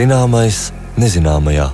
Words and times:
Zināmais 0.00 0.70
nezināmajā. 0.96 1.66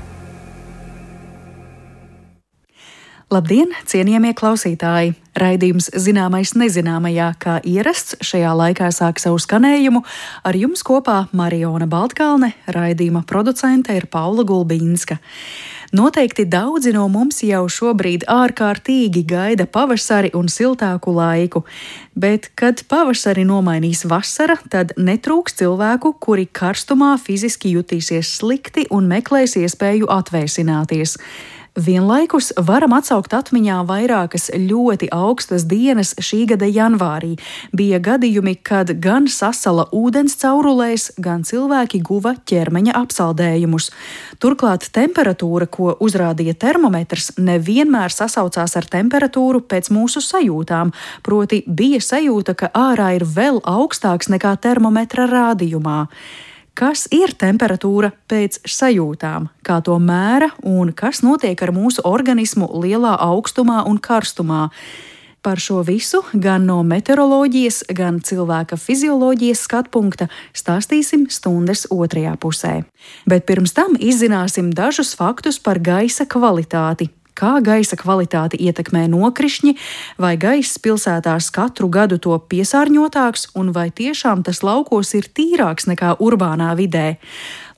Labdien, 3.30 3.70
cienījamie 3.86 4.32
klausītāji! 4.34 5.12
Raidījums 5.38 5.92
Zināmais 5.94 6.56
nezināmajā, 6.58 7.28
kā 7.38 7.54
ierasts, 7.62 8.16
šajā 8.26 8.50
laikā 8.58 8.88
sāk 8.90 9.22
savu 9.22 9.38
skanējumu. 9.38 10.02
Ar 10.42 10.58
jums 10.58 10.82
kopā 10.82 11.20
Mariona 11.38 11.86
Baltkalne, 11.86 12.50
raidījuma 12.66 13.22
producente 13.30 13.94
ir 13.94 14.08
Paula 14.10 14.42
Gulbīnska. 14.48 15.20
Noteikti 15.92 16.44
daudzi 16.50 16.90
no 16.94 17.06
mums 17.12 17.42
jau 17.46 17.66
šobrīd 17.70 18.24
ārkārtīgi 18.30 19.22
gaida 19.28 19.66
pavasari 19.70 20.32
un 20.34 20.48
siltāku 20.50 21.14
laiku, 21.14 21.62
bet, 22.18 22.50
kad 22.58 22.82
pavasari 22.90 23.44
nomainīs 23.46 24.02
vasara, 24.10 24.58
tad 24.70 24.96
netrūks 24.98 25.58
cilvēku, 25.60 26.16
kuri 26.18 26.48
karstumā 26.50 27.14
fiziski 27.22 27.76
jutīsies 27.76 28.34
slikti 28.40 28.88
un 28.90 29.06
meklēs 29.10 29.54
iespēju 29.60 30.10
atvēsināties. 30.10 31.18
Vienlaikus 31.76 32.54
varam 32.56 32.94
atsaukt 32.96 33.34
atmiņā 33.36 33.82
vairākas 33.84 34.46
ļoti 34.56 35.10
augstas 35.12 35.66
dienas 35.68 36.14
šī 36.16 36.46
gada 36.48 36.64
janvārī. 36.72 37.34
Bija 37.76 37.98
gadījumi, 38.00 38.54
kad 38.64 38.94
gan 39.04 39.26
sasala 39.28 39.84
ūdens 39.92 40.38
caurulēs, 40.40 41.10
gan 41.20 41.44
cilvēki 41.44 42.00
guva 42.00 42.32
ķermeņa 42.48 42.96
apsaldējumus. 42.96 43.90
Turklāt 44.40 44.88
temperatūra, 44.96 45.68
ko 45.68 45.92
uzrādīja 46.00 46.56
termometrs, 46.64 47.34
nevienmēr 47.36 48.08
sasaucās 48.08 48.78
ar 48.80 48.88
temperatūru 48.96 49.60
pēc 49.68 49.92
mūsu 49.92 50.24
sajūtām, 50.24 50.96
proti 51.28 51.60
bija 51.68 52.00
sajūta, 52.00 52.56
ka 52.56 52.72
ārā 52.72 53.12
ir 53.20 53.28
vēl 53.28 53.60
augstāks 53.68 54.32
nekā 54.32 54.56
termometra 54.64 55.28
rādījumā 55.28 56.06
kas 56.76 57.06
ir 57.14 57.32
temperatūra 57.38 58.12
pēc 58.28 58.60
sajūtām, 58.68 59.48
kā 59.64 59.80
to 59.84 59.96
mēra 60.02 60.50
un 60.66 60.92
kas 60.96 61.22
notiek 61.24 61.60
ar 61.64 61.72
mūsu 61.74 62.04
organismu 62.04 62.68
lielā 62.84 63.16
augstumā 63.26 63.82
un 63.88 63.98
karstumā. 64.02 64.68
Par 65.46 65.60
šo 65.62 65.84
visu 65.86 66.24
gan 66.34 66.64
no 66.66 66.80
meteoroloģijas, 66.82 67.84
gan 67.94 68.18
cilvēka 68.18 68.74
fizioloģijas 68.82 69.62
skatu 69.62 69.92
punkta 69.94 70.26
stāstīsim 70.50 71.28
stundas 71.30 71.86
otrajā 71.94 72.32
pusē. 72.42 72.80
Bet 73.30 73.46
pirms 73.46 73.76
tam 73.76 73.94
izzināsim 73.94 74.72
dažus 74.74 75.14
faktus 75.14 75.60
par 75.62 75.78
gaisa 75.78 76.26
kvalitāti, 76.26 77.12
kā 77.36 77.56
gaisa 77.64 77.98
kvalitāti 78.00 78.60
ietekmē 78.66 79.06
nokrišņi, 79.12 79.76
vai 80.22 80.34
gaiss 80.40 80.80
pilsētās 80.82 81.50
katru 81.54 81.90
gadu 81.92 82.18
to 82.22 82.36
piesārņotāks, 82.50 83.50
un 83.60 83.72
vai 83.76 83.90
tiešām 83.90 84.42
tas 84.46 84.62
laukos 84.66 85.14
ir 85.18 85.28
tīrāks 85.28 85.90
nekā 85.92 86.16
urbānā 86.24 86.72
vidē. 86.78 87.16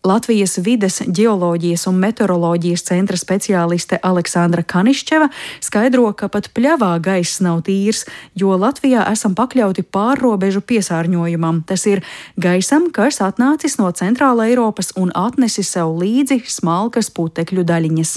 Latvijas 0.06 0.58
vides, 0.62 1.00
geoloģijas 1.06 1.88
un 1.90 1.96
meteoroloģijas 1.98 2.84
centra 2.86 3.18
speciāliste 3.18 3.98
Aleksandra 4.02 4.62
Kanišķeva 4.62 5.26
skaidro, 5.64 6.06
ka 6.14 6.28
pat 6.30 6.50
pļavā 6.54 6.92
gaiss 7.02 7.40
nav 7.42 7.64
tīrs, 7.66 8.04
jo 8.38 8.54
Latvijā 8.54 9.02
esam 9.10 9.34
pakļauti 9.38 9.82
pārrobežu 9.82 10.62
piesārņojumam. 10.62 11.64
Tas 11.66 11.86
ir 11.90 12.04
gaisam, 12.38 12.92
kas 12.94 13.18
atnācis 13.24 13.78
no 13.80 13.90
centrāla 13.90 14.46
Eiropas 14.46 14.94
un 14.96 15.10
atnesis 15.18 15.74
sev 15.74 15.96
līdzi 15.98 16.44
smalkas 16.46 17.10
putekļu 17.10 17.66
daļiņas. 17.66 18.14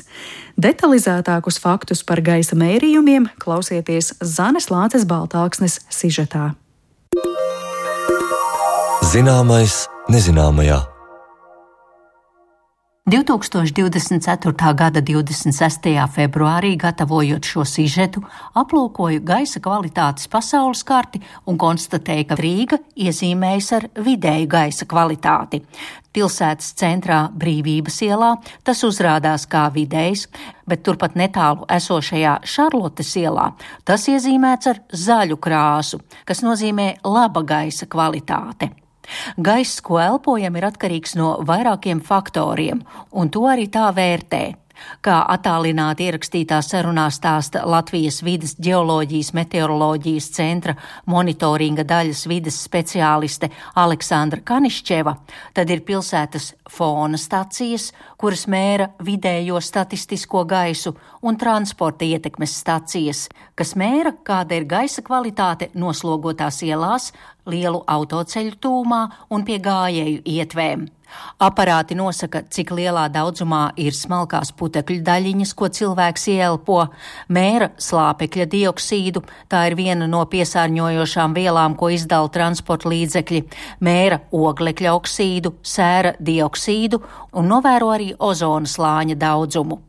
Detalizētākus 0.62 1.58
faktus 1.64 2.06
par 2.06 2.22
gaisa 2.22 2.60
mērījumiem 2.60 3.32
klausieties 3.42 4.14
Zanes 4.22 4.70
Lāces 4.70 5.10
Baltāksnes 5.10 5.82
sižetā. 5.90 6.52
Zināmais 9.12 9.88
nezināmajā. 10.14 10.91
2024. 13.10 14.74
gada 14.78 15.02
26. 15.02 15.88
februārī, 16.14 16.76
gatavojot 16.78 17.48
šo 17.50 17.64
sižetu, 17.66 18.22
aplūkoju 18.54 19.24
gaisa 19.26 19.58
kvalitātes 19.60 20.30
pasaules 20.30 20.84
karti 20.86 21.18
un 21.50 21.58
konstatēju, 21.58 22.28
ka 22.30 22.38
Rīga 22.38 22.78
iezīmējas 22.94 23.72
ar 23.74 23.88
vidēju 24.06 24.48
gaisa 24.54 24.86
kvalitāti. 24.86 25.64
Pilsētas 26.14 26.76
centrā 26.78 27.24
Brīvības 27.34 27.98
ielā 28.06 28.36
tas 28.62 28.84
uzrādās 28.86 29.48
kā 29.50 29.64
vidējs, 29.74 30.28
bet 30.70 30.84
turpat 30.86 31.18
netālu 31.18 31.66
esošajā 31.74 32.36
Šarlotes 32.46 33.16
ielā 33.18 33.48
tas 33.84 34.06
iezīmēts 34.14 34.70
ar 34.70 34.84
zaļu 34.94 35.42
krāsu, 35.42 36.04
kas 36.22 36.46
nozīmē 36.46 37.02
laba 37.02 37.42
gaisa 37.42 37.90
kvalitāte. 37.90 38.70
Gaiss, 39.38 39.82
ko 39.86 40.00
elpojam, 40.02 40.58
ir 40.58 40.68
atkarīgs 40.70 41.16
no 41.20 41.36
vairākiem 41.48 42.02
faktoriem, 42.06 42.84
un 43.12 43.32
to 43.34 43.46
arī 43.50 43.68
tā 43.72 43.90
vērtē. 43.96 44.44
Kā 45.02 45.18
attālināti 45.34 46.06
ierakstītā 46.10 46.60
sarunā 46.66 47.08
stāsta 47.14 47.64
Latvijas 47.66 48.22
vidas 48.26 48.56
geoloģijas 48.62 49.32
meteoroloģijas 49.38 50.30
centra 50.36 50.76
monitoringa 51.10 51.86
daļas 51.88 52.28
vidas 52.30 52.60
speciāliste 52.66 53.52
Aleksandra 53.82 54.42
Kanišķeva, 54.46 55.16
tad 55.58 55.74
ir 55.74 55.82
pilsētas 55.88 56.52
fona 56.70 57.18
stacijas, 57.18 57.92
kuras 58.18 58.46
mēra 58.52 58.92
vidējo 59.04 59.60
statistisko 59.62 60.46
gaisu, 60.46 60.96
un 61.22 61.38
transporta 61.38 62.06
ietekmes 62.06 62.56
stacijas, 62.62 63.28
kas 63.56 63.76
mēra, 63.76 64.14
kāda 64.24 64.58
ir 64.58 64.70
gaisa 64.70 65.04
kvalitāte 65.06 65.72
noslogotās 65.74 66.62
ielās, 66.68 67.12
lielu 67.46 67.84
autoceļu 67.88 68.58
tūmā 68.62 69.04
un 69.30 69.46
pie 69.46 69.60
gājēju 69.62 70.26
ietvēm. 70.38 70.90
Aparāti 71.42 71.96
nosaka, 71.98 72.44
cik 72.50 72.74
lielā 72.78 73.08
daudzumā 73.14 73.72
ir 73.82 73.96
smalkās 73.98 74.52
putekļu 74.58 75.02
daļiņas, 75.08 75.54
ko 75.58 75.70
cilvēks 75.74 76.28
ielpo, 76.36 76.80
mēra 77.34 77.72
slāpekļa 77.82 78.48
dioksīdu, 78.52 79.24
tā 79.52 79.64
ir 79.70 79.78
viena 79.80 80.10
no 80.12 80.24
piesārņojošām 80.30 81.34
vielām, 81.38 81.78
ko 81.80 81.90
izdala 81.96 82.30
transporta 82.34 82.92
līdzekļi, 82.92 83.42
mēra 83.82 84.22
oglekļa 84.32 84.94
oksīdu, 85.00 85.56
sēra 85.64 86.14
dioksīdu 86.20 87.02
un 87.34 87.50
novēro 87.52 87.92
arī 87.96 88.12
ozona 88.20 88.70
slāņa 88.70 89.18
daudzumu. 89.22 89.82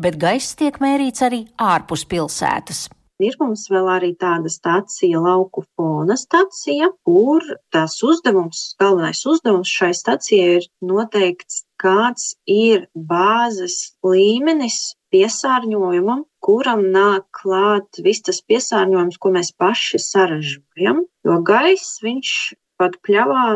Bet 0.00 0.16
gaiss 0.20 0.56
tiek 0.56 0.80
mērīts 0.80 1.24
arī 1.26 1.44
ārpus 1.60 2.06
pilsētas. 2.08 2.86
Ir 3.18 3.34
mums 3.40 3.64
vēl 3.66 3.88
arī 3.90 4.08
tāda 4.14 4.50
stacija, 4.52 5.18
lauku 5.18 5.64
fona 5.74 6.14
stacija, 6.18 6.92
kur 7.02 7.42
tās 7.74 7.96
uzdevums, 8.06 8.60
galvenais 8.78 9.24
uzdevums 9.26 9.72
šai 9.74 9.90
stacijai 10.00 10.52
ir 10.60 10.68
noteikts, 10.90 11.64
kāds 11.82 12.36
ir 12.46 12.86
bāzes 12.94 13.80
līmenis 14.06 14.78
piesārņojumam, 15.10 16.22
kuram 16.46 16.86
nāk 16.94 17.26
klāt 17.40 17.98
viss 18.06 18.22
tas 18.28 18.38
piesārņojums, 18.46 19.18
ko 19.18 19.34
mēs 19.34 19.50
paši 19.58 19.98
saražojam, 20.06 21.02
jo 21.26 21.42
gaiss 21.50 21.98
viņš 22.06 22.32
pat 22.78 23.00
pļavā 23.02 23.46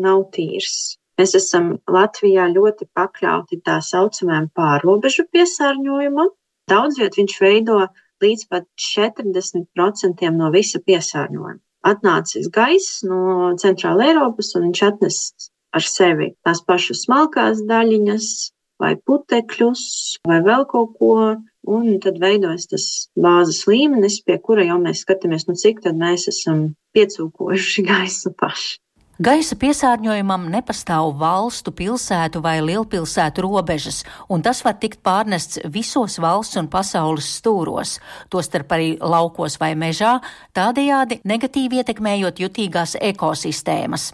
nav 0.00 0.26
tīrs. 0.32 0.96
Mēs 1.20 1.36
esam 1.36 1.74
Latvijā 1.84 2.48
ļoti 2.48 2.88
pakļauti 2.96 3.60
tā 3.68 3.82
saucamajam 3.84 4.48
pārobežu 4.56 5.28
piesārņojumam. 5.28 6.30
Daudz 6.72 7.00
viet 7.02 7.18
viņš 7.20 7.40
veido 7.44 7.82
līdz 8.24 8.46
pat 8.52 8.66
40% 8.94 10.30
no 10.36 10.50
visa 10.54 10.80
piesārņojuma. 10.86 11.58
Atnācis 11.90 12.50
gaiss 12.52 13.00
no 13.08 13.52
Centrāla 13.60 14.10
Eiropas, 14.10 14.52
un 14.58 14.68
viņš 14.68 14.82
atnes 14.84 15.20
ar 15.76 15.86
sevi 15.86 16.32
tās 16.44 16.60
pašas 16.66 17.06
smalkās 17.06 17.62
daļiņas, 17.68 18.26
vai 18.80 18.96
putekļus, 18.96 19.84
vai 20.28 20.40
vēl 20.44 20.66
kaut 20.72 20.98
ko. 20.98 21.14
Un 21.70 21.98
tad 22.00 22.16
veidojas 22.22 22.70
tas 22.70 22.84
bāzes 23.20 23.66
līmenis, 23.68 24.22
pie 24.24 24.38
kura 24.40 24.64
jau 24.64 24.78
mēs 24.80 25.02
skatāmies, 25.04 25.44
nu 25.44 25.52
cik 25.60 25.82
tad 25.84 25.98
mēs 26.00 26.24
esam 26.32 26.70
piecūkojuši 26.96 27.84
gaisu 27.90 28.32
paši. 28.40 28.78
Gaisa 29.20 29.52
piesārņojumam 29.60 30.46
nepastāv 30.48 31.10
valstu, 31.20 31.74
pilsētu 31.76 32.40
vai 32.40 32.54
lielpilsētu 32.64 33.42
robežas, 33.44 33.98
un 34.32 34.40
tas 34.40 34.62
var 34.64 34.78
tikt 34.80 35.02
pārnests 35.04 35.60
visos 35.74 36.16
valsts 36.24 36.56
un 36.56 36.70
pasaules 36.72 37.28
stūros, 37.28 37.98
tostarp 38.32 38.72
arī 38.72 38.94
laukos 38.96 39.58
vai 39.60 39.74
mežā, 39.76 40.14
tādējādi 40.56 41.20
negatīvi 41.28 41.82
ietekmējot 41.82 42.40
jutīgās 42.46 42.96
ekosistēmas. 43.10 44.08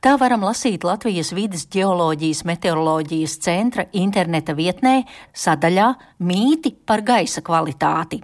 Tā 0.00 0.14
varam 0.16 0.48
lasīt 0.48 0.80
Latvijas 0.80 1.34
vidas 1.36 1.68
geoloģijas 1.68 2.46
meteoroloģijas 2.48 3.36
centra 3.44 3.84
interneta 3.92 4.56
vietnē 4.56 5.02
sadaļā 5.36 5.92
Mīti 6.24 6.72
par 6.88 7.04
gaisa 7.04 7.44
kvalitāti. 7.44 8.22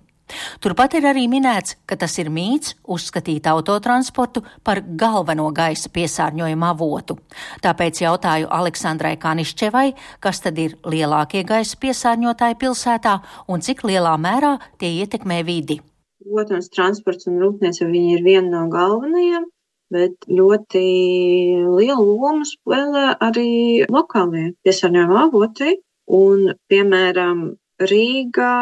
Turpat 0.64 0.96
ir 0.96 1.04
arī 1.10 1.26
minēts, 1.28 1.76
ka 1.84 1.98
tas 2.00 2.14
ir 2.22 2.30
mīts 2.32 2.74
uzskatīt 2.88 3.46
autotransportu 3.50 4.42
par 4.64 4.80
galveno 4.80 5.50
gaisa 5.54 5.90
piesārņojuma 5.92 6.70
avotu. 6.72 7.18
Tāpēc 7.64 8.00
jautāju 8.04 8.48
Aleksandrai 8.58 9.14
Kanišķevai, 9.20 9.88
kas 10.24 10.40
tad 10.44 10.60
ir 10.62 10.78
lielākie 10.88 11.44
gaisa 11.44 11.76
piesārņotāji 11.80 12.60
pilsētā 12.62 13.18
un 13.48 13.64
cik 13.64 13.84
lielā 13.84 14.14
mērā 14.20 14.56
tie 14.80 14.94
ietekmē 15.02 15.42
vidi. 15.44 15.80
Protams, 16.24 16.70
transports 16.72 17.28
un 17.28 17.36
rūpniecība 17.42 18.00
ir 18.16 18.24
viena 18.24 18.48
no 18.56 18.68
galvenajām. 18.72 19.50
bet 19.94 20.24
ļoti 20.26 20.80
lielu 21.70 22.04
lomu 22.18 22.46
spēlē 22.48 23.04
arī 23.22 23.84
lokālie 23.86 24.54
piesārņojuma 24.64 25.20
avoti. 25.28 25.76
Un, 26.10 26.50
piemēram, 26.68 27.44
Rīgā 27.80 28.56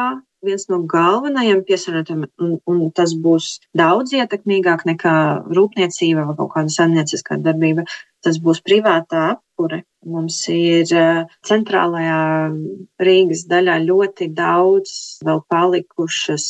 viens 0.46 0.66
no 0.70 0.80
galvenajiem 0.90 1.62
piesārņotājiem, 1.66 2.24
un, 2.42 2.54
un 2.68 2.80
tas 2.96 3.14
būs 3.24 3.54
daudz 3.78 4.14
ietekmīgāk 4.16 4.84
nekā 4.88 5.14
rūpniecība 5.54 6.26
vai 6.28 6.36
kaut 6.38 6.52
kāda 6.56 6.74
saimnieciskā 6.74 7.38
darbība. 7.42 7.86
Tas 8.22 8.38
būs 8.42 8.60
privātā 8.62 9.22
apkure. 9.32 9.82
Mums 10.06 10.36
ir 10.50 10.86
eh, 10.94 11.22
centrālajā 11.46 12.20
Rīgas 13.02 13.46
daļā 13.50 13.80
ļoti 13.86 14.30
daudz 14.34 14.92
vēl 15.26 15.42
palikušas 15.50 16.46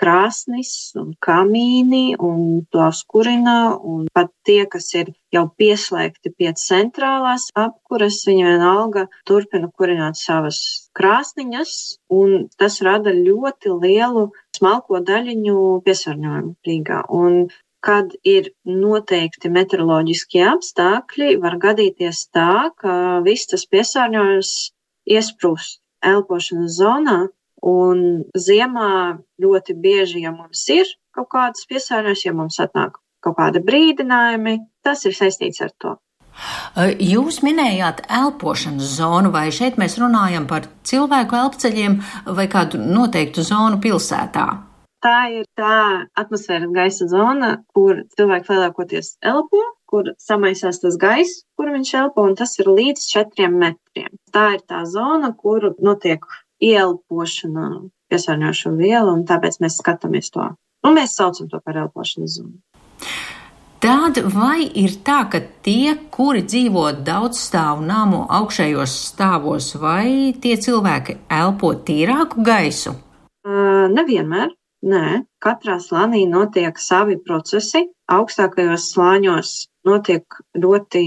krāsnis 0.00 0.70
un 1.00 1.12
kamīni, 1.26 2.16
un 2.18 2.62
tos 2.72 3.02
kurina, 3.10 3.74
un 3.76 4.06
pat 4.14 4.30
tie, 4.46 4.64
kas 4.70 4.88
ir 4.94 5.12
jau 5.34 5.44
pieslēgti 5.58 6.32
pie 6.38 6.52
centrālās 6.60 7.48
apkuras, 7.58 8.22
viņi 8.28 8.46
vienalga 8.48 9.06
turpina 9.28 9.70
kurināt 9.74 10.20
savas 10.20 10.60
krāsniņas, 10.98 11.74
un 12.14 12.48
tas 12.58 12.80
rada 12.86 13.14
ļoti 13.16 13.74
lielu 13.82 14.28
smalko 14.56 15.02
daļiņu 15.04 15.60
piesārņojumu 15.86 16.54
Rīgā. 16.68 17.04
Un 17.10 17.46
kad 17.84 18.14
ir 18.24 18.48
noteikti 18.64 19.50
meteoroloģiskie 19.52 20.44
apstākļi, 20.48 21.34
var 21.42 21.58
gadīties 21.60 22.28
tā, 22.32 22.70
ka 22.80 23.20
viss 23.26 23.50
tas 23.50 23.66
piesārņojums 23.68 24.52
iesprūst 25.16 25.82
elpošanas 26.04 26.78
zonā, 26.78 27.18
Un 27.64 28.24
ziemā 28.36 29.16
ļoti 29.40 29.76
bieži, 29.80 30.24
ja 30.26 30.34
mums 30.34 30.66
ir 30.72 30.90
kaut 31.16 31.30
kādas 31.32 31.64
piesārņojumus, 31.70 32.24
ja 32.26 32.32
mums 32.36 32.60
atnāk 32.60 32.98
kaut 33.24 33.38
kāda 33.38 33.62
brīdinājumi, 33.64 34.58
tas 34.84 35.06
ir 35.08 35.16
saistīts 35.16 35.62
ar 35.64 35.72
to. 35.80 35.94
Jūs 36.98 37.40
minējāt 37.46 38.02
elpošanas 38.10 38.96
zonu, 38.98 39.30
vai 39.34 39.46
šeit 39.54 39.78
mēs 39.80 39.96
runājam 40.02 40.48
par 40.50 40.66
cilvēku 40.86 41.38
elpceļiem 41.38 41.98
vai 42.36 42.48
kādu 42.50 42.80
noteiktu 42.82 43.44
zonu 43.46 43.78
pilsētā? 43.82 44.48
Tā 45.04 45.18
ir 45.36 45.44
tā 45.58 45.76
atmosfēras 46.16 46.72
gaisa 46.74 47.06
zona, 47.10 47.58
kur 47.76 48.02
cilvēki 48.16 48.50
lielākoties 48.50 49.10
elpo, 49.32 49.60
kur 49.86 50.08
samaisās 50.18 50.80
tas 50.82 50.96
gaiss, 51.00 51.44
kur 51.54 51.70
viņš 51.74 51.90
elpo, 52.00 52.24
un 52.24 52.34
tas 52.40 52.56
ir 52.58 52.70
līdz 52.72 53.04
četriem 53.12 53.58
metriem. 53.60 54.08
Tā 54.32 54.54
ir 54.56 54.64
tā 54.64 54.80
zona, 54.88 55.34
kur 55.36 55.74
notiek 55.84 56.24
ieelpošana 56.70 57.68
piesārņojošo 58.12 58.74
vielu, 58.78 59.12
un 59.12 59.24
tāpēc 59.28 59.60
mēs 59.64 59.78
skatāmies 59.80 60.32
to. 60.34 60.50
Un 60.84 60.98
mēs 60.98 61.16
saucam 61.18 61.48
to 61.50 61.60
par 61.64 61.78
elpošanas 61.84 62.38
zonu. 62.38 62.58
Tad 63.84 64.16
vai 64.32 64.64
ir 64.80 64.94
tā, 65.04 65.18
ka 65.28 65.42
tie, 65.64 65.92
kuri 66.14 66.40
dzīvo 66.48 66.86
daudz 67.04 67.42
stāvu 67.50 67.84
namu 67.84 68.22
augšējos 68.32 68.94
stāvos, 69.10 69.74
vai 69.80 70.32
tie 70.40 70.54
cilvēki 70.56 71.18
elpo 71.28 71.74
tīrāku 71.88 72.44
gaisu? 72.46 72.94
Uh, 73.44 73.84
nevienmēr. 73.92 74.54
Nē, 74.84 75.24
katrā 75.40 75.78
slānī 75.80 76.26
notiek 76.28 76.80
savi 76.80 77.16
procesi. 77.24 77.86
Augstākajos 78.12 78.90
slāņos 78.92 79.52
notiek 79.88 80.40
ļoti 80.60 81.04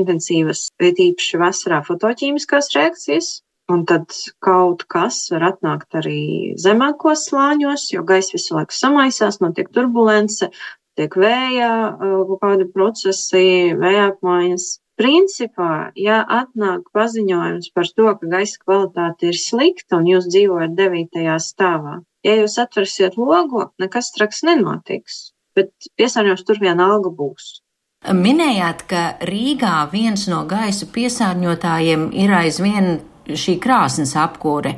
intensīvas, 0.00 0.66
īpaši 0.80 1.40
vasarā, 1.40 1.82
fotoķīmiskās 1.84 2.70
reakcijas, 2.76 3.34
Un 3.72 3.84
tad 3.88 4.12
kaut 4.44 4.82
kas 4.90 5.24
var 5.32 5.46
atnākt 5.52 5.96
arī 6.00 6.20
zemākos 6.60 7.28
slāņos, 7.30 7.88
jo 7.94 8.04
gaisa 8.04 8.36
visu 8.36 8.56
laiku 8.56 8.76
samaisās, 8.76 9.38
notiek 9.40 9.70
turbulence, 9.72 10.50
tiek 10.98 11.16
vēja 11.16 11.72
kaut 12.00 12.38
kādi 12.42 12.68
procesi, 12.74 13.72
vēja 13.78 14.10
apmaiņas. 14.12 14.68
Principā, 15.00 15.88
ja 15.96 16.18
atnāk 16.20 16.90
paziņojums 16.94 17.70
par 17.74 17.88
to, 17.96 18.10
ka 18.20 18.28
gaisa 18.34 18.60
kvalitāte 18.60 19.30
ir 19.30 19.38
slikta 19.40 19.98
un 20.02 20.10
jūs 20.10 20.28
dzīvojat 20.28 20.74
9. 20.78 21.22
stāvā, 21.40 21.96
ja 22.26 22.34
jūs 22.42 22.58
atversiet 22.60 23.16
logu, 23.16 23.64
nekas 23.82 24.12
traks 24.12 24.44
nenotiks, 24.46 25.22
bet 25.56 25.72
piesārņojums 25.96 26.44
tur 26.44 26.60
vienalga 26.60 27.14
būs. 27.22 27.54
Minējāt, 28.02 28.84
ka 28.90 29.02
Rīgā 29.22 29.86
viens 29.92 30.26
no 30.28 30.42
gaisa 30.50 30.88
piesārņotājiem 30.90 32.08
ir 32.18 32.32
aizvien 32.34 32.96
šī 33.38 33.56
krāsnes 33.62 34.14
apkūre. 34.18 34.76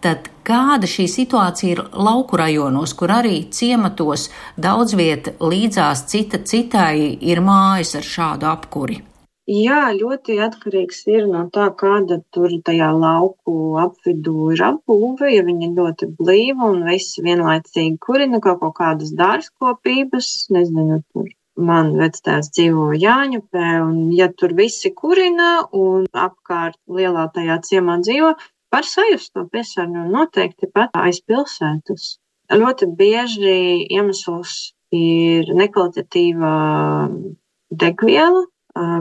Tad 0.00 0.30
kāda 0.48 0.88
šī 0.88 1.04
situācija 1.12 1.74
ir 1.74 1.80
lauku 1.92 2.38
rajonos, 2.40 2.94
kur 2.96 3.12
arī 3.12 3.42
ciematos 3.52 4.30
daudz 4.56 4.96
vieta 4.96 5.34
līdzās 5.44 6.06
cita 6.08 6.40
citai 6.40 7.18
ir 7.20 7.42
mājas 7.44 7.98
ar 8.00 8.06
šādu 8.08 8.48
apkuri? 8.48 9.02
Jā, 9.50 9.80
ļoti 9.98 10.36
atkarīgs 10.44 11.00
ir 11.10 11.24
no 11.28 11.42
tā, 11.54 11.66
kāda 11.82 12.20
tur 12.34 12.52
tajā 12.64 12.90
lauku 12.94 13.54
apvidū 13.82 14.52
ir 14.54 14.62
apbūve. 14.68 15.32
Ja 15.34 15.42
viņi 15.48 15.68
ir 15.68 15.74
ļoti 15.80 16.08
blīva 16.20 16.70
un 16.70 16.86
visi 16.86 17.24
vienlaicīgi 17.26 17.98
kurina 18.06 18.40
kaut, 18.44 18.60
kaut 18.62 18.76
kādas 18.78 19.10
dārzkopības, 19.18 20.30
nezinu, 20.54 21.00
tur 21.10 21.28
man 21.68 21.92
vectēvs 21.98 22.50
dzīvo 22.56 22.90
Jāņupē, 22.98 23.66
un 23.84 23.98
ja 24.16 24.30
tur 24.32 24.54
visi 24.58 24.92
kurina 24.96 25.50
un 25.76 26.06
apkārt 26.10 26.78
lielā 26.88 27.28
tajā 27.34 27.60
ciemā 27.68 27.98
dzīvo, 28.04 28.34
var 28.74 28.86
sajust 28.86 29.32
to 29.34 29.46
piesārņojumu 29.52 30.12
noteikti 30.14 30.70
pat 30.74 30.94
aiz 30.98 31.20
pilsētas. 31.26 32.16
Ļoti 32.50 32.88
bieži 32.98 33.56
iemesls 33.94 34.72
ir 34.94 35.50
nekvalitatīva 35.54 36.54
degviela, 37.82 38.44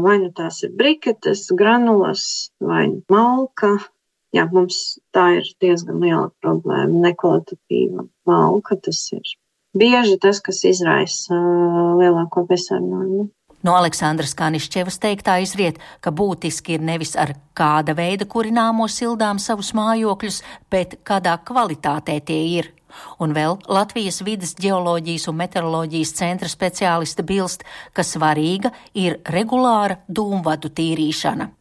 vai 0.05 0.17
nu 0.21 0.29
tās 0.35 0.61
ir 0.65 0.73
briketes, 0.77 1.47
granulas 1.61 2.25
vai 2.61 2.87
malka. 3.09 3.77
Jā, 4.35 4.45
mums 4.53 4.99
tā 5.15 5.39
ir 5.39 5.47
diezgan 5.61 6.03
liela 6.03 6.29
problēma. 6.43 7.01
Nekvalitatīva 7.07 8.05
malka 8.29 8.77
tas 8.77 9.01
ir 9.15 9.25
bieži 9.73 10.17
tas, 10.21 10.41
kas 10.43 10.63
izraisa 10.67 11.35
lielāko 11.99 12.45
piesārņojumu. 12.49 13.29
No 13.59 13.73
Aleksandras 13.75 14.31
Kanišķevas 14.39 15.01
teiktā 15.03 15.35
izriet, 15.43 15.81
ka 15.99 16.13
būtiski 16.15 16.77
ir 16.77 16.83
nevis 16.85 17.17
ar 17.19 17.33
kāda 17.59 17.91
veida 17.97 18.23
kurināmo 18.23 18.87
sildām 18.87 19.39
savus 19.43 19.73
mājokļus, 19.75 20.37
bet 20.71 21.01
kādā 21.03 21.35
kvalitātē 21.43 22.21
tie 22.23 22.39
ir. 22.55 22.71
Un 23.19 23.35
vēl 23.35 23.59
Latvijas 23.67 24.21
vidas 24.23 24.55
geoloģijas 24.55 25.27
un 25.29 25.37
meteoroloģijas 25.43 26.15
centra 26.15 26.49
speciāliste 26.49 27.27
bilst, 27.27 27.67
ka 27.93 28.03
svarīga 28.07 28.71
ir 28.95 29.19
regulāra 29.27 29.99
dūmvadu 30.07 30.71
tīrīšana. 30.79 31.51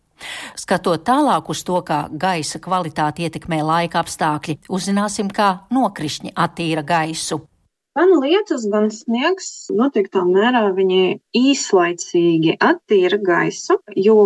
Skatot 0.59 1.03
tālāk 1.07 1.51
uz 1.51 1.67
to, 1.67 1.83
kā 1.83 2.07
gaisa 2.11 2.63
kvalitāti 2.63 3.27
ietekmē 3.27 3.61
laika 3.63 4.03
apstākļi, 4.03 4.61
uzzināsim, 4.71 5.31
kā 5.35 5.51
nokrišņi 5.75 6.35
attīra 6.35 6.87
gaisu. 6.87 7.43
Gan 7.99 8.13
lietus, 8.23 8.69
gan 8.71 8.93
sniegs 8.95 9.49
noteiktā 9.75 10.23
mērā 10.23 10.69
viņi 10.77 11.19
īslaicīgi 11.35 12.55
attīra 12.63 13.19
gaisu, 13.19 13.81
jo 13.99 14.19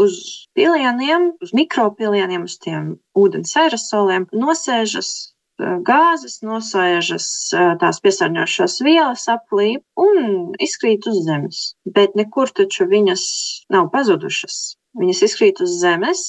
uz 0.00 0.14
pilieniem, 0.56 1.34
uz 1.44 1.52
mikropilieniem, 1.52 2.46
uz 2.48 2.56
tiem 2.64 2.94
ūdens 3.20 3.52
aerosoliem 3.60 4.24
nosēžas 4.32 5.10
gāzes, 5.58 6.38
nosēžas 6.42 7.26
tās 7.82 8.00
piesārņojošās 8.02 8.78
vielas 8.86 9.28
aplī 9.30 9.76
un 10.00 10.56
izkrīt 10.58 11.06
uz 11.06 11.20
zemes. 11.28 11.60
Bet 11.84 12.16
nekur 12.18 12.50
taču 12.50 12.88
viņas 12.90 13.26
nav 13.70 13.90
pazudušas. 13.92 14.76
Viņas 14.98 15.22
izkrīt 15.28 15.60
uz 15.60 15.76
zemes, 15.82 16.24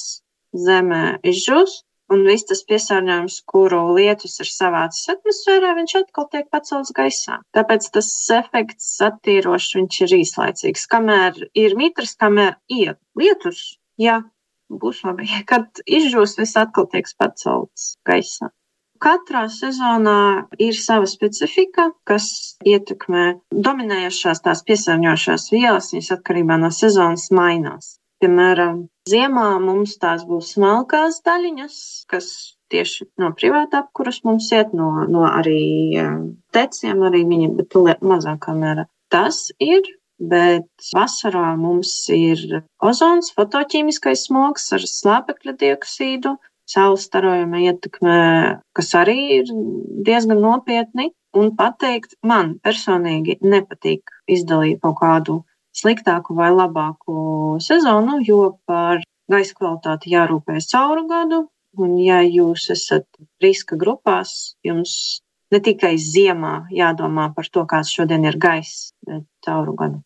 zeme 0.52 1.18
izžūst, 1.24 1.85
un 2.12 2.24
viss 2.26 2.46
tas 2.48 2.62
piesārņojums, 2.68 3.40
kuru 3.50 3.80
lietus 3.96 4.38
ir 4.42 4.50
savācis 4.50 5.10
atmosfērā, 5.14 5.72
viņš 5.78 5.96
atkal 6.02 6.28
tiek 6.32 6.48
pacelts 6.54 6.94
gaisā. 6.96 7.40
Tāpēc 7.56 7.90
tas 7.96 8.10
efekts 8.38 8.92
attīrošs, 9.08 9.74
viņš 9.80 10.00
ir 10.06 10.16
īslaicīgs. 10.20 10.86
Kamēr 10.92 11.40
ir 11.58 11.76
mitrs, 11.78 12.16
kamēr 12.20 12.56
iet 12.72 13.00
lietus, 13.18 13.64
jā, 14.00 14.20
būs 14.70 15.02
labi. 15.06 15.30
Kad 15.50 15.82
izžūs, 15.86 16.38
viss 16.40 16.60
atkal 16.60 16.88
tiek 16.92 17.10
pacelts 17.18 17.96
gaisā. 18.06 18.52
Katrā 19.02 19.42
sezonā 19.52 20.46
ir 20.62 20.72
sava 20.72 21.04
specifika, 21.10 21.90
kas 22.08 22.56
ietekmē 22.64 23.24
dominējošās 23.52 24.40
tās 24.46 24.62
piesārņojošās 24.64 25.50
vielas, 25.52 25.90
viņas 25.92 26.14
atkarībā 26.16 26.56
no 26.62 26.70
sezonas 26.72 27.28
mainās. 27.28 27.98
Piemēram, 28.24 28.86
ziemā 29.10 29.48
mums 29.60 29.98
tās 30.00 30.24
būs 30.28 30.54
smalkās 30.54 31.20
daļiņas, 31.26 31.76
kas 32.08 32.28
tieši 32.72 33.06
no 33.20 33.30
privāta 33.36 33.82
apkuras 33.84 34.22
mums 34.24 34.48
iet, 34.56 34.72
no, 34.76 34.88
no 35.10 35.26
arī 35.28 36.00
teciem, 36.56 37.04
arī 37.04 37.22
viņi, 37.28 37.52
bet 37.58 37.76
mazākā 38.00 38.56
mērā. 38.56 38.86
Tas 39.12 39.50
ir, 39.62 39.84
bet 40.32 40.88
vasarā 40.96 41.52
mums 41.60 41.92
ir 42.14 42.62
ozons, 42.82 43.34
fotoķīmiskais 43.36 44.26
smogs 44.30 44.70
ar 44.72 44.86
slāpekļa 44.90 45.56
dioksīdu, 45.60 46.36
saules 46.66 47.04
starojuma 47.06 47.60
ietekmē, 47.68 48.20
kas 48.74 48.94
arī 48.98 49.18
ir 49.42 49.52
diezgan 50.08 50.40
nopietni. 50.42 51.12
Un 51.36 51.50
pateikt, 51.52 52.14
man 52.24 52.54
personīgi 52.64 53.34
nepatīk 53.44 54.08
izdalīt 54.32 54.80
kaut 54.80 54.96
kādu 55.02 55.34
sliktāku 55.76 56.36
vai 56.38 56.50
labāku 56.54 57.58
sezonu, 57.62 58.20
jo 58.24 58.56
par 58.68 59.04
gaisa 59.30 59.54
kvalitāti 59.58 60.14
jārūpējas 60.14 60.70
cauru 60.72 61.06
gadu. 61.10 61.44
Un, 61.76 61.98
ja 62.00 62.22
jūs 62.24 62.70
esat 62.72 63.04
riska 63.44 63.76
grupās, 63.76 64.56
jums 64.64 65.20
ne 65.52 65.60
tikai 65.60 65.94
ziemā 66.00 66.54
jādomā 66.72 67.28
par 67.36 67.50
to, 67.52 67.66
kāds 67.68 67.92
šodien 67.92 68.24
ir 68.24 68.38
gaiss, 68.40 68.92
bet 69.04 69.26
cauru 69.44 69.76
gadu. 69.76 70.00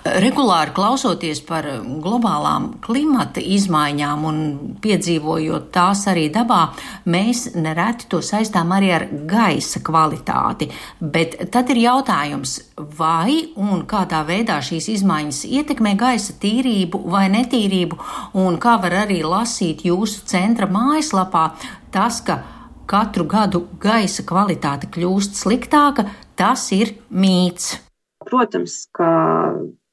Regulāri 0.00 0.72
klausoties 0.72 1.42
par 1.44 1.66
globālām 2.00 2.70
klimata 2.80 3.42
izmaiņām 3.44 4.22
un 4.24 4.38
piedzīvojot 4.80 5.66
tās 5.74 6.06
arī 6.08 6.30
dabā, 6.32 6.60
mēs 7.04 7.50
nereti 7.52 8.08
to 8.08 8.22
saistām 8.24 8.72
arī 8.72 8.88
ar 8.96 9.04
gaisa 9.28 9.82
kvalitāti. 9.84 10.70
Bet 11.00 11.36
tad 11.52 11.68
ir 11.74 11.82
jautājums, 11.82 12.54
vai 12.96 13.52
un 13.60 13.84
kādā 13.90 14.22
veidā 14.24 14.56
šīs 14.64 14.88
izmaiņas 14.94 15.42
ietekmē 15.50 15.92
gaisa 16.00 16.38
tīrību 16.40 17.02
vai 17.12 17.26
netīrību, 17.34 17.98
un 18.40 18.56
kā 18.62 18.78
var 18.80 19.02
arī 19.02 19.20
lasīt 19.20 19.84
jūsu 19.84 20.24
centra 20.32 20.70
mājaslapā 20.70 21.44
tas, 21.92 22.22
ka 22.24 22.40
katru 22.88 23.28
gadu 23.28 23.66
gaisa 23.82 24.24
kvalitāte 24.24 24.88
kļūst 24.96 25.36
sliktāka, 25.44 26.08
tas 26.40 26.70
ir 26.72 26.96
mīts. 27.12 27.76
Protams, 28.24 28.86
ka 28.96 29.10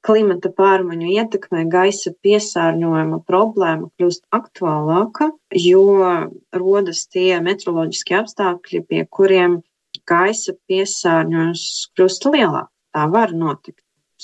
klimata 0.05 0.51
pārmaiņu 0.55 1.09
ietekmē 1.15 1.65
gaisa 1.71 2.13
piesārņojuma 2.25 3.19
problēma 3.27 3.89
kļūst 3.97 4.23
aktuālāka, 4.35 5.31
jo 5.51 5.83
rodas 6.55 7.05
tie 7.11 7.39
meteoroloģiskie 7.43 8.17
apstākļi, 8.21 8.83
pie 8.87 9.03
kuriem 9.09 9.61
gaisa 10.07 10.55
piesārņojums 10.69 11.67
kļūst 11.97 12.29
lielāks. 12.33 12.73
Tā 12.95 13.05
var 13.13 13.33
notikt. 13.35 13.83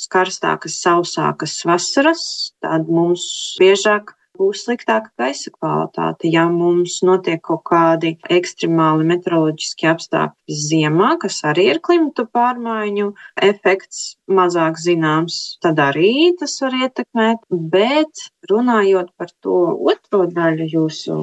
Karstākas, 0.10 0.80
sausākas 0.82 1.60
vasaras, 1.70 2.24
tad 2.64 2.88
mums 2.90 3.26
biežāk 3.62 4.16
būs 4.40 4.64
sliktāka 4.66 5.12
gaisa 5.20 5.52
kvalitāte. 5.54 6.30
Ja 6.36 6.46
mums 6.50 7.00
notiek 7.06 7.42
kaut 7.50 7.64
kādi 7.70 8.14
ekstremāli 8.38 9.08
meteoroloģiski 9.12 9.90
apstākļi 9.92 10.58
ziemā, 10.68 11.14
kas 11.24 11.42
arī 11.52 11.68
ir 11.74 11.82
klimatu 11.88 12.26
pārmaiņu 12.38 13.10
efekts, 13.50 14.04
mazāk 14.40 14.80
zināms, 14.82 15.40
tad 15.64 15.82
arī 15.88 16.34
tas 16.40 16.56
var 16.66 16.80
ietekmēt. 16.82 17.46
Bet 17.76 18.28
runājot 18.50 19.14
par 19.18 19.34
to 19.46 19.60
otro 19.94 20.26
daļu 20.40 20.70
jūsu 20.78 21.18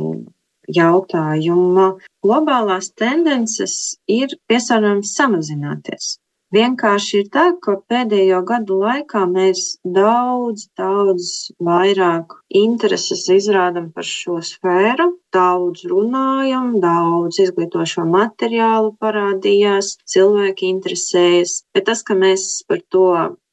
jautājuma, 0.70 1.86
globālās 2.24 2.92
tendences 2.94 3.76
ir 4.06 4.38
piesārņojums 4.50 5.14
samazināties. 5.18 6.16
Vienkārši 6.50 7.18
ir 7.20 7.26
tā, 7.30 7.44
ka 7.62 7.76
pēdējo 7.90 8.40
gadu 8.46 8.80
laikā 8.80 9.20
mēs 9.30 9.60
daudz, 9.96 10.64
daudz 10.78 11.26
vairāk 11.62 12.32
intereses 12.60 13.22
izrādām 13.30 13.92
par 13.94 14.06
šo 14.08 14.40
sfēru, 14.42 15.06
daudz 15.30 15.84
runājam, 15.92 16.72
daudz 16.82 17.38
izglītošo 17.44 18.02
materiālu 18.10 18.90
parādījās, 18.98 19.92
cilvēki 20.10 20.72
interesējas. 20.74 21.60
Bet 21.70 21.86
tas, 21.86 22.02
ka 22.02 22.16
mēs 22.18 22.46
par 22.66 22.82
to 22.90 23.04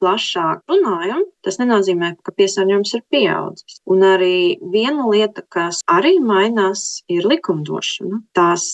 plašāk 0.01 0.63
runājam, 0.71 1.21
tas 1.45 1.61
nenozīmē, 1.61 2.15
ka 2.25 2.33
piesārņojums 2.33 2.95
ir 2.97 3.03
pieaudzis. 3.13 3.77
Un 3.85 4.07
arī 4.09 4.39
viena 4.73 5.05
lieta, 5.11 5.45
kas 5.45 5.83
arī 5.85 6.15
mainās, 6.17 7.03
ir 7.13 7.29
likumdošana. 7.29 8.23
Tās 8.33 8.65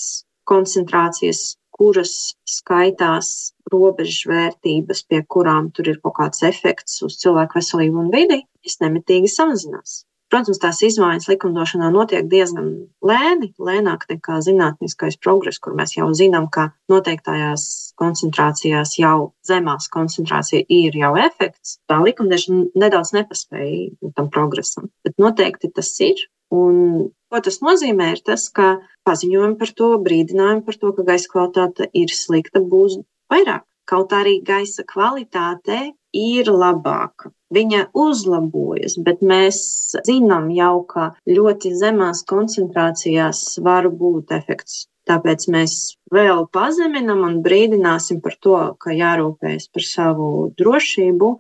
koncentrācijas 0.48 1.44
kuras 1.74 2.14
skaitās 2.48 3.53
robežvērtības, 3.72 5.04
pie 5.10 5.22
kurām 5.36 5.70
tur 5.76 5.92
ir 5.94 6.02
kaut 6.04 6.18
kāds 6.20 6.44
efekts 6.48 7.02
uz 7.06 7.20
cilvēku 7.22 7.60
veselību 7.60 8.02
un 8.06 8.10
vidi, 8.14 8.42
tas 8.66 8.82
nemitīgi 8.84 9.32
samazinās. 9.32 10.02
Protams, 10.34 10.58
tās 10.58 10.80
izmaiņas 10.82 11.28
likumdošanā 11.30 11.92
notiek 11.94 12.26
diezgan 12.26 12.70
lēni, 13.06 13.52
lēnāk 13.62 14.08
nekā 14.10 14.40
zinātniskais 14.42 15.20
progress, 15.22 15.62
kur 15.62 15.76
mēs 15.78 15.94
jau 15.94 16.08
zinām, 16.18 16.48
ka 16.50 16.72
noteiktājās 16.90 17.66
koncentrācijās 18.02 18.96
jau 18.98 19.18
zemās 19.46 19.92
koncentrācija 19.94 20.66
ir 20.74 20.98
jau 20.98 21.12
efekts. 21.22 21.78
Tā 21.86 22.00
likumdošana 22.02 22.66
nedaudz 22.82 23.14
nepaspēja 23.14 24.14
tam 24.18 24.32
progresam, 24.34 24.90
bet 25.06 25.22
noteikti 25.22 25.70
tas 25.70 25.94
ir. 26.02 26.26
Un 26.54 27.14
ko 27.30 27.42
tas 27.46 27.62
nozīmē, 27.66 28.12
ir 28.16 28.26
tas, 28.26 28.48
ka 28.50 28.80
paziņojumi 29.06 29.60
par 29.62 29.78
to, 29.78 29.94
brīdinājumi 30.02 30.66
par 30.66 30.82
to, 30.82 30.96
ka 30.98 31.06
gaisa 31.14 31.30
kvalitāte 31.30 31.92
ir 31.94 32.10
slikta, 32.14 32.62
būs 32.74 33.04
vairāk. 33.34 33.68
Kaut 33.90 34.14
arī 34.16 34.38
gaisa 34.48 34.86
kvalitāte 34.88 35.80
ir 36.16 36.48
labāka. 36.48 37.34
Viņa 37.54 37.90
uzlabojas, 38.04 38.96
bet 39.06 39.20
mēs 39.22 39.60
zinām 40.08 40.48
jau, 40.56 40.86
ka 40.90 41.10
ļoti 41.28 41.74
zemās 41.78 42.24
koncentrācijās 42.30 43.44
var 43.66 43.90
būt 43.92 44.32
efekts. 44.38 44.86
Tāpēc 45.10 45.50
mēs 45.52 45.74
vēl 46.16 46.46
pazeminam 46.56 47.26
un 47.28 47.42
brīdināsim 47.46 48.22
par 48.24 48.38
to, 48.46 48.60
ka 48.80 48.96
jārūpējas 48.96 49.68
par 49.76 49.86
savu 49.86 50.30
drošību 50.62 51.32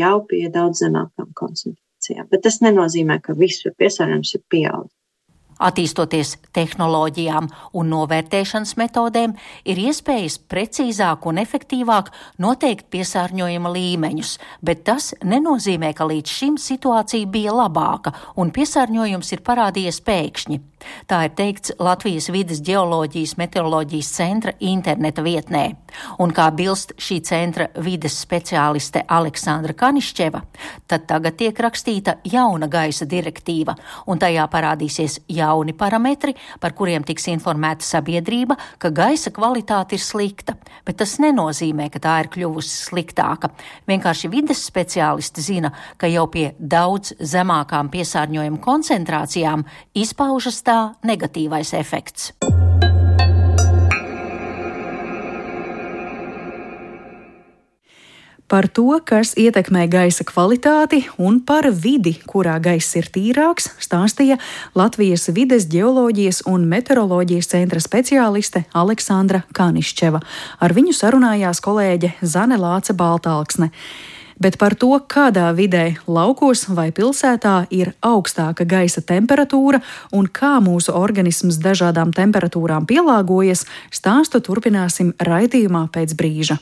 jau 0.00 0.14
pie 0.30 0.46
daudz 0.54 0.80
zemākām 0.86 1.28
koncentrācijām. 1.36 2.30
Bet 2.32 2.46
tas 2.46 2.62
nenozīmē, 2.64 3.20
ka 3.20 3.36
visur 3.36 3.76
piesārņojums 3.76 4.34
ir 4.38 4.44
pieaudzis. 4.48 4.99
Attīstoties 5.60 6.36
tehnoloģijām 6.56 7.50
un 7.76 7.90
novērtēšanas 7.92 8.76
metodēm, 8.80 9.34
ir 9.68 9.82
iespējas 9.84 10.38
precīzāk 10.50 11.26
un 11.28 11.40
efektīvāk 11.42 12.08
noteikt 12.40 12.88
piesārņojuma 12.94 13.74
līmeņus, 13.76 14.32
bet 14.64 14.86
tas 14.88 15.12
nenozīmē, 15.20 15.92
ka 15.96 16.08
līdz 16.08 16.36
šim 16.40 16.58
situācija 16.60 17.28
bija 17.30 17.54
labāka 17.54 18.14
un 18.40 18.52
piesārņojums 18.56 19.34
ir 19.36 19.44
parādījies 19.46 20.02
pēkšņi. 20.06 20.60
Tā 21.06 21.24
ir 21.26 21.34
teikts 21.36 21.74
Latvijas 21.78 22.30
vidas 22.32 22.62
geoloģijas 22.64 23.36
meteoroloģijas 23.40 24.12
centra 24.16 24.54
interneta 24.64 25.22
vietnē. 25.24 25.64
Un 26.22 26.32
kā 26.32 26.48
bilst 26.56 26.94
šī 27.00 27.20
centra 27.26 27.68
vides 27.84 28.16
speciāliste 28.22 29.02
Aleksandra 29.08 29.74
Kanišķeva, 29.76 30.42
tad 30.88 31.06
tagad 31.10 31.36
tiek 31.40 31.58
rakstīta 31.60 32.16
jauna 32.24 32.70
gaisa 32.70 33.08
direktīva, 33.10 33.76
un 34.06 34.20
tajā 34.22 34.46
parādīsies 34.52 35.20
jauni 35.50 35.74
parametri, 35.76 36.34
par 36.60 36.74
kuriem 36.78 37.04
tiks 37.06 37.28
informēta 37.32 37.86
sabiedrība, 37.86 38.56
ka 38.78 38.92
gaisa 38.94 39.32
kvalitāte 39.34 39.98
ir 39.98 40.04
slikta, 40.04 40.56
bet 40.86 41.00
tas 41.02 41.18
nenozīmē, 41.22 41.90
ka 41.92 42.02
tā 42.02 42.16
ir 42.24 42.32
kļuvusi 42.32 42.90
sliktāka. 42.90 43.52
Vienkārši 43.90 44.32
vides 44.32 44.64
speciālisti 44.70 45.44
zina, 45.44 45.74
ka 46.00 46.10
jau 46.10 46.26
pie 46.32 46.50
daudz 46.58 47.14
zemākām 47.20 47.92
piesārņojuma 47.92 48.64
koncentrācijām 48.64 49.66
izpaužas 49.94 50.62
tā 50.66 50.80
negatīvais 51.06 51.74
efekts. 51.78 52.30
Par 58.50 58.66
to, 58.66 58.96
kas 59.06 59.36
ietekmē 59.38 59.84
gaisa 59.86 60.24
kvalitāti 60.26 61.04
un 61.22 61.38
par 61.46 61.68
vidi, 61.70 62.16
kurā 62.26 62.56
gaiss 62.58 62.96
ir 62.98 63.06
tīrāks, 63.14 63.68
stāstīja 63.78 64.40
Latvijas 64.74 65.28
vides 65.30 65.68
geoloģijas 65.70 66.42
un 66.50 66.64
meteoroloģijas 66.72 67.52
centra 67.52 67.78
speciāliste 67.78 68.64
Aleksandra 68.74 69.44
Kanišķeva. 69.54 70.18
Ar 70.66 70.74
viņu 70.74 70.96
sarunājās 70.98 71.62
kolēģe 71.62 72.16
Zane 72.26 72.58
Lāce 72.58 72.96
Baltāksne 72.98 73.70
bet 74.40 74.56
par 74.58 74.74
to, 74.74 74.88
kādā 75.04 75.50
vidē, 75.52 75.84
laukos 76.08 76.64
vai 76.72 76.88
pilsētā 76.96 77.66
ir 77.76 77.92
augstāka 78.00 78.64
gaisa 78.64 79.04
temperatūra 79.04 79.82
un 80.16 80.26
kā 80.26 80.56
mūsu 80.64 80.96
organisms 80.96 81.60
dažādām 81.60 82.14
temperatūrām 82.16 82.88
pielāgojas, 82.88 83.66
stāstu 83.92 84.40
turpināsim 84.40 85.12
raidījumā 85.20 85.86
pēc 85.92 86.16
brīža. 86.16 86.58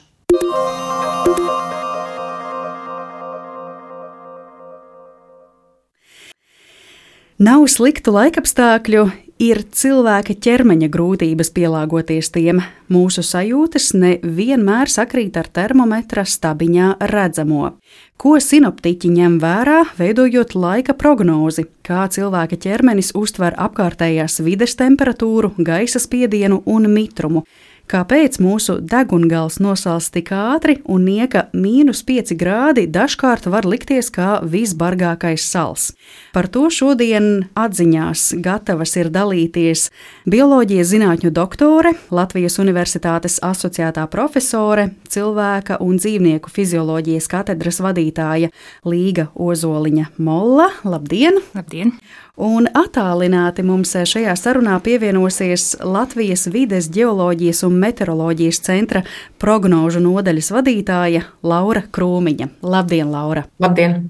Nav 7.39 7.69
sliktu 7.71 8.11
laikapstākļu, 8.17 9.05
ir 9.39 9.61
cilvēka 9.71 10.35
ķermeņa 10.43 10.89
grūtības 10.91 11.53
pielāgoties 11.55 12.33
tiem. 12.35 12.65
Mūsu 12.91 13.23
sajūtas 13.23 13.93
nevienmēr 13.95 14.91
sakrīt 14.91 15.39
ar 15.39 15.47
termometra 15.47 16.25
stabiņā 16.27 16.97
redzamo. 17.13 17.77
Ko 18.19 18.35
sinoptiķi 18.43 19.13
ņem 19.15 19.37
vērā, 19.39 19.85
veidojot 20.01 20.57
laika 20.59 20.97
prognozi, 20.99 21.69
kā 21.87 22.09
cilvēka 22.11 22.59
ķermenis 22.59 23.13
uztver 23.15 23.55
apkārtējās 23.55 24.41
vides 24.43 24.75
temperatūru, 24.83 25.53
gaisa 25.63 26.03
spiedienu 26.03 26.65
un 26.67 26.91
mitrumu, 26.91 27.45
kāpēc 27.89 28.39
mūsu 28.43 28.79
degungals 28.85 29.59
nosals 29.63 30.11
tik 30.15 30.31
ātri 30.37 30.79
un 30.85 31.07
nieka 31.09 31.47
mīnus 31.57 32.05
5 32.07 32.35
grādi 32.39 32.87
dažkārt 32.91 33.49
var 33.51 33.67
likties 33.69 34.11
kā 34.15 34.39
visbargākais 34.45 35.47
sals. 35.49 35.93
Par 36.35 36.49
to 36.53 36.69
šodien 36.73 37.49
atziņās 37.59 38.35
gatavas 38.45 38.95
ir 39.01 39.11
dalīties 39.15 39.89
bioloģijas 40.29 40.93
zinātņu 40.93 41.33
doktore, 41.35 41.95
Latvijas 42.15 42.61
Universitātes 42.63 43.41
asociētā 43.45 44.07
profesore, 44.13 44.91
cilvēka 45.09 45.81
un 45.85 45.99
dzīvnieku 46.01 46.53
fizioloģijas 46.53 47.29
katedras 47.33 47.83
vadītāja 47.85 48.53
Līga 48.89 49.31
Ozoliņa 49.35 50.13
Molla. 50.21 50.71
Labdien! 50.85 51.41
Labdien! 51.57 51.97
Un 52.39 52.69
attālināti 52.71 53.65
mums 53.67 53.97
šajā 54.07 54.37
sarunā 54.39 54.77
pievienosies 54.85 55.73
Latvijas 55.83 56.47
vides, 56.55 56.87
geoloģijas 56.95 57.65
un 57.67 57.81
meteoroloģijas 57.83 58.63
centra 58.63 59.03
prognožu 59.43 59.99
nodaļas 60.05 60.53
vadītāja 60.55 61.25
Laura 61.43 61.83
Krūmiņa. 61.83 62.49
Labdien, 62.63 63.11
Laura! 63.11 63.43
Labdien! 63.59 64.07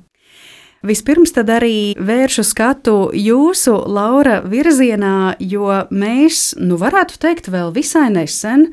Vispirms 0.84 1.32
tad 1.34 1.48
arī 1.50 1.96
vēršu 1.96 2.44
skatu 2.46 2.98
jūsu, 3.16 3.72
Laura, 3.88 4.42
virzienā, 4.44 5.34
jo 5.40 5.72
mēs, 5.88 6.52
nu, 6.60 6.76
varētu 6.78 7.16
teikt, 7.24 7.48
vēl 7.50 7.72
visai 7.74 8.10
nesen, 8.12 8.68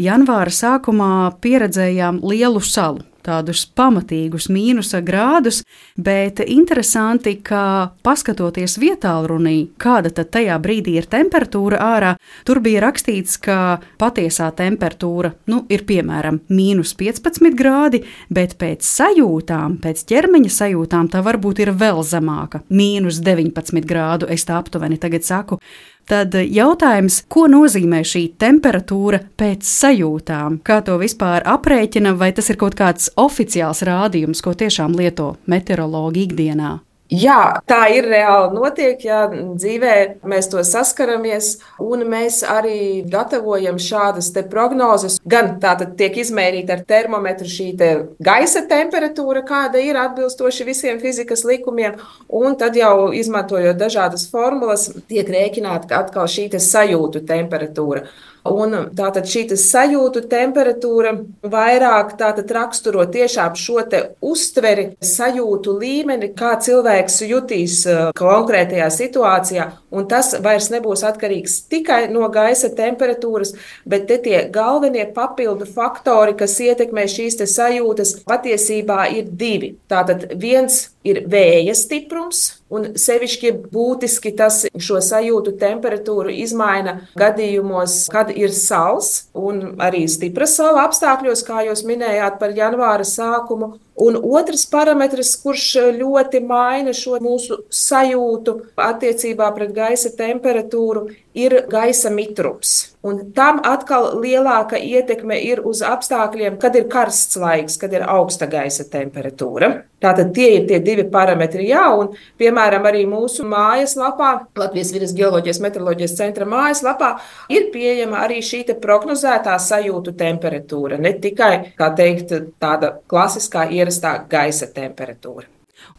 janvāra 0.00 0.54
sākumā 0.54 1.12
pieredzējām 1.42 2.22
lielu 2.30 2.62
salu 2.62 3.09
tādus 3.24 3.64
pamatīgus 3.76 4.48
mīnusa 4.52 5.00
grādus, 5.04 5.62
bet 5.96 6.40
interesanti, 6.46 7.36
ka 7.44 7.92
paskatoties 8.06 8.78
vietālrunī, 8.80 9.70
kāda 9.80 10.12
tad 10.14 10.32
tajā 10.34 10.56
brīdī 10.62 10.96
ir 11.00 11.08
temperatūra 11.10 11.80
ārā, 11.84 12.14
tur 12.48 12.60
bija 12.64 12.84
rakstīts, 12.86 13.38
ka 13.42 13.80
patiesā 14.00 14.50
temperatūra 14.56 15.32
nu, 15.50 15.62
ir 15.68 15.84
piemēram 15.88 16.40
mīnus 16.50 16.94
15 16.98 17.54
grādi, 17.58 18.02
bet 18.30 18.56
pēc 18.60 18.86
sajūtām, 18.86 19.78
pēc 19.84 20.04
ķermeņa 20.10 20.52
sajūtām 20.56 21.10
tā 21.12 21.22
varbūt 21.26 21.64
ir 21.64 21.72
vēl 21.72 22.02
zemāka- 22.06 22.62
mīnus 22.80 23.20
19 23.24 23.86
grādu. 23.86 24.30
Es 24.30 24.44
tā 24.44 24.58
aptuveni 24.58 24.98
tagad 24.98 25.24
saku. 25.24 25.60
Tad 26.08 26.34
jautājums, 26.34 27.20
ko 27.30 27.46
nozīmē 27.50 28.00
šī 28.06 28.24
temperatūra 28.40 29.20
pēc 29.38 29.66
sajūtām? 29.68 30.60
Kā 30.66 30.80
to 30.86 30.96
vispār 30.98 31.46
aprēķina, 31.46 32.16
vai 32.18 32.32
tas 32.34 32.50
ir 32.50 32.58
kaut 32.60 32.74
kāds 32.78 33.12
oficiāls 33.20 33.84
rādījums, 33.86 34.42
ko 34.42 34.56
tiešām 34.58 34.96
lieto 34.98 35.34
meteorologi 35.50 36.26
ikdienā? 36.26 36.78
Jā, 37.10 37.58
tā 37.66 37.88
ir 37.90 38.06
reāli 38.06 38.54
notiek, 38.54 39.00
ja 39.02 39.24
dzīvē 39.32 39.94
mēs 40.30 40.46
to 40.52 40.62
saskaramies, 40.62 41.56
un 41.82 42.04
mēs 42.06 42.44
arī 42.46 43.02
gatavojam 43.10 43.80
šādas 43.82 44.28
te 44.30 44.44
prognozes. 44.46 45.18
Gan 45.26 45.56
tātad 45.62 45.96
tiek 45.98 46.20
izmērīta 46.22 46.76
ar 46.76 46.84
termometru 46.86 47.50
šī 47.50 47.68
te 47.80 47.90
gaisa 48.22 48.62
temperatūra, 48.70 49.42
kāda 49.48 49.82
ir 49.82 49.98
atbilstoši 49.98 50.68
visiem 50.70 51.02
fizikas 51.02 51.42
likumiem, 51.42 51.98
un 52.30 52.54
tad 52.60 52.78
jau 52.78 53.10
izmantojot 53.10 53.80
dažādas 53.80 54.28
formulas, 54.30 54.92
tiek 55.10 55.26
rēķināta 55.26 56.04
atkal 56.04 56.30
šī 56.30 56.46
sajūtu 56.62 57.26
temperatūra. 57.26 58.06
Un 58.48 58.72
tātad 58.96 59.28
šī 59.28 59.42
sajūtu 59.58 60.22
temperatūra 60.30 61.12
vairāk 61.44 62.14
raksturo 62.56 63.04
tiešām 63.04 63.56
šo 63.58 63.82
uztveri, 64.24 64.96
sajūtu 65.00 65.76
līmeni, 65.80 66.32
kā 66.36 66.54
cilvēks 66.62 67.20
jutīs 67.28 67.82
uh, 67.88 68.10
konkrētajā 68.16 68.88
situācijā. 68.92 69.70
Un 69.90 70.06
tas 70.10 70.32
vairs 70.42 70.68
nebūs 70.70 71.02
atkarīgs 71.06 71.56
tikai 71.70 72.04
no 72.12 72.28
gaisa 72.30 72.70
temperatūras, 72.78 73.56
bet 73.90 74.06
te 74.10 74.20
tie 74.22 74.44
galvenie 74.54 75.08
papildu 75.14 75.66
faktori, 75.66 76.36
kas 76.38 76.54
ietekmē 76.62 77.08
šīs 77.10 77.40
sajūtas, 77.50 78.20
patiesībā 78.28 79.08
ir 79.16 79.30
divi. 79.34 79.74
Tātad 79.90 80.28
viens 80.38 80.90
ir 81.06 81.22
vēja 81.32 81.74
stiprums, 81.74 82.60
un 82.70 82.92
sevišķi 83.00 83.52
būtiski 83.72 84.32
tas 84.38 84.62
šo 84.78 85.00
sajūtu 85.02 85.56
temperatūru 85.60 86.32
izmaina 86.44 87.00
gadījumos, 87.18 88.04
kad 88.12 88.30
ir 88.30 88.54
sals 88.54 89.30
un 89.34 89.80
arī 89.82 90.04
stipra 90.12 90.46
sala 90.50 90.86
apstākļos, 90.88 91.44
kā 91.46 91.64
jūs 91.66 91.84
minējāt 91.88 92.38
par 92.40 92.54
janvāra 92.56 93.06
sākumu. 93.06 93.74
Un 94.00 94.16
otrs 94.16 94.64
parametrs, 94.70 95.34
kurš 95.42 95.66
ļoti 95.98 96.40
maina 96.48 96.94
šo 96.96 97.18
mūsu 97.20 97.58
sajūtu 97.68 98.54
attiecībā 98.80 99.50
pret 99.56 99.74
gaisa 99.76 100.12
temperatūru, 100.16 101.08
ir 101.36 101.56
gaisa 101.70 102.10
mitrums. 102.14 102.94
Un 103.04 103.30
tam 103.36 103.60
atkal 103.66 104.14
lielāka 104.22 104.80
ietekme 104.80 105.36
ir 105.44 105.60
uz 105.68 105.84
apstākļiem, 105.84 106.56
kad 106.62 106.76
ir 106.80 106.88
karsts 106.92 107.36
laiks, 107.40 107.76
kad 107.80 107.92
ir 107.92 108.06
augsta 108.08 108.48
gaisa 108.50 108.88
temperatūra. 108.88 109.74
Tātad 110.00 110.32
tie 110.36 110.48
ir 110.56 110.66
tie 110.68 110.80
divi 110.80 111.04
parametri. 111.12 111.66
Jā, 111.68 111.84
un 111.92 112.14
piemēram 112.40 112.88
arī 112.88 113.04
mūsu 113.08 113.44
mājaslapā, 113.48 114.30
Latvijas 114.56 114.94
vidas 114.96 115.14
geoloģijas 115.16 115.60
meteoroloģijas 115.60 116.16
centra 116.16 116.48
mājaslapā, 116.48 117.12
ir 117.52 117.68
pieejama 117.74 118.24
arī 118.24 118.40
šī 118.44 118.64
prognozētā 118.80 119.58
sajūtu 119.60 120.16
temperatūra. 120.16 120.98
Ne 121.00 121.14
tikai, 121.20 121.74
teikt, 121.96 122.34
tāda 122.60 122.94
klasiskā 123.10 123.68
ierastā 123.72 124.18
gaisa 124.30 124.68
temperatūra. 124.72 125.48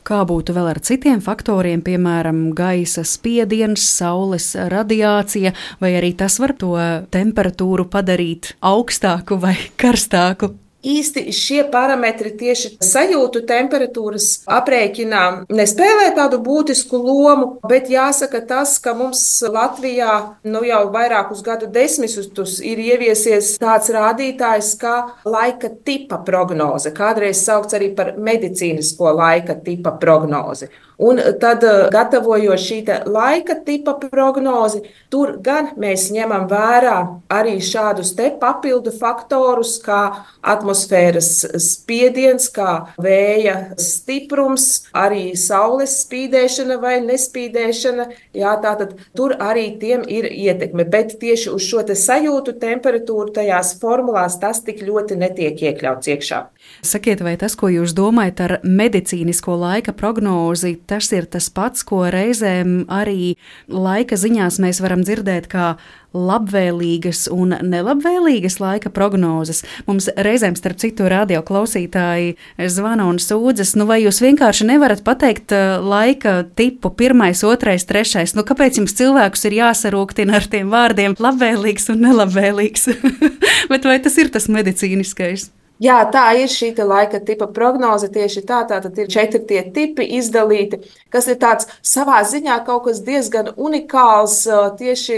Kā 0.05 0.23
būtu 0.25 0.53
vēl 0.55 0.71
ar 0.71 0.79
citiem 0.81 1.21
faktoriem, 1.21 1.81
piemēram, 1.85 2.41
gaisa 2.57 3.03
spiediens, 3.05 3.83
saules 3.85 4.51
radiācija, 4.55 5.53
vai 5.81 5.93
arī 5.99 6.13
tas 6.17 6.39
var 6.41 6.55
to 6.57 6.73
temperatūru 7.13 7.85
padarīt 7.91 8.55
augstāku 8.65 9.37
vai 9.41 9.55
karstāku? 9.81 10.55
Īsti 10.83 11.31
šie 11.35 11.61
parametri 11.71 12.33
tieši 12.37 12.75
sajūtu 12.83 13.43
temperatūras 13.49 14.27
aprēķinā 14.49 15.23
nespēlē 15.51 16.11
tādu 16.17 16.41
būtisku 16.43 16.99
lomu, 17.01 17.47
bet 17.67 17.89
jāsaka 17.91 18.43
tas, 18.47 18.77
ka 18.81 18.95
mums 18.97 19.23
Latvijā 19.45 20.17
nu 20.47 20.63
jau 20.67 20.83
vairākus 20.93 21.43
gadu 21.45 21.69
desmitus 21.71 22.59
ir 22.65 22.81
ieviesies 22.81 23.55
tāds 23.61 23.91
rādītājs 23.93 24.73
kā 24.81 24.95
laika 25.25 25.71
tipa 25.85 26.21
prognoze, 26.25 26.93
kādreiz 26.95 27.43
saukts 27.45 27.77
arī 27.77 27.91
par 27.95 28.15
medicīnisko 28.17 29.15
laika 29.17 29.57
tipa 29.65 29.95
prognozi. 30.01 30.71
Un 31.01 31.17
tad, 31.41 31.63
eh, 31.63 31.87
gatavojot 31.89 32.61
šī 32.61 32.79
laika 33.09 33.55
tipa 33.65 33.95
prognozi, 33.99 34.83
tur 35.09 35.33
gan 35.41 35.71
mēs 35.77 36.11
ņemam 36.13 36.45
vērā 36.49 36.97
arī 37.29 37.55
šādus 37.57 38.13
papildu 38.39 38.91
faktorus, 38.93 39.79
kā 39.81 40.01
atmosfēras 40.43 41.31
spiediens, 41.57 42.45
kā 42.53 42.87
vēja 43.01 43.73
stiprums, 43.77 44.85
arī 44.93 45.35
saules 45.35 46.05
spīdēšana 46.05 46.79
vai 46.81 46.99
nespīdēšana. 47.01 48.05
Jā, 48.33 48.53
tātad 48.61 48.93
tur 49.15 49.33
arī 49.39 49.79
tiem 49.79 50.05
ir 50.07 50.29
ietekme. 50.29 50.85
Bet 50.85 51.17
tieši 51.19 51.49
uz 51.49 51.65
šo 51.65 51.81
sajūtu 51.81 52.59
temperatūru 52.61 53.33
tajās 53.33 53.73
formulās 53.81 54.37
tas 54.39 54.61
tik 54.61 54.85
ļoti 54.85 55.17
netiek 55.17 55.57
iekļauts 55.57 56.13
iekšā. 56.13 56.45
Sakiet, 56.81 57.21
vai 57.21 57.35
tas, 57.37 57.55
ko 57.59 57.69
jūs 57.69 57.93
domājat 57.97 58.43
ar 58.45 58.53
medicīnisko 58.65 59.55
laika 59.59 59.93
prognozi, 59.93 60.77
tas 60.89 61.11
ir 61.13 61.27
tas 61.29 61.49
pats, 61.53 61.85
ko 61.87 62.05
reizēm 62.11 62.85
arī 62.91 63.35
laika 63.69 64.17
ziņās 64.17 64.57
mēs 64.63 64.81
varam 64.81 65.03
dzirdēt 65.05 65.49
kā 65.51 65.75
labvēlīgas 66.11 67.27
un 67.31 67.55
nelabvēlīgas 67.63 68.57
laika 68.61 68.91
prognozes. 68.93 69.61
Mums 69.87 70.09
reizēm, 70.17 70.57
starp 70.59 70.81
citu, 70.81 71.07
radio 71.11 71.39
klausītāji 71.45 72.35
zvana 72.71 73.07
un 73.07 73.21
sūdzas, 73.21 73.75
nu 73.79 73.87
vai 73.89 74.01
jūs 74.03 74.21
vienkārši 74.23 74.67
nevarat 74.73 75.05
pateikt 75.07 75.55
uh, 75.55 75.77
laika 75.79 76.41
tipu 76.57 76.91
pirmais, 76.97 77.45
otrais, 77.47 77.87
trešais? 77.87 78.35
Nu, 78.35 78.45
kāpēc 78.47 78.81
jums 78.81 78.97
cilvēkus 78.97 79.47
ir 79.47 79.57
jāsarūktina 79.61 80.41
ar 80.41 80.49
tiem 80.51 80.73
vārdiem 80.73 81.15
labvēlīgs 81.21 81.91
un 81.93 82.03
nelabvēlīgs? 82.09 82.91
Bet 83.71 83.87
vai 83.87 84.01
tas 84.03 84.19
ir 84.19 84.33
tas 84.33 84.51
medicīniskais? 84.51 85.51
Jā, 85.81 85.97
tā 86.13 86.27
ir 86.37 86.49
šī 86.51 86.75
laika 86.85 87.17
tipa 87.25 87.47
prognoze. 87.49 88.05
Tieši 88.13 88.43
tā, 88.45 88.59
tātad 88.69 88.97
ir 89.01 89.07
četri 89.09 89.41
tie 89.49 89.63
tipi 89.73 90.05
izdalīti, 90.19 90.77
kas 91.09 91.25
ir 91.31 91.39
tāds 91.41 91.65
savā 91.81 92.19
ziņā 92.21 92.59
kaut 92.67 92.85
kas 92.85 93.01
diezgan 93.01 93.49
unikāls 93.57 94.43
tieši 94.77 95.17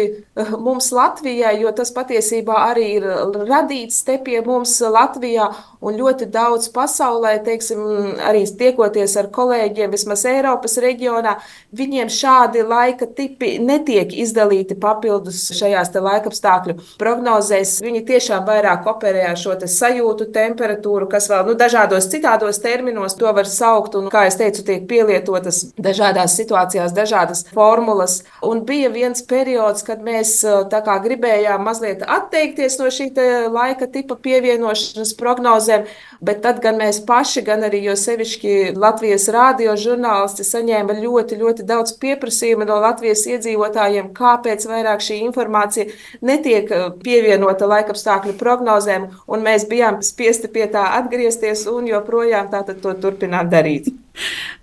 mums 0.66 0.92
Latvijai, 0.96 1.58
jo 1.60 1.74
tas 1.76 1.92
patiesībā 1.92 2.62
arī 2.70 2.88
ir 3.02 3.08
radīts 3.50 4.06
te 4.08 4.16
pie 4.24 4.40
mums 4.46 4.78
Latvijā 4.80 5.50
un 5.84 5.98
ļoti 6.00 6.30
daudz 6.32 6.70
pasaulē, 6.72 7.36
teiksim, 7.44 7.82
arī 8.24 8.46
tiekoties 8.48 9.18
ar 9.20 9.28
kolēģiem, 9.36 9.92
vismaz 9.92 10.24
Eiropas 10.30 10.78
reģionā, 10.80 11.36
viņiem 11.76 12.12
šādi 12.14 12.64
laika 12.64 13.10
tipi 13.18 13.58
netiek 13.60 14.16
izdalīti 14.24 14.80
papildus 14.80 15.50
šajās 15.60 15.92
laikapstākļu 15.94 16.78
prognozēs. 17.02 17.82
Viņi 17.84 18.06
tiešām 18.08 18.48
vairāk 18.48 18.88
operē 18.88 19.28
ar 19.34 19.40
šo 19.40 19.58
sajūtu 19.60 20.32
tēmu 20.34 20.53
temperatūru, 20.54 21.10
kas 21.10 21.28
vēl 21.32 21.50
nu, 21.50 21.58
dažādos 21.58 22.08
citādos 22.12 22.62
terminos 22.62 23.18
to 23.18 23.30
var 23.34 23.50
saukt. 23.50 23.98
Un, 23.98 24.10
kā 24.14 24.28
jau 24.28 24.38
teicu, 24.44 24.64
tiek 24.68 24.86
pielietotas 24.90 25.66
dažādās 25.78 26.38
situācijās, 26.38 26.94
dažādas 26.96 27.46
formulas. 27.54 28.22
Un 28.46 28.64
bija 28.68 28.92
viens 28.94 29.24
periods, 29.26 29.84
kad 29.86 30.04
mēs 30.06 30.40
kā, 30.44 30.98
gribējām 31.04 31.64
mazliet 31.66 32.04
atteikties 32.06 32.78
no 32.80 32.90
šī 32.94 33.12
laika 33.52 33.88
tipa 33.92 34.16
pievienošanas 34.16 35.14
prognozēm, 35.20 35.88
bet 36.24 36.42
tad 36.46 36.62
gan 36.64 36.78
mēs 36.80 37.02
paši, 37.08 37.44
gan 37.46 37.66
arī 37.68 37.84
jo 37.88 37.96
sevišķi 38.00 38.74
Latvijas 38.80 39.28
rādio 39.34 39.76
žurnālisti 39.80 40.46
saņēma 40.48 40.98
ļoti, 41.02 41.40
ļoti 41.42 41.68
daudz 41.68 41.96
pieprasījumu 42.02 42.68
no 42.70 42.80
Latvijas 42.84 43.26
iedzīvotājiem, 43.30 44.12
kāpēc 44.16 44.68
vairāk 44.70 45.04
šī 45.04 45.20
informācija 45.28 45.90
netiek 46.26 46.72
pievienota 47.04 47.68
laikapstākļu 47.70 48.38
prognozēm, 48.40 49.10
un 49.28 49.46
mēs 49.46 49.68
bijām 49.70 50.02
spiesti 50.44 50.52
pie 50.52 50.68
tā 50.68 50.84
atgriezties 51.00 51.68
un 51.68 51.88
joprojām 51.88 52.50
tātad 52.52 52.82
to 52.82 52.94
turpināt 53.00 53.50
darīt. 53.50 53.88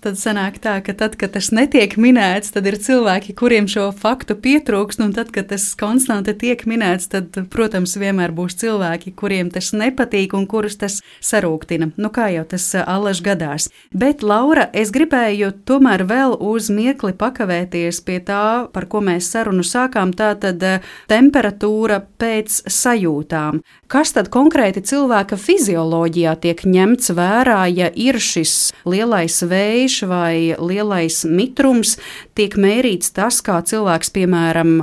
Tad 0.00 0.16
sanāk 0.16 0.56
tā, 0.62 0.78
ka 0.80 0.94
tad, 0.96 1.16
kad 1.20 1.34
tas 1.34 1.50
netiek 1.52 1.96
minēts, 2.00 2.52
tad 2.54 2.64
ir 2.70 2.78
cilvēki, 2.80 3.34
kuriem 3.36 3.66
šo 3.68 3.90
faktu 3.92 4.36
pietrūkst, 4.40 5.02
un 5.04 5.12
tad, 5.16 5.32
kad 5.34 5.50
tas 5.50 5.66
konstanti 5.76 6.32
tiek 6.38 6.62
minēts, 6.70 7.10
tad, 7.12 7.36
protams, 7.52 7.96
vienmēr 8.00 8.32
būs 8.32 8.56
cilvēki, 8.62 9.12
kuriem 9.18 9.50
tas 9.52 9.72
nepatīk 9.76 10.32
un 10.38 10.46
kurus 10.48 10.78
tas 10.80 11.00
sarūktina. 11.20 11.90
Nu, 12.00 12.12
kā 12.14 12.30
jau 12.32 12.46
tas 12.48 12.70
allaž 12.80 13.20
gadās. 13.26 13.68
Bet, 13.92 14.24
Laura, 14.24 14.70
es 14.72 14.92
gribēju 14.94 15.52
tomēr 15.68 16.06
vēl 16.08 16.38
uz 16.38 16.70
mirkli 16.72 17.12
pakavēties 17.12 18.00
pie 18.06 18.20
tā, 18.24 18.70
par 18.72 18.88
ko 18.88 19.02
mēs 19.04 19.28
sarunu 19.34 19.66
sākām, 19.66 20.14
tā 20.16 20.32
tad 20.40 20.64
temperatūra 21.10 22.00
pēc 22.20 22.62
sajūtām. 22.70 23.60
Kas 23.90 24.14
tad 24.14 24.30
konkrēti 24.32 24.84
cilvēka 24.86 25.36
fizioloģijā 25.36 26.36
tiek 26.40 26.64
ņemts 26.64 27.12
vērā, 27.18 27.64
ja 27.74 27.90
ir 27.90 28.20
šis 28.22 28.70
lielais 28.88 29.39
vējš 29.46 30.00
vai 30.11 30.55
lielais 30.59 31.22
mitrums, 31.29 31.96
tiek 32.38 32.57
mērīts 32.61 33.12
tas, 33.16 33.40
kā 33.44 33.61
cilvēks, 33.66 34.12
piemēram, 34.16 34.81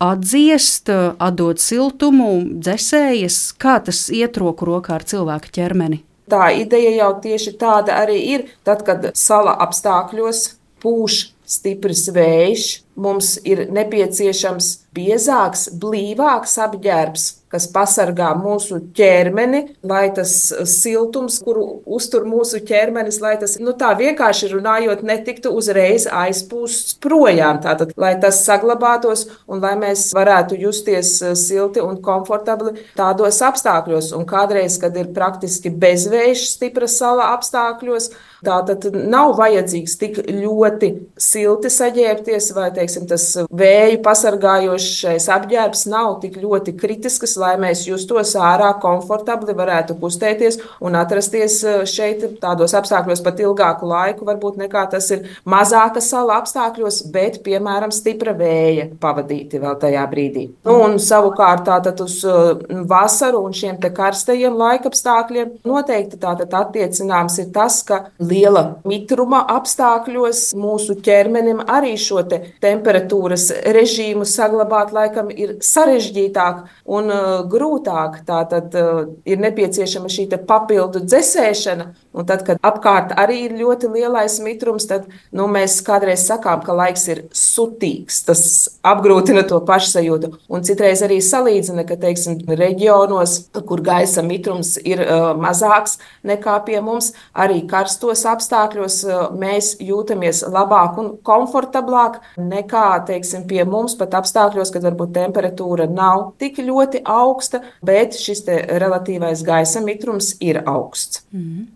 atdziest, 0.00 0.90
atdot 1.20 1.60
siltumu, 1.60 2.30
dzēsējas, 2.62 3.40
kā 3.60 3.78
tas 3.84 4.06
iet 4.14 4.38
roku 4.40 4.68
rokā 4.68 4.96
ar 4.98 5.04
cilvēka 5.06 5.52
ķermeni. 5.60 6.04
Tā 6.30 6.52
ideja 6.54 6.92
jau 6.94 7.10
tieši 7.24 7.56
tāda 7.58 7.98
arī 8.04 8.20
ir. 8.36 8.46
Tad, 8.66 8.84
kad 8.86 9.10
sala 9.18 9.56
apstākļos 9.66 10.44
pūš 10.80 11.20
stiprs 11.50 12.06
vējš, 12.14 12.66
mums 13.00 13.34
ir 13.48 13.64
nepieciešams 13.74 14.70
biezāks, 14.94 15.66
blīvāks 15.82 16.54
apģērbs, 16.62 17.26
kas 17.50 17.66
pasargā 17.74 18.30
mūsu 18.38 18.78
ķermeni, 18.96 19.64
lai 19.86 20.04
tas 20.14 20.32
siltums, 20.70 21.40
kuru 21.42 21.64
uztur 21.98 22.26
mūsu 22.28 22.60
ķermenis, 22.66 23.18
lai 23.22 23.34
tas, 23.40 23.56
nu 23.62 23.74
tā 23.78 23.90
vienkārši 23.98 24.52
runājot, 24.52 25.02
netiktu 25.06 25.52
uzreiz 25.58 26.06
aizpūsts 26.06 26.96
projām. 27.02 27.58
Tātad, 27.64 27.94
lai 28.00 28.14
tas 28.22 28.42
saglabātos 28.46 29.26
un 29.50 29.62
lai 29.64 29.74
mēs 29.80 30.08
varētu 30.16 30.60
justies 30.62 31.16
eh, 31.24 31.34
silti 31.38 31.82
un 31.82 31.98
komfortabli 32.04 32.76
tādos 32.98 33.42
apstākļos. 33.46 34.12
Un 34.16 34.26
kādreiz, 34.30 34.78
kad 34.80 34.96
ir 34.96 35.10
praktiski 35.16 35.72
bezvējš 35.74 36.46
stipra 36.54 36.90
sala 36.90 37.32
apstākļos, 37.34 38.12
tātad 38.44 38.86
nav 38.94 39.34
vajadzīgs 39.38 39.96
tik 40.00 40.18
ļoti 40.28 40.90
silti 41.20 41.70
saģērbties 41.72 42.50
vai, 42.56 42.68
teiksim, 42.76 43.06
tas 43.10 43.26
vēju 43.46 44.00
pasargājošais 44.04 45.28
apģērbs 45.34 45.86
nav 45.90 46.18
tik 46.22 46.38
ļoti 46.40 46.74
kritisks, 46.80 47.36
lai 47.40 47.54
mēs 47.60 47.84
justos 47.88 48.34
ārā 48.38 48.72
komfortabli, 48.82 49.54
varētu 49.56 49.96
kustēties 50.00 50.60
un 50.84 50.96
atrasties 51.00 51.60
eh, 51.64 51.82
šeit 51.88 52.24
tādos 52.42 52.74
apstākļos 52.78 53.22
pat 53.24 53.42
ilgāku 53.44 53.88
laiku, 53.90 54.26
varbūt 54.28 54.60
nekā 54.64 54.86
tas 54.94 55.10
ir 55.14 55.26
mazāka 55.48 56.02
sala 56.04 56.40
apstākļos, 56.40 57.02
bet, 57.12 57.40
piemēram, 57.46 57.92
stipra 57.94 58.34
vēja 58.36 58.88
pavadīti 59.00 59.60
vēl 59.62 59.78
tajā 59.80 60.06
brīdī. 60.10 60.46
Nu, 60.68 60.78
un 60.86 60.98
savukārt 61.02 61.66
tātad 61.68 62.00
uz 62.04 62.20
eh, 62.24 62.64
vasaru 62.90 63.44
un 63.46 63.56
šiem 63.56 63.80
te 63.82 63.92
karstajiem 63.94 64.56
laikapstākļiem 64.60 65.60
noteikti 65.68 66.20
tātad 66.20 66.54
attiecināms 66.60 67.38
ir 67.42 67.50
tas, 67.54 67.80
ka 67.86 68.02
liela 68.30 68.64
mitruma 68.88 69.42
apstākļos 69.56 70.50
mūsu 70.58 70.96
ķermenim 71.04 71.62
arī 71.70 71.96
šo 72.00 72.22
te 72.28 72.40
temperatūras 72.62 73.48
režīmu 73.74 74.26
saglabāt 74.28 74.94
laikam 74.94 75.30
ir 75.34 75.56
sarežģītāk 75.64 76.62
un 76.90 77.10
uh, 77.12 77.28
grūtāk. 77.50 78.20
Tā 78.28 78.42
tad 78.50 78.76
uh, 78.78 79.02
ir 79.28 79.40
nepieciešama 79.42 80.10
šī 80.10 80.28
papildu 80.46 81.02
dzēsēšana, 81.04 81.86
un 82.14 82.26
tad, 82.28 82.44
kad 82.46 82.60
apkārt 82.66 83.14
arī 83.18 83.44
ir 83.48 83.56
ļoti 83.58 83.90
lielais 83.92 84.38
mitrums, 84.44 84.86
tad 84.90 85.08
nu, 85.36 85.48
mēs 85.50 85.80
kādreiz 85.86 86.24
sakām, 86.28 86.62
ka 86.64 86.76
laiks 86.76 87.06
ir 87.10 87.22
sutīgs. 87.36 88.22
Tas 88.28 88.42
apgrūtina 88.86 89.44
to 89.48 89.60
pašsajūtu. 89.66 90.32
Un 90.50 90.66
citreiz 90.66 91.02
arī 91.06 91.20
salīdzina, 91.24 91.86
ka 91.88 91.98
teiksim, 92.00 92.40
reģionos, 92.46 93.36
kur 93.66 93.82
gaisa 93.84 94.24
mitrums 94.26 94.76
ir 94.84 95.02
uh, 95.04 95.30
mazāks 95.38 95.98
nekā 96.26 96.58
pie 96.66 96.80
mums, 96.84 97.12
arī 97.34 97.62
karstos 97.70 98.19
apstākļos 98.28 99.00
uh, 99.06 99.18
mēs 99.36 99.72
jūtamies 99.80 100.44
labāk 100.50 101.00
un 101.00 101.10
komfortablāk 101.26 102.20
nekā 102.36 102.86
teiksim, 103.08 103.46
pie 103.50 103.64
mums 103.64 103.96
pat 104.00 104.14
apstākļos, 104.20 104.72
kad 104.74 104.86
varbūt 104.88 105.16
temperatūra 105.16 105.88
nav 105.90 106.32
tik 106.40 106.62
ļoti 106.64 107.04
augsta, 107.04 107.62
bet 107.82 108.18
šis 108.18 108.46
relatīvais 108.80 109.44
gaisa 109.46 109.84
mitrums 109.84 110.34
ir 110.40 110.62
augsts. 110.66 111.24
Mm 111.32 111.44
-hmm. 111.44 111.68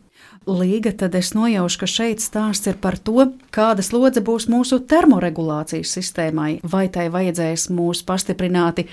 Līga, 0.44 0.90
tad 0.92 1.14
es 1.16 1.30
nojaušu, 1.32 1.78
ka 1.80 1.86
šeit 1.88 2.20
stāsts 2.20 2.68
ir 2.68 2.76
par 2.76 2.98
to, 3.00 3.30
kāda 3.54 3.80
slodze 3.80 4.20
būs 4.20 4.44
mūsu 4.52 4.82
termoregulācijas 4.84 5.94
sistēmai. 5.96 6.58
Vai 6.60 6.88
tai 6.92 7.06
vajadzēs 7.08 7.70
mūs 7.72 8.02
pastiprināti 8.04 8.84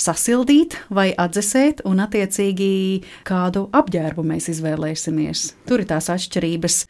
sasildīt 0.00 0.76
vai 0.94 1.10
atdzesēt, 1.12 1.84
un 1.88 2.00
attiecīgi 2.04 2.70
kādu 3.28 3.66
apģērbu 3.76 4.24
mēs 4.26 4.50
izvēlēsimies. 4.54 5.44
Tur 5.68 5.84
ir 5.84 5.90
tās 5.90 6.10
atšķirības 6.12 6.80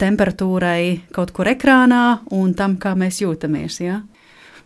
temperatūrai 0.00 1.12
kaut 1.14 1.34
kur 1.36 1.50
ekrānā 1.50 2.20
un 2.36 2.54
tam, 2.58 2.78
kā 2.80 2.94
mēs 2.98 3.20
jūtamies. 3.24 3.80
Ja? 3.84 4.00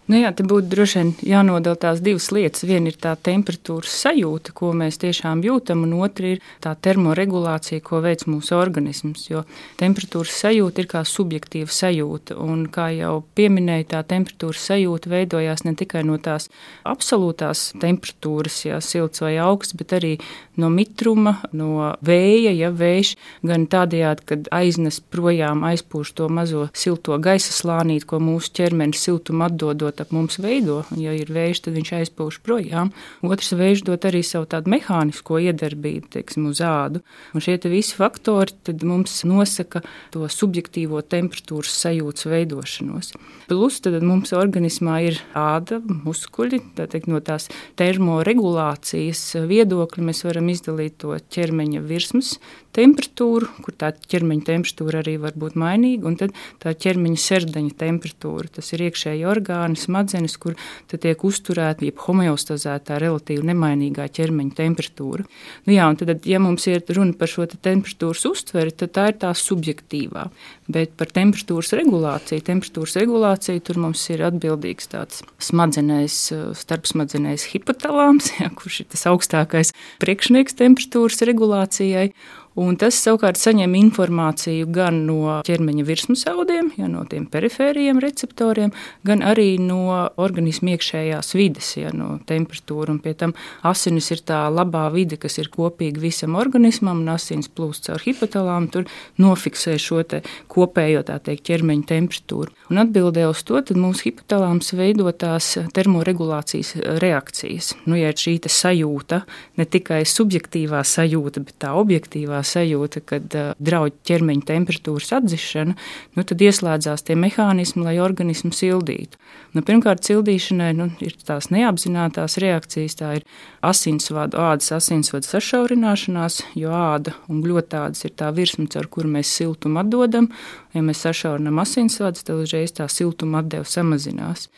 Nu 0.05 0.19
jā, 0.21 0.29
te 0.37 0.45
būtu 0.45 0.69
droši 0.69 0.99
vien 0.99 1.11
jānodala 1.25 1.79
tās 1.81 2.03
divas 2.05 2.27
lietas. 2.29 2.67
Viena 2.69 2.90
ir 2.90 2.97
tā 3.01 3.14
temperatūras 3.17 3.88
sajūta, 4.03 4.53
ko 4.53 4.75
mēs 4.77 4.99
tiešām 5.01 5.40
jūtam, 5.47 5.87
un 5.87 5.95
otra 6.05 6.35
ir 6.35 6.43
tā 6.61 6.75
termoregulācija, 6.77 7.81
ko 7.81 8.03
veic 8.05 8.27
mūsu 8.29 8.53
organisms. 8.59 9.23
Jo 9.31 9.47
temperatūras 9.81 10.37
sajūta 10.43 10.85
ir 10.85 10.88
kā 10.90 11.01
subjektīva 11.09 11.73
sajūta, 11.73 12.37
un 12.37 12.67
kā 12.75 12.90
jau 12.93 13.14
pieminēju, 13.33 13.87
tā 13.95 14.03
temperatūras 14.11 14.67
sajūta 14.69 15.09
veidojās 15.09 15.64
ne 15.64 15.73
tikai 15.81 16.05
no 16.05 16.19
tās 16.21 16.51
absolūtās 16.85 17.71
temperatūras, 17.81 18.61
ja 18.69 18.83
silts 18.85 19.25
vai 19.25 19.38
augsts, 19.40 19.73
bet 19.73 19.97
arī 19.97 20.12
no 20.61 20.69
mitruma, 20.69 21.38
no 21.57 21.95
vēja, 22.05 22.53
ja 22.53 22.69
vējš 22.69 23.14
gan 23.49 23.64
tādējādi, 23.73 24.29
kad 24.29 24.53
aiznes 24.53 25.01
projām, 25.01 25.64
aizpūš 25.64 26.12
to 26.21 26.29
mazo 26.29 26.69
silto 26.77 27.17
gaisa 27.17 27.57
slānīti, 27.57 28.05
ko 28.12 28.21
mūsu 28.21 28.53
ķermenis 28.61 29.09
siltumu 29.09 29.49
atdodot 29.49 29.93
ap 30.02 30.12
mums 30.14 30.38
veido. 30.42 30.83
Ja 30.98 31.12
ir 31.14 31.30
vējš, 31.33 31.64
tad 31.66 31.76
viņš 31.76 31.92
aizpūš 32.00 32.40
projām. 32.44 32.92
Otrs 33.24 33.52
vējš 33.57 33.85
dod 33.88 34.07
arī 34.09 34.22
savu 34.26 34.48
tādu 34.50 34.72
mehānisko 34.74 35.38
iedarbību, 35.44 36.11
teiksim, 36.16 36.48
uz 36.50 36.62
ādu. 36.64 37.04
Un 37.35 37.44
šie 37.44 37.59
visi 37.70 37.96
faktori 37.98 38.74
mums 38.85 39.20
nosaka 39.28 39.85
to 40.14 40.26
subjektīvo 40.30 41.02
temperatūras 41.07 41.76
sajūtas 41.85 42.28
veidošanos. 42.30 43.12
Plus 43.48 43.80
tad 43.85 44.00
mums 44.02 44.35
organismā 44.37 45.00
ir 45.11 45.20
āda, 45.38 45.80
muskuļi, 45.85 46.61
tā 46.78 46.88
teikt, 46.90 47.11
no 47.12 47.20
tās 47.24 47.50
termoregulācijas 47.80 49.22
viedokļa 49.50 50.09
mēs 50.11 50.24
varam 50.26 50.50
izdalīt 50.52 50.98
to 51.04 51.16
ķermeņa 51.35 51.85
virsmas 51.85 52.37
temperatūru, 52.74 53.48
kur 53.64 53.76
tā 53.78 53.92
ķermeņa 53.94 54.46
temperatūra 54.48 55.02
arī 55.04 55.16
var 55.22 55.37
būt 55.38 55.56
mainīga, 55.60 56.08
un 56.10 56.18
tad 56.20 56.34
tā 56.62 56.74
ķermeņa 56.74 57.20
sirdeņa 57.24 57.76
temperatūra. 57.80 58.50
Tas 58.58 58.72
ir 58.74 58.84
iekšēji 58.88 59.24
orgāni, 59.30 59.78
smadzenes, 59.80 60.37
kur 60.42 60.58
tiek 60.90 61.24
uzturēta 61.26 61.87
jeb 61.87 62.02
homeostazēta 62.04 62.98
relatīvi 63.02 63.46
nemainīgā 63.50 64.08
ķermeņa 64.14 64.58
temperatūra. 64.58 65.26
Nu, 65.68 65.74
jā, 65.74 65.88
tad, 66.00 66.26
ja 66.28 66.40
mums 66.42 66.66
ir 66.70 66.84
runa 66.94 67.16
par 67.18 67.30
šo 67.30 67.46
te 67.50 67.60
temperatūras 67.62 68.26
uztveri, 68.30 68.74
tad 68.74 68.94
tā 68.96 69.08
ir 69.12 69.18
tā 69.22 69.32
subjektīvā. 69.38 70.28
Bet 70.74 70.94
par 70.98 71.10
temperatūras 71.14 71.74
regulāciju, 71.76 72.44
temperatūras 72.46 72.96
regulāciju 73.02 73.64
tur 73.64 73.80
mums 73.84 74.04
ir 74.12 74.24
atbildīgs 74.24 74.88
tāds 74.94 75.20
smadzenēs, 75.42 76.20
starpsmadzenēs 76.62 77.50
hipotalāms, 77.52 78.32
ja, 78.40 78.50
kurš 78.54 78.84
ir 78.84 78.90
tas 78.94 79.04
augstākais 79.10 79.74
priekšnieks 80.02 80.56
temperatūras 80.60 81.22
regulācijai. 81.28 82.08
Un 82.55 82.77
tas 82.79 82.95
savukārt 83.03 83.35
saņem 83.35 83.73
informāciju 83.75 84.69
gan 84.71 85.01
no 85.09 85.40
ķermeņa 85.43 85.85
virsmas 85.88 86.21
audiem, 86.31 86.69
ja 86.79 86.87
no 86.87 87.01
tiem 87.11 87.25
perifēriem 87.27 87.99
receptoriem, 87.99 88.71
gan 89.03 89.25
arī 89.27 89.57
no 89.59 89.81
organisma 90.23 90.77
iekšējās 90.77 91.35
vides, 91.35 91.73
ja 91.81 91.90
no 91.90 92.21
temperatūra. 92.29 92.95
Un 92.95 93.01
pie 93.03 93.17
tam 93.19 93.35
asinis 93.67 94.12
ir 94.14 94.23
tā 94.23 94.45
labā 94.55 94.85
vide, 94.95 95.19
kas 95.19 95.40
ir 95.43 95.51
kopīga 95.51 95.99
visam 96.05 96.37
organismam, 96.38 97.01
un 97.03 97.11
asins 97.17 97.51
plūst 97.51 97.88
caur 97.88 98.07
hipotalām, 98.07 98.71
tur 98.71 98.87
nofiksē 99.19 99.75
šo 99.75 100.05
kopējo 100.51 101.03
teikt, 101.11 101.43
ķermeņa 101.51 101.88
temperatūru. 101.90 102.55
Un 102.71 102.83
atbildē 102.85 103.27
uz 103.33 103.43
to 103.43 103.59
mūsu 103.75 104.12
hipotalāms 104.12 104.71
veido 104.79 105.11
tās 105.11 105.57
termoregulācijas 105.75 106.75
reakcijas. 107.03 107.75
Nu, 107.88 107.99
ja 107.99 108.14
ir 108.14 108.21
šī 108.21 108.38
sajūta, 108.47 109.25
ne 109.59 109.67
tikai 109.67 110.05
subjektīvā 110.07 110.85
sajūta, 110.87 111.43
bet 111.43 111.59
tā 111.64 111.75
objektīvā 111.79 112.43
sajūta, 112.46 113.02
kad 113.09 113.37
uh, 113.38 113.52
draudz 113.59 113.96
ķermeņa 114.09 114.46
temperatūras 114.48 115.12
atdzišana, 115.18 115.76
nu, 116.16 116.24
tad 116.24 116.44
ieslēdzās 116.44 117.07
tie 117.07 117.16
mehānismi, 117.18 117.85
lai 117.87 117.96
organismu 118.02 118.52
sildītu. 118.54 119.20
Nu, 119.54 119.62
pirmkārt, 119.66 120.02
sildīšanai 120.07 120.72
nu, 120.78 120.88
ir 121.04 121.14
tās 121.26 121.50
neapzinātās 121.54 122.38
reakcijas, 122.42 122.98
tā 122.98 123.12
ir 123.20 123.26
asinsvadu, 123.64 124.38
ādas 124.40 124.72
asinsvadu 124.74 125.28
sašaurināšanās, 125.28 126.40
jo 126.59 126.74
āda 126.74 127.14
un 127.30 127.42
gļotādas 127.44 128.07
ir 128.09 128.14
tā 128.18 128.33
virsma, 128.35 128.66
caur 128.72 128.90
kuru 128.90 129.12
mēs 129.16 129.30
siltumu 129.35 129.83
atdodam. 129.85 130.30
Ja 130.74 130.83
mēs 130.83 131.04
sašaurinām 131.07 131.61
asinsvadus, 131.62 132.24
tad 132.26 132.40
uzreiz 132.42 132.74
tā 132.74 132.88
siltuma 132.90 133.44
atdeve 133.44 133.68
samazinās 133.70 134.48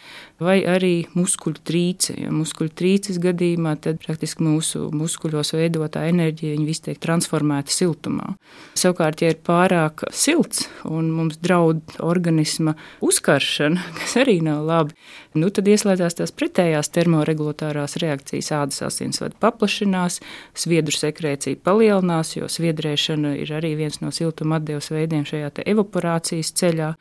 vai 0.43 0.59
arī 0.69 1.07
muskuļu 1.17 1.63
trīce. 1.67 2.17
Ja 2.21 2.33
muskuļu 2.35 2.73
trīces 2.77 3.21
gadījumā 3.23 3.77
tad 3.83 4.01
praktiski 4.05 4.45
mūsu 4.45 4.87
muskuļos 4.95 5.55
veidotā 5.57 6.07
enerģija 6.11 6.59
viss 6.67 6.85
tiek 6.85 7.01
transformēta 7.03 7.73
siltumā. 7.73 8.35
Savukārt, 8.77 9.23
ja 9.25 9.33
ir 9.33 9.41
pārāk 9.47 10.07
silts 10.15 10.67
un 10.85 11.11
mums 11.15 11.41
draud 11.43 11.97
organisma 12.05 12.77
uzkaršana, 13.05 13.89
kas 14.01 14.17
arī 14.23 14.39
nav 14.45 14.65
labi, 14.69 14.97
nu, 15.39 15.51
tad 15.55 15.69
ieslēdzās 15.71 16.19
tās 16.19 16.33
pretējās 16.37 16.91
termoregulatorās 16.95 17.97
reakcijas. 18.03 18.53
Ādas 18.57 18.83
asinsvadu 18.87 19.37
paplašinās, 19.43 20.21
sviedru 20.57 20.95
sekrēcija 20.97 21.61
palielinās, 21.67 22.35
jo 22.37 22.49
sviedrēšana 22.51 23.35
ir 23.43 23.53
arī 23.57 23.75
viens 23.79 24.01
no 24.03 24.13
siltuma 24.15 24.61
atdeves 24.61 24.91
veidiem 24.93 25.27
šajā 25.29 25.53
evaporācijas 25.67 26.53
ceļā. 26.57 26.93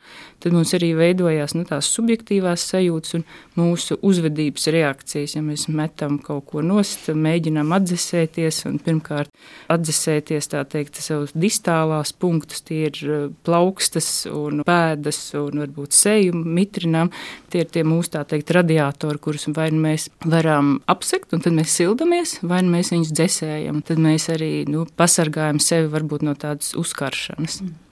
Tad 0.42 0.56
mums 0.56 0.74
arī 0.76 0.92
veidojās 0.98 1.56
nu, 1.56 1.64
tās 1.68 1.88
subjektīvās 1.96 2.64
sajūtas 2.70 3.18
un 3.18 3.24
mūsu 3.56 3.98
uzvedības 4.06 4.68
reakcijas. 4.74 5.36
Ja 5.36 5.42
mēs 5.44 5.66
metam 5.72 6.18
kaut 6.22 6.48
ko 6.50 6.62
nost, 6.64 7.08
mēģinām 7.12 7.72
atdzesēties, 7.76 8.62
un 8.70 8.78
pirmkārt 8.82 9.32
atdzesēties 9.72 10.50
teikt 10.52 11.00
savus 11.02 11.34
distālās 11.36 12.12
punktus, 12.12 12.62
tie 12.66 12.86
ir 12.90 13.00
eh, 13.02 13.26
plaukstas 13.46 14.10
un 14.30 14.62
pēdas 14.66 15.20
un 15.38 15.62
varbūt 15.64 15.96
seju 15.96 16.36
mitrinām. 16.36 17.12
Tie 17.50 17.64
ir 17.64 17.70
tie 17.72 17.84
mūsu 17.86 18.14
tā 18.16 18.25
teikt 18.28 18.52
radiatori, 18.56 19.20
kurus 19.22 19.48
vai 19.56 19.70
nu 19.74 19.80
mēs 19.86 20.08
varam 20.26 20.76
apsekt, 20.90 21.32
un 21.36 21.44
tad 21.44 21.56
mēs 21.56 21.74
sildamies, 21.78 22.38
vai 22.42 22.62
nu 22.66 22.74
mēs 22.76 22.92
viņus 22.94 23.14
dzesējam. 23.14 23.82
Tad 23.86 24.02
mēs 24.02 24.28
arī 24.34 24.52
nu, 24.70 24.86
pasargājam 24.98 25.62
sevi 25.62 25.90
varbūt 25.92 26.26
no 26.26 26.36
tādas 26.38 26.74
uzkaršanas. 26.78 27.60
Mm. 27.62 27.85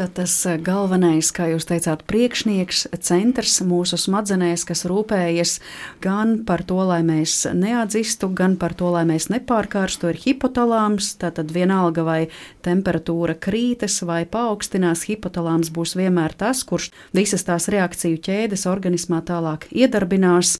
Tad 0.00 0.14
tas 0.16 0.32
eh, 0.48 0.56
galvenais, 0.56 1.28
kā 1.36 1.50
jūs 1.50 1.66
teicāt, 1.68 2.06
priekšnieks, 2.08 2.86
centrs 3.04 3.58
mūsu 3.66 3.98
smadzenēs, 4.00 4.62
kas 4.64 4.86
rūpējas 4.88 5.58
gan 6.00 6.38
par 6.48 6.62
to, 6.64 6.78
lai 6.88 7.02
mēs 7.04 7.42
neatdzistu, 7.52 8.30
gan 8.32 8.54
par 8.60 8.72
to, 8.78 8.88
lai 8.94 9.02
mēs 9.08 9.28
nepārkārstu, 9.28 10.12
ir 10.12 10.20
hipotalāms. 10.22 11.10
Tātad 11.20 11.52
vienalga 11.52 12.06
vai 12.06 12.20
temperatūra 12.64 13.36
krītas 13.36 13.98
vai 14.08 14.22
paaugstinās, 14.24 15.04
hipotalāms 15.10 15.68
būs 15.74 15.96
vienmēr 16.00 16.32
tas, 16.38 16.62
kurš 16.64 16.88
visas 17.16 17.44
tās 17.44 17.68
reakciju 17.68 18.22
ķēdes 18.24 18.64
organismā 18.70 19.20
tālāk 19.28 19.68
iedarbinās. 19.68 20.56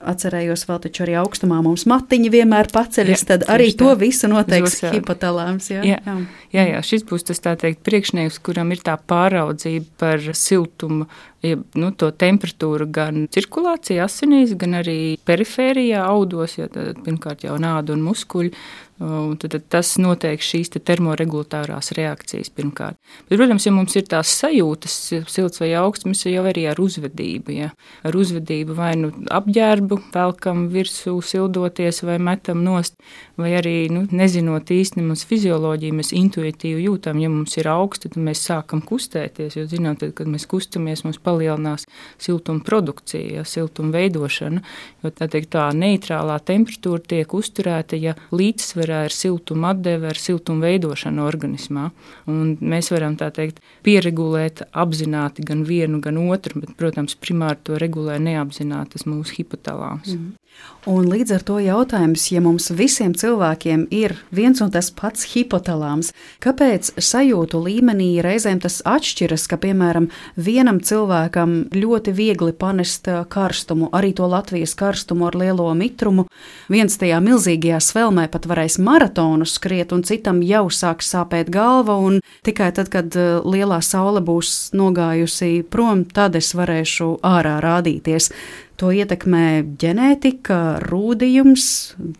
Atcerējos, 0.00 0.62
vēl 0.64 0.78
taču 0.80 1.02
arī 1.04 1.16
augstumā 1.20 1.58
mums 1.60 1.82
matiņi 1.90 2.30
vienmēr 2.32 2.70
paceļas, 2.72 3.20
jā, 3.20 3.28
tad 3.34 3.42
arī 3.52 3.66
to 3.76 3.90
visu 4.00 4.30
noteiks 4.32 4.78
hipotalāms. 4.94 5.68
Jā, 5.74 5.82
jā, 5.84 5.98
jā. 6.06 6.14
jā, 6.56 6.64
jā, 6.70 6.80
šis 6.88 7.04
būs 7.10 7.28
tas 7.28 7.44
tā 7.44 7.52
teikt 7.60 7.82
priekšnieks, 7.84 8.38
kuram 8.40 8.72
ir 8.72 8.80
tā 8.86 8.94
pāraudzība 8.96 10.00
par 10.00 10.24
siltumu, 10.32 11.04
ja, 11.46 11.58
nu, 11.80 11.90
to 11.96 12.10
temperatūru 12.10 12.88
gan 12.92 13.26
cirkulācijā 13.32 14.04
asinīs, 14.06 14.56
gan 14.60 14.80
arī 14.82 15.00
perifērijā 15.26 16.04
audos, 16.04 16.58
jo 16.58 16.68
tad 16.72 17.02
pirmkārt 17.06 17.46
jau 17.48 17.58
nāda 17.60 17.96
un 17.96 18.06
muskuļi 18.06 18.54
Tad, 19.00 19.46
tad 19.48 19.62
tas 19.72 19.94
noteikti 19.96 20.44
šīs 20.44 20.70
te 20.74 20.80
termoregulatorās 20.84 21.94
reakcijas 21.96 22.50
pirmkārt. 22.52 22.98
Bet, 23.30 23.38
protams, 23.38 23.64
ja 23.64 23.70
mums 23.72 23.94
ir 23.96 24.04
tās 24.04 24.28
sajūtas, 24.42 24.96
silts 25.32 25.62
vai 25.62 25.70
augsts, 25.80 26.04
mums 26.04 26.20
jau 26.28 26.42
arī 26.44 26.66
ar 26.68 26.76
uzvedību. 26.84 27.54
Ja? 27.54 27.70
Ar 28.04 28.18
uzvedību 28.20 28.76
vai 28.76 28.90
nu 29.00 29.08
apģērbu 29.32 29.96
velkam 30.12 30.66
virsū, 30.74 31.14
sildoties 31.24 32.02
vai 32.04 32.18
metam 32.20 32.60
nost, 32.66 32.98
vai 33.40 33.54
arī 33.56 33.88
nu, 33.88 34.04
nezinot 34.12 34.68
īsti 34.76 35.00
mums 35.00 35.24
fizioloģiju, 35.30 35.96
mēs 35.96 36.12
intuitīvi 36.20 36.84
jūtam, 36.90 37.24
ja 37.24 37.32
mums 37.32 37.56
ir 37.56 37.72
augsts, 37.72 38.04
tad 38.04 38.20
mēs 38.20 38.44
sākam 38.50 38.84
kustēties. 38.84 39.56
Jo 39.56 39.64
zinām, 39.70 39.96
tad, 39.96 40.12
kad 40.20 40.28
mēs 40.28 40.44
kustamies, 40.50 41.06
mums 41.08 41.22
palielinās 41.30 41.86
siltuma 42.18 42.60
produkcija, 42.66 43.38
ja? 43.38 43.46
siltuma 43.46 43.94
veidošana. 43.96 44.66
Jo 45.00 45.14
tā, 45.14 45.30
teikt, 45.30 45.54
tā 45.54 45.70
neitrālā 45.72 46.36
temperatūra 46.44 47.06
tiek 47.14 47.38
uzturēta, 47.38 47.96
ja 47.96 48.18
līdzsver 48.34 48.80
pārsvarā 48.80 49.04
ir 49.06 49.14
siltuma 49.14 49.72
atdeve 49.74 50.08
ar 50.08 50.16
siltuma 50.18 50.66
veidošanu 50.66 51.24
organismā. 51.24 51.90
Un 52.26 52.56
mēs 52.60 52.90
varam 52.90 53.16
tā 53.16 53.30
teikt, 53.30 53.60
pieregulēt 53.84 54.62
apzināti 54.72 55.44
gan 55.44 55.64
vienu, 55.64 56.00
gan 56.00 56.16
otru, 56.16 56.60
bet, 56.60 56.76
protams, 56.76 57.14
primāri 57.14 57.58
to 57.64 57.78
regulē 57.78 58.18
neapzināti 58.18 58.96
tas 58.96 59.06
mūsu 59.06 59.40
hipotalāms. 59.40 60.14
Mm. 60.14 60.39
Un 60.88 61.10
līdz 61.12 61.34
ar 61.34 61.42
to 61.44 61.58
jautājums, 61.60 62.22
ja 62.32 62.40
mums 62.40 62.70
visiem 62.72 63.12
cilvēkiem 63.12 63.82
ir 63.92 64.14
viens 64.32 64.62
un 64.64 64.70
tas 64.72 64.86
pats 64.96 65.26
hipotalāms, 65.28 66.08
kāpēc 66.40 66.94
sajūtu 66.96 67.58
līmenī 67.60 68.22
reizēm 68.24 68.62
tas 68.64 68.78
atšķiras, 68.88 69.44
ka, 69.50 69.58
piemēram, 69.60 70.06
vienam 70.40 70.78
cilvēkam 70.80 71.68
ļoti 71.76 72.14
viegli 72.16 72.54
panest 72.56 73.10
karstumu, 73.28 73.90
arī 73.92 74.14
to 74.16 74.28
Latvijas 74.32 74.72
karstumu 74.72 75.28
ar 75.28 75.36
lielo 75.36 75.68
mitrumu, 75.76 76.24
viens 76.72 76.96
tajā 76.96 77.20
milzīgajā 77.26 77.82
svelmē 77.84 78.30
pat 78.32 78.48
varēs 78.48 78.78
maratonu 78.80 79.44
skriet, 79.44 79.92
un 79.92 80.00
citam 80.08 80.40
jau 80.40 80.64
sāks 80.72 81.12
sāpēt 81.12 81.52
galva, 81.52 81.98
un 82.00 82.22
tikai 82.48 82.70
tad, 82.72 82.88
kad 82.88 83.12
eh, 83.20 83.44
lielā 83.44 83.82
saule 83.84 84.24
būs 84.24 84.72
nogājusi 84.72 85.60
prom, 85.68 86.06
tad 86.08 86.40
es 86.40 86.54
varēšu 86.56 87.18
ārā 87.20 87.58
rādīties. 87.60 88.32
To 88.80 88.88
ietekmē 88.96 89.76
ģenētika, 89.76 90.58
rūdījums, 90.88 91.64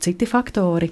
citi 0.05 0.27
faktori. 0.29 0.91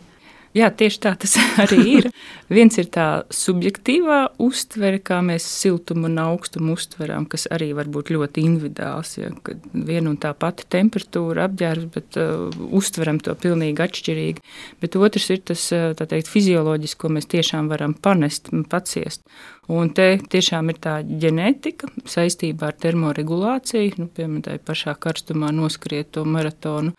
Jā, 0.59 0.71
tieši 0.75 1.01
tā 1.05 1.13
tas 1.21 1.37
arī 1.63 1.79
ir. 1.93 2.09
Viens 2.51 2.79
ir 2.81 2.89
tā 2.93 3.07
subjektīvā 3.35 4.21
uztvere, 4.43 4.99
kā 5.05 5.21
mēs 5.25 5.47
siltumu 5.47 6.09
un 6.09 6.19
augstumu 6.23 6.75
uztveram, 6.79 7.27
kas 7.31 7.47
arī 7.55 7.71
var 7.77 7.91
būt 7.93 8.11
ļoti 8.15 8.45
individuāls. 8.49 9.15
Ja, 9.21 9.31
kad 9.47 9.63
viena 9.73 10.11
un 10.13 10.17
tā 10.21 10.33
pati 10.35 10.67
temperatūra 10.73 11.47
apģērbs, 11.49 11.91
bet 11.95 12.19
uh, 12.21 12.49
uztveram 12.81 13.21
to 13.23 13.37
pilnīgi 13.39 13.85
atšķirīgi. 13.85 14.47
Bet 14.83 14.99
otrs 14.99 15.29
ir 15.35 15.45
tas 15.53 15.69
uh, 15.77 15.93
teikt, 15.99 16.33
fizioloģiski, 16.33 17.01
ko 17.05 17.13
mēs 17.19 17.31
tiešām 17.31 17.71
varam 17.71 17.95
panest 17.95 18.51
un 18.55 18.67
paciest. 18.69 19.23
Un 19.69 19.91
te 19.93 20.15
tiešām 20.33 20.71
ir 20.73 20.79
tā 20.81 20.95
ģenētika 21.05 21.91
saistībā 22.09 22.71
ar 22.71 22.77
termoregulāciju, 22.81 23.99
nu, 24.01 24.07
piemēram, 24.09 24.41
tā 24.47 24.55
pašā 24.65 24.95
karstumā 24.97 25.51
noskriet 25.53 26.15
to 26.17 26.25
maratonu. 26.25 26.95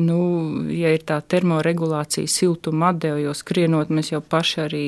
Nu, 0.00 0.18
ja 0.72 0.88
ir 0.94 1.02
tā 1.04 1.18
termoregulācija, 1.20 2.30
siltuma 2.30 2.94
atdeve, 2.94 3.26
jo 3.26 3.34
skrienot 3.36 3.90
mēs 3.92 4.14
jau 4.14 4.22
paši 4.24 4.60
arī 4.64 4.84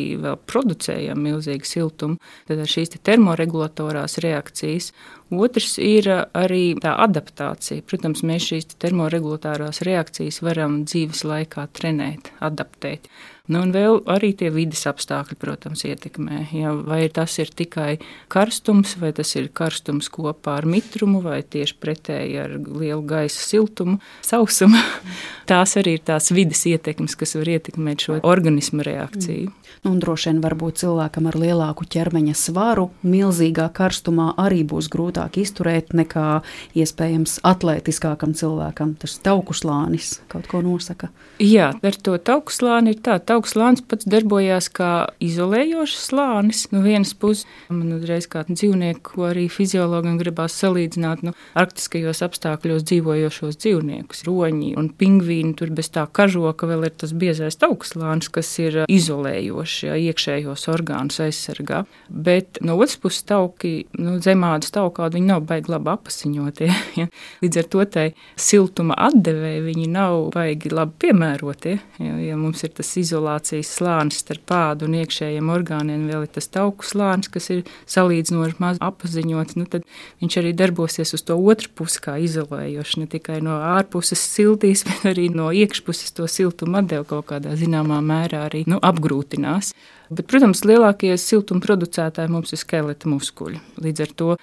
producējam 0.49 1.21
milzīgu 1.21 1.69
siltumu, 1.69 2.17
tad 2.49 2.63
ar 2.65 2.71
šīs 2.73 2.95
te 2.95 3.03
termoregulatorās 3.05 4.17
reakcijas. 4.25 4.95
Otrs 5.33 5.79
ir 5.81 6.09
arī 6.37 6.75
tā 6.83 6.93
adaptācija. 7.01 7.85
Protams, 7.89 8.21
mēs 8.27 8.51
šīs 8.51 8.75
termoregulatorās 8.83 9.81
reakcijas 9.87 10.43
varam 10.45 10.83
dzīves 10.85 11.25
laikā 11.25 11.65
trenēt, 11.75 12.29
adaptēt. 12.45 13.09
Nu, 13.45 13.61
un 13.61 13.75
vēl 13.75 13.99
arī 14.09 14.31
tie 14.41 14.49
vidas 14.49 14.87
apstākļi, 14.89 15.37
protams, 15.37 15.83
ietekmē. 15.85 16.47
Ja, 16.57 16.71
vai 16.73 17.03
tas 17.13 17.35
ir 17.43 17.51
tikai 17.53 17.99
karstums, 18.33 18.95
vai 19.01 19.11
tas 19.17 19.35
ir 19.37 19.51
karstums 19.53 20.09
kopā 20.13 20.59
ar 20.63 20.69
mitrumu, 20.69 21.21
vai 21.25 21.43
tieši 21.43 21.77
pretēji 21.81 22.39
ar 22.41 22.55
lielu 22.57 23.03
gaisa 23.05 23.43
siltumu, 23.45 23.99
sausumu. 24.25 24.81
Tās 25.51 25.77
arī 25.77 25.99
ir 25.99 26.05
tās 26.09 26.33
vidas 26.33 26.65
ietekmes, 26.71 27.19
kas 27.21 27.37
var 27.37 27.51
ietekmēt 27.59 28.07
šo 28.07 28.17
organismu 28.25 28.85
reakciju. 28.87 29.51
Mm. 29.51 29.64
Nu, 29.83 29.95
un 29.95 29.99
droši 30.03 30.31
vien 30.31 30.41
varbūt 30.45 30.81
cilvēkam 30.85 31.29
ar 31.31 31.39
lielāku 31.41 31.87
ķermeņa 31.91 32.37
svaru, 32.39 32.91
milzīgā 33.03 33.67
karstumā 33.75 34.31
arī 34.41 34.63
būs 34.69 34.89
grūtāk 34.93 35.39
izturēt 35.43 35.95
nekā 35.97 36.29
iespējams 36.79 37.41
atletiskākam 37.45 38.35
cilvēkam. 38.39 38.95
Tas 39.01 39.19
tauku 39.25 39.57
slānis 39.57 40.21
kaut 40.31 40.47
ko 40.51 40.63
nosaka. 40.65 41.11
Jā, 41.43 41.73
ar 41.75 41.97
to 41.99 42.15
tauku 42.23 42.55
slāni 42.55 42.95
ir 42.95 43.01
tā. 43.03 43.17
Tauku 43.19 43.51
slānis 43.51 43.83
pats 43.83 44.07
darbojās 44.07 44.69
kā 44.75 44.91
izolējošs 45.25 45.99
slānis. 46.11 46.65
No 46.71 46.85
vienas 46.85 47.15
puses, 47.19 47.49
man 47.69 47.97
uzreiz 47.97 48.29
kā 48.31 48.45
dzīvnieku, 48.47 49.25
arī 49.27 49.49
fiziologam 49.51 50.19
gribās 50.21 50.55
salīdzināt 50.61 51.25
nu, 51.27 51.35
arktiskajos 51.59 52.23
apstākļos 52.29 52.87
dzīvojošos 52.87 53.59
dzīvniekus. 53.65 54.23
Roņi 54.29 54.75
un 54.79 54.91
pingvīni 54.95 55.57
tur 55.59 55.73
bez 55.75 55.91
tā 55.95 56.07
kažoka 56.07 56.69
vēl 56.71 56.87
ir 56.87 56.95
tas 57.03 57.15
biezais 57.17 57.59
tauku 57.59 57.89
slānis, 57.89 58.31
kas 58.31 58.51
ir 58.63 58.85
izolējošs, 58.87 59.64
ja 59.85 59.97
iekšējos 59.99 60.67
orgānus 60.73 61.21
aizsargā. 61.25 61.85
Bet 62.09 62.61
no 62.65 62.77
otras 62.79 62.97
puses, 63.01 63.25
tauki, 63.29 63.87
nu, 63.99 64.17
zemādas 64.25 64.73
taukādi, 64.75 65.19
viņi 65.19 65.31
nav 65.33 65.45
baigi 65.49 65.75
labi 65.75 65.95
apasiņotie. 65.95 66.71
Ja? 66.95 67.09
Līdz 67.43 67.59
ar 67.59 67.67
to 67.73 67.83
tai 67.91 68.05
siltuma 68.39 68.95
atdevēji 69.09 69.63
viņi 69.65 69.87
nav 69.91 70.29
baigi 70.35 70.71
labi 70.71 70.95
piemērotie. 71.03 71.73
Ja, 71.99 72.13
ja 72.23 72.37
mums 72.39 72.63
ir 72.67 72.71
tas 72.77 72.93
izolācijas 73.01 73.73
slānis 73.79 74.21
starp 74.23 74.45
pādu 74.51 74.87
un 74.87 74.95
iekšējiem 75.01 75.51
orgāniem, 75.51 76.05
vēl 76.11 76.27
ir 76.27 76.31
tas 76.37 76.47
tauku 76.55 76.87
slānis, 76.87 77.31
kas 77.35 77.51
ir 77.51 77.65
salīdzinoši 77.91 78.61
maz 78.63 78.79
apaziņots, 78.85 79.57
nu, 79.59 79.67
tad 79.71 79.87
viņš 80.23 80.39
arī 80.41 80.55
darbosies 80.57 81.15
uz 81.17 81.25
to 81.27 81.37
otru 81.39 81.73
pusi 81.81 82.03
kā 82.05 82.17
izolējoši, 82.23 83.01
ne 83.03 83.11
tikai 83.11 83.41
no 83.45 83.59
ārpuses 83.75 84.23
siltīs, 84.35 84.85
bet 84.89 85.09
arī 85.15 85.29
no 85.35 85.51
iekšpuses 85.55 86.15
to 86.17 86.29
siltumu 86.31 86.81
atdevu 86.83 87.09
kaut 87.11 87.29
kādā 87.33 87.57
zināmā 87.59 88.01
mērā 88.05 88.45
arī 88.49 88.65
nu, 88.71 88.81
apgrūtinās. 89.55 89.75
Bet, 90.15 90.27
protams, 90.29 90.65
lielākie 90.69 91.15
siltuma 91.19 91.63
producētāji 91.65 92.31
mums 92.31 92.53
ir 92.53 92.61
skeleta 92.61 93.09
muskuļi. 93.09 93.61
Līdz 93.81 94.05
ar 94.05 94.13
to 94.15 94.37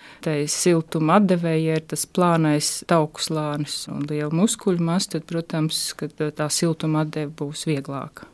siltuma 0.49 1.19
atdevēja 1.19 1.77
ir 1.77 1.85
tas 1.85 2.05
plānais 2.05 2.83
tauku 2.87 3.21
slānis 3.21 3.87
un 3.87 4.05
liela 4.09 4.33
muskuļu 4.33 4.81
masa, 4.81 5.17
tad, 5.17 5.27
protams, 5.29 5.93
tā 6.17 6.49
siltuma 6.49 7.05
atdeve 7.05 7.31
būs 7.37 7.67
vieglāka. 7.69 8.30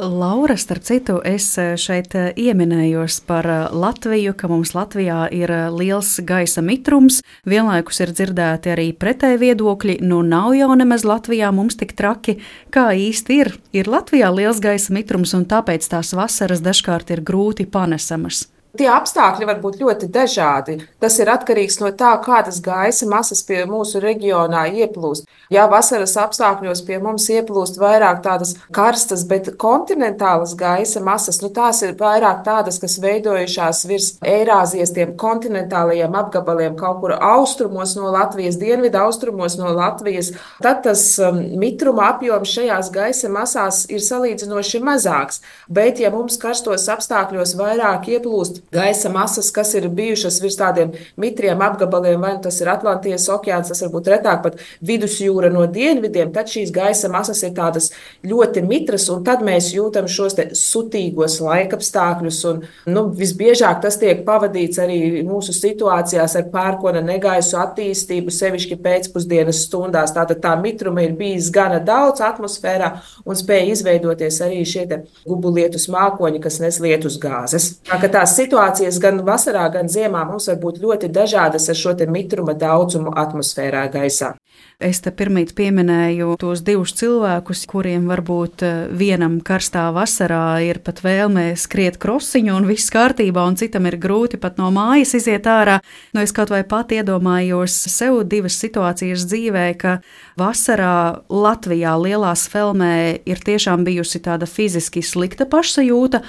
Laura, 0.00 0.56
starp 0.56 0.82
citu, 0.82 1.18
es 1.24 1.44
eh, 1.60 1.74
šeit 1.76 2.14
eh, 2.16 2.30
ieminējos 2.40 3.18
par 3.28 3.44
eh, 3.44 3.58
Latviju, 3.76 4.32
ka 4.32 4.48
mums 4.48 4.72
Latvijā 4.72 5.26
ir 5.36 5.52
liels 5.76 6.14
gaisa 6.24 6.64
mitrums. 6.64 7.18
Vienlaikus 7.44 8.00
ir 8.00 8.14
dzirdēti 8.16 8.72
arī 8.72 8.86
pretēji 8.96 9.40
viedokļi. 9.42 9.98
Nu, 10.00 10.22
nav 10.24 10.54
jau 10.56 10.70
nemaz 10.72 11.04
Latvijā 11.04 11.50
mums 11.52 11.76
tik 11.76 11.92
traki, 11.98 12.38
kā 12.72 12.90
īsti 12.96 13.40
ir. 13.42 13.52
Ir 13.76 13.92
Latvijā 13.92 14.32
liels 14.32 14.62
gaisa 14.64 14.94
mitrums, 14.96 15.36
un 15.36 15.44
tāpēc 15.44 15.90
tās 15.92 16.14
vasaras 16.16 16.64
dažkārt 16.64 17.12
ir 17.12 17.20
grūti 17.20 17.68
panesamas. 17.68 18.46
Tie 18.78 18.86
apstākļi 18.86 19.46
var 19.48 19.58
būt 19.58 19.80
ļoti 19.80 20.06
dažādi. 20.14 20.76
Tas 21.02 21.16
ir 21.18 21.30
atkarīgs 21.32 21.80
no 21.82 21.88
tā, 21.90 22.12
kādas 22.22 22.60
gaisa 22.62 23.08
masas 23.10 23.42
pie 23.42 23.64
mūsu 23.66 23.98
reģionā 24.02 24.68
ieplūst. 24.84 25.26
Ja 25.50 25.64
vasaras 25.70 26.14
apstākļos 26.22 26.84
pie 26.86 27.00
mums 27.02 27.26
ieplūst 27.34 27.80
vairāk 27.82 28.20
tādas 28.22 28.54
karstas, 28.70 29.24
bet 29.26 29.50
kontinentālas 29.58 30.54
gaisa 30.58 31.02
masas, 31.02 31.40
nu 31.42 31.50
tās 31.50 31.82
ir 31.82 31.96
vairāk 31.98 32.44
tādas, 32.46 32.78
kas 32.78 33.00
veidojušās 33.02 33.82
virs 33.90 34.12
Eirāzijas 34.22 34.94
tiem 34.94 35.16
kontinentālajiem 35.18 36.14
apgabaliem 36.22 36.78
kaut 36.78 37.02
kur 37.02 37.16
austrumos 37.16 37.96
no 37.98 38.12
Latvijas, 38.14 38.60
dienvidu 38.62 39.02
austrumos 39.02 39.58
no 39.58 39.74
Latvijas, 39.74 40.30
tad 40.62 40.84
tas 40.86 41.02
um, 41.18 41.42
mitruma 41.58 42.12
apjoms 42.12 42.54
šajās 42.54 42.94
gaisa 42.94 43.32
masās 43.34 43.82
ir 43.90 44.06
salīdzinoši 44.06 44.84
mazāks. 44.86 45.42
Bet, 45.66 45.98
ja 45.98 46.14
mums 46.14 46.38
karstos 46.38 46.86
apstākļos 46.92 47.58
vairāk 47.58 48.06
ieplūst 48.14 48.59
gaisa 48.74 49.10
masas, 49.12 49.50
kas 49.54 49.72
ir 49.78 49.88
bijušas 49.88 50.40
virs 50.42 50.58
tādiem 50.60 50.92
mitriem 51.20 51.60
apgabaliem, 51.64 52.20
vai 52.20 52.34
nu 52.36 52.44
tas 52.44 52.60
ir 52.60 52.70
Atlantijas 52.72 53.28
okeāns, 53.32 53.70
tas 53.72 53.82
varbūt 53.84 54.10
retāk 54.14 54.42
pat 54.44 54.60
vidusjūra 54.86 55.50
no 55.52 55.66
dienvidiem, 55.70 56.32
tad 56.34 56.50
šīs 56.52 56.72
gaisa 56.74 57.10
masas 57.12 57.42
ir 57.46 57.54
tādas 57.56 57.90
ļoti 58.26 58.62
mitras, 58.66 59.08
un 59.12 59.24
tad 59.26 59.44
mēs 59.46 59.72
jūtam 59.74 60.08
šos 60.10 60.38
sutīgos 60.58 61.38
laikapstākļus. 61.44 62.40
Un, 62.50 62.62
nu, 62.90 63.04
visbiežāk 63.16 63.80
tas 63.84 63.98
tiek 64.00 64.22
pavadīts 64.26 64.80
arī 64.82 65.00
mūsu 65.26 65.54
situācijās 65.56 66.36
ar 66.38 66.48
pērkona 66.52 67.02
negaisu 67.04 67.58
attīstību, 67.60 68.32
sevišķi 68.34 68.78
pēcpusdienas 68.84 69.64
stundās. 69.66 70.14
Tātad 70.16 70.42
tā 70.44 70.54
mitruma 70.60 71.04
ir 71.06 71.16
bijis 71.18 71.50
gana 71.54 71.80
daudz 71.84 72.22
atmosfērā 72.24 72.92
un 73.24 73.38
spēja 73.38 73.74
izveidoties 73.74 74.40
arī 74.44 74.62
šie 74.68 74.86
gubulietus 75.26 75.88
mākoņi, 75.92 76.42
kas 76.42 76.60
nes 76.62 76.80
lietus 76.82 77.18
gāzes. 77.20 77.72
Tā, 77.88 78.24
situācijas 78.50 78.98
gan 78.98 79.20
vasarā, 79.22 79.68
gan 79.70 79.88
ziemā 79.88 80.24
mums 80.26 80.48
var 80.50 80.58
būt 80.58 80.80
ļoti 80.82 81.10
dažādas 81.14 81.68
ar 81.70 81.76
šo 81.78 81.94
mitruma 82.10 82.54
daudzumu 82.54 83.12
atmosfērā 83.14 83.86
gaisā. 83.92 84.34
Es 84.80 85.02
te 85.04 85.10
pirmīt 85.12 85.50
pieminēju 85.52 86.38
tos 86.40 86.62
divus 86.64 86.94
cilvēkus, 86.96 87.66
kuriem 87.68 88.06
varbūt 88.08 88.62
eh, 88.64 88.76
vienam 88.96 89.34
karstā 89.44 89.82
vasarā 89.92 90.62
ir 90.64 90.78
pat 90.80 91.02
vēlme 91.04 91.50
skriet 91.60 91.98
krosiņu 92.00 92.54
un 92.56 92.64
viss 92.64 92.88
kārtībā, 92.94 93.42
un 93.44 93.58
citam 93.60 93.84
ir 93.90 93.98
grūti 94.00 94.38
pat 94.40 94.56
no 94.56 94.70
mājas 94.72 95.12
iziet 95.18 95.44
ārā. 95.52 95.74
Nu, 96.16 96.22
es 96.24 96.32
kaut 96.32 96.48
vai 96.48 96.62
pat 96.64 96.94
iedomājos 96.96 97.74
sev 97.92 98.22
divas 98.24 98.56
situācijas 98.62 99.26
dzīvē, 99.28 99.66
ka 99.82 99.98
vasarā 100.40 101.26
Latvijā 101.28 101.92
lielā 102.00 102.32
svelmē 102.32 102.94
ir 103.28 103.44
tiešām 103.44 103.84
bijusi 103.84 104.22
tāda 104.24 104.48
fiziski 104.48 105.04
slikta 105.04 105.44
pašsajūta, 105.44 106.22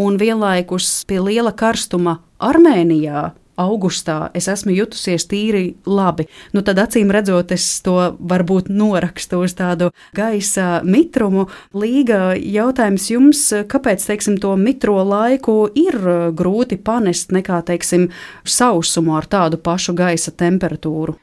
un 0.00 0.16
vienlaikus 0.16 1.02
pie 1.04 1.20
liela 1.28 1.52
karstuma 1.52 2.22
Armēnijā 2.40 3.26
augustā 3.58 4.30
es 4.38 4.48
esmu 4.48 4.74
jutusies 4.76 5.26
tīri 5.28 5.76
labi. 5.86 6.28
Nu, 6.54 6.62
tad 6.66 6.80
acīm 6.82 7.12
redzot, 7.14 7.52
es 7.54 7.66
to 7.84 7.96
varbūt 8.18 8.70
norakstu 8.72 9.42
uz 9.44 9.56
tādu 9.58 9.90
gaisa 10.16 10.80
mitrumu. 10.86 11.48
Līga 11.76 12.32
jautājums 12.38 13.10
jums, 13.12 13.44
kāpēc 13.68 14.08
teiksim, 14.08 14.38
to 14.42 14.54
mitro 14.56 14.98
laiku 15.04 15.60
ir 15.78 16.00
grūti 16.38 16.80
panest 16.80 17.34
nekā 17.34 17.62
teiksim, 17.68 18.08
sausumu 18.44 19.18
ar 19.18 19.28
tādu 19.28 19.60
pašu 19.60 19.96
gaisa 19.98 20.34
temperatūru? 20.34 21.18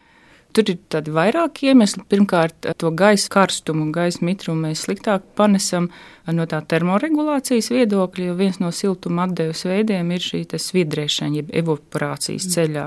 Tur 0.56 0.70
ir 0.72 0.78
tādi 0.88 1.12
vairāki 1.12 1.68
iemesli. 1.72 2.06
Pirmkārt, 2.08 2.70
to 2.80 2.91
gaisa 2.96 3.28
karstumu 3.34 3.84
un 3.84 3.89
gaisa 3.96 4.24
mitrumu 4.24 4.70
mēs 4.70 4.86
sliktāk 4.86 5.26
panesam 5.36 5.89
no 6.32 6.46
tā 6.48 6.62
termoregulācijas 6.63 7.68
viedokļa, 7.74 8.30
jo 8.30 8.36
viens 8.39 8.62
no 8.63 8.70
siltuma 8.72 9.26
atdeves 9.28 9.65
veidiem 9.68 10.13
ir 10.15 10.24
šī 10.24 10.46
sviedrēšana, 10.48 11.41
jeb 11.41 11.52
evaporācijas 11.60 12.48
ceļā. 12.54 12.86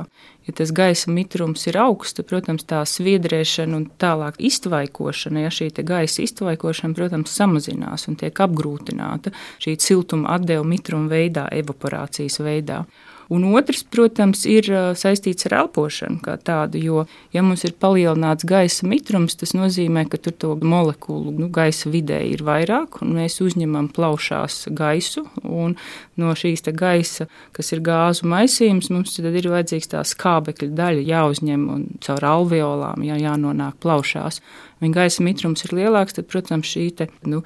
Ja 0.49 0.55
tas 0.57 0.73
gaisa 0.73 1.13
mitrums 1.13 1.67
ir 1.69 1.77
augsts, 1.77 2.25
protams, 2.25 2.65
tā 2.65 2.81
sviedrēšana 2.89 3.77
un 3.77 3.85
tālāk 4.01 4.41
iztvaikošana, 4.49 5.45
ja 5.45 5.53
šī 5.53 5.69
gaisa 5.85 6.25
iztvaikošana, 6.25 6.97
protams, 6.97 7.37
samazinās 7.37 8.09
un 8.09 8.17
tiek 8.17 8.41
apgrūtināta 8.47 9.35
šī 9.61 9.77
siltuma 9.77 10.39
atdeve 10.39 10.65
mitruma 10.65 11.13
veidā, 11.13 11.51
evaporācijas 11.53 12.41
veidā. 12.41 12.87
Un 13.29 13.45
otrs, 13.53 13.83
protams, 13.93 14.47
ir 14.49 14.71
saistīts 14.97 15.45
ar 15.51 15.59
elpošanu 15.59 16.23
kā 16.25 16.39
tādu, 16.41 16.81
jo, 16.81 17.03
ja 17.35 17.43
mums 17.45 17.67
ir 17.69 17.75
palielināts 17.77 18.47
gaisa 18.49 18.89
mitrums, 18.89 19.37
tas 19.37 19.53
nozīmē, 19.53 20.07
ka 20.09 20.17
tur 20.17 20.33
to 20.33 20.55
molekulu 20.57 21.35
nu, 21.37 21.51
gaisa 21.53 21.93
vidē 21.93 22.23
ir 22.25 22.41
vairāk, 22.47 23.03
un 23.05 23.13
mēs 23.19 23.37
uzņemam 23.45 23.91
plaušās 23.93 24.71
gaisu, 24.73 25.27
un 25.45 25.77
no 26.17 26.33
šīs 26.33 26.65
gaisa, 26.73 27.29
kas 27.53 27.75
ir 27.77 27.85
gāzu 27.85 28.31
maisījums, 28.33 28.89
mums 28.95 29.19
tad 29.19 29.37
ir 29.37 29.51
vajadzīgs 29.53 29.93
tā 29.93 30.01
skābekļa 30.09 30.73
daļa 30.81 31.05
jāuzņem 31.11 31.69
un 31.75 31.85
caur 32.05 32.25
alveolām 32.33 33.05
jā, 33.05 33.21
jānonāk 33.29 33.77
plaušās 33.85 34.41
viņa 34.83 34.95
gaisa 34.95 35.25
mitrums 35.27 35.65
ir 35.67 35.75
lielāks, 35.79 36.17
tad, 36.17 36.29
protams, 36.31 36.69
šī 36.69 36.85
te, 36.99 37.09
nu, 37.29 37.43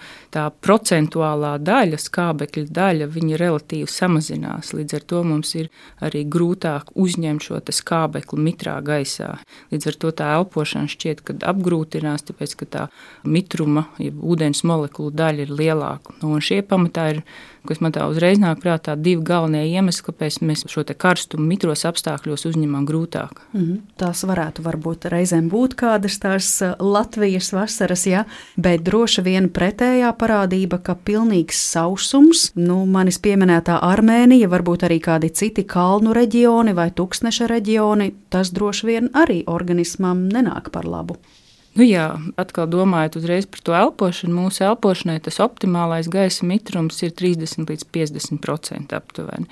procentuālā 0.64 1.54
daļa, 1.62 2.00
skābekļa 2.00 2.66
daļa, 2.78 3.08
viņa 3.12 3.40
relatīvi 3.40 3.90
samazinās. 3.90 4.72
Līdz 4.76 4.98
ar 4.98 5.06
to 5.12 5.22
mums 5.26 5.54
ir 5.58 5.71
arī 6.02 6.24
grūtāk 6.28 6.92
uzņemt 6.98 7.46
šo 7.46 7.60
skābekli 7.72 8.40
mitrā 8.42 8.78
gaisā. 8.84 9.36
Līdz 9.72 9.88
ar 9.90 9.98
to 10.04 10.12
tā 10.22 10.32
elpošana 10.38 10.90
šķiet, 10.90 11.22
ka 11.26 11.36
apgrūtinās, 11.52 12.26
tāpēc 12.28 12.56
ka 12.60 12.66
tā 12.66 12.84
mitruma, 13.24 13.86
ja 14.02 14.12
ūdens 14.12 14.64
molekulu 14.68 15.12
daļa 15.14 15.46
ir 15.46 15.56
lielāka. 15.62 16.16
Un 16.26 16.42
šie 16.44 16.62
pamatā 16.66 17.08
ir 17.14 17.24
kas 17.68 17.80
man 17.82 17.94
tā 17.94 18.04
uzreiz 18.10 18.40
nāk 18.42 18.60
prātā, 18.62 18.94
divi 18.98 19.22
galvenie 19.26 19.62
iemesli, 19.70 20.06
kāpēc 20.08 20.40
mēs 20.46 20.64
šo 20.70 20.84
karstumu 20.98 21.46
mitros 21.46 21.84
apstākļos 21.88 22.46
uzņemam 22.50 22.86
grūtāk. 22.88 23.42
Mm 23.52 23.60
-hmm. 23.60 23.78
Tās 23.98 24.24
varētu 24.26 24.64
varbūt 24.66 25.06
reizēm 25.12 25.48
būt 25.50 25.74
kādas 25.78 26.18
tās 26.18 26.62
Latvijas 26.78 27.52
vasaras, 27.52 28.06
ja, 28.06 28.24
bet 28.56 28.82
droši 28.82 29.22
vien 29.22 29.48
pretējā 29.48 30.12
parādība, 30.18 30.78
ka 30.82 30.94
pilnīgs 30.94 31.62
sausums, 31.72 32.52
nu, 32.54 32.86
manis 32.86 33.18
pieminētā 33.18 33.78
Armēnija, 33.82 34.48
varbūt 34.48 34.82
arī 34.82 35.00
kādi 35.00 35.30
citi 35.30 35.61
kalnu 35.68 36.14
reģioni 36.16 36.74
vai 36.76 36.88
tūkstneša 36.94 37.48
reģioni, 37.50 38.10
tas 38.32 38.52
droši 38.54 38.88
vien 38.88 39.08
arī 39.16 39.42
organismam 39.50 40.26
nenāk 40.32 40.70
par 40.74 40.88
labu. 40.88 41.18
Nu 41.72 41.86
jā, 41.86 42.10
atkal 42.36 42.66
domājot 42.68 43.16
uzreiz 43.22 43.46
par 43.48 43.62
to 43.64 43.76
elpošanu, 43.76 44.34
mūsu 44.44 44.66
elpošanai 44.68 45.16
tas 45.24 45.40
optimālais 45.40 46.10
gaisa 46.12 46.44
mitrums 46.44 47.00
ir 47.06 47.14
30 47.16 47.64
līdz 47.70 47.86
50% 47.96 48.92
aptuveni. 48.98 49.48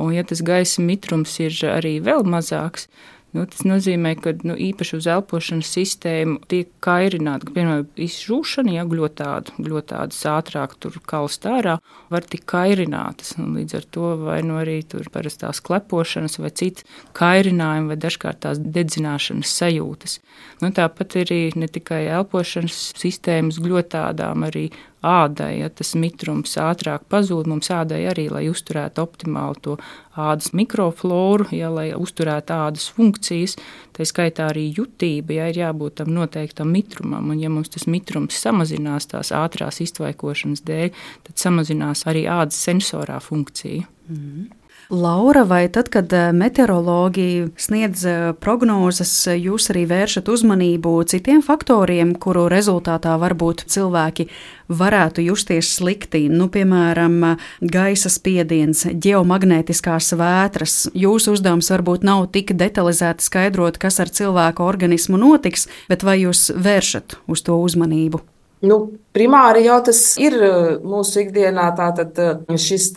Un, 0.00 0.14
ja 0.16 0.24
tas 0.24 0.40
gaisa 0.40 0.80
mitrums 0.80 1.34
ir 1.42 1.52
arī 1.68 1.98
vēl 2.00 2.24
mazāks, 2.24 2.88
Nu, 3.30 3.44
tas 3.46 3.62
nozīmē, 3.62 4.16
ka 4.18 4.32
nu, 4.42 4.56
īpaši 4.58 4.96
uz 4.98 5.06
elpošanas 5.10 5.68
sistēmu 5.70 6.40
tiek 6.50 6.72
kairināta, 6.82 7.46
piemēram, 7.54 7.84
izžūšana, 8.02 8.72
ja 8.74 8.84
gļotāda, 8.90 9.54
gļotādas 9.62 10.18
ātrāk 10.26 10.74
tur 10.82 10.96
kalst 11.06 11.46
ārā, 11.46 11.76
var 12.10 12.26
tik 12.26 12.42
kairinātas. 12.50 13.36
Līdz 13.38 13.76
ar 13.78 13.86
to 13.94 14.10
vai 14.24 14.40
nu 14.46 14.58
arī 14.58 14.80
tur 14.82 15.06
parastās 15.14 15.62
klepošanas 15.62 16.40
vai 16.42 16.50
citas 16.50 16.86
kairinājumi 17.14 17.92
vai 17.92 18.00
dažkārt 18.02 18.42
tās 18.48 18.58
dedzināšanas 18.58 19.54
sajūtas. 19.62 20.18
Nu, 20.64 20.72
tāpat 20.74 21.20
arī 21.22 21.42
ne 21.54 21.70
tikai 21.70 22.08
elpošanas 22.10 22.82
sistēmas 22.98 23.62
gļotādām, 23.62 24.48
arī 24.50 24.72
ādai, 25.06 25.60
ja 25.60 25.70
tas 25.72 25.94
mitrums 25.98 26.56
ātrāk 26.60 27.06
pazūd, 27.10 27.48
mums 27.48 27.70
ādai 27.72 28.02
arī, 28.10 28.28
lai 28.32 28.44
uzturētu 28.50 29.02
optimāli 29.02 29.62
to 29.64 29.76
ādas 30.20 30.52
mikrofloru, 30.56 31.48
ja, 31.56 31.70
lai 31.72 31.88
uzturētu 31.96 32.54
ādas 32.56 32.90
funkcijas, 32.92 33.56
tā 33.96 34.04
skaitā 34.08 34.50
arī 34.52 34.68
jutība, 34.76 35.38
ja 35.38 35.48
ir 35.50 35.62
jābūt 35.62 36.00
tam 36.02 36.12
noteiktam 36.16 36.72
mitrumam, 36.74 37.32
un 37.32 37.40
ja 37.40 37.50
mums 37.52 37.72
tas 37.72 37.88
mitrums 37.88 38.38
samazinās 38.40 39.08
tās 39.10 39.32
ātrās 39.32 39.80
iztvaikošanas 39.86 40.64
dēļ, 40.68 40.90
tad 41.28 41.44
samazinās 41.48 42.06
arī 42.10 42.26
ādas 42.28 42.60
sensorā 42.60 43.20
funkcija. 43.24 43.86
Mm 44.08 44.16
-hmm. 44.16 44.59
Laura, 44.90 45.44
vai 45.44 45.68
tad, 45.68 45.88
kad 45.88 46.12
eh, 46.12 46.32
meteorologi 46.32 47.46
sniedz 47.54 48.00
eh, 48.10 48.32
prognozes, 48.42 49.12
jūs 49.38 49.68
arī 49.70 49.84
vēršat 49.86 50.26
uzmanību 50.26 50.96
citiem 51.06 51.44
faktoriem, 51.46 52.16
kuru 52.18 52.48
rezultātā 52.50 53.12
varbūt 53.22 53.62
cilvēki 53.70 54.26
varētu 54.66 55.22
justies 55.28 55.70
slikti? 55.76 56.24
Nu, 56.26 56.48
piemēram, 56.50 57.36
gaisa 57.62 58.10
spiediens, 58.10 58.82
geomagnētiskās 58.90 60.10
vētras. 60.18 60.76
Jūsu 60.98 61.36
uzdevums 61.38 61.70
varbūt 61.70 62.02
nav 62.10 62.26
tik 62.34 62.50
detalizēti 62.58 63.30
skaidrot, 63.30 63.78
kas 63.78 64.02
ar 64.02 64.10
cilvēku 64.10 64.66
organismu 64.66 65.22
notiks, 65.22 65.68
bet 65.86 66.02
vai 66.02 66.18
jūs 66.24 66.48
vēršat 66.50 67.20
uz 67.30 67.46
to 67.46 67.62
uzmanību? 67.62 68.24
Nu, 68.60 68.76
primāri 69.16 69.62
jau 69.64 69.78
tas 69.80 69.98
ir 70.20 70.34
uh, 70.36 70.74
mūsu 70.84 71.22
ikdienā 71.22 71.64
tātad, 71.78 72.18
uh, 72.20 72.58
šis 72.60 72.90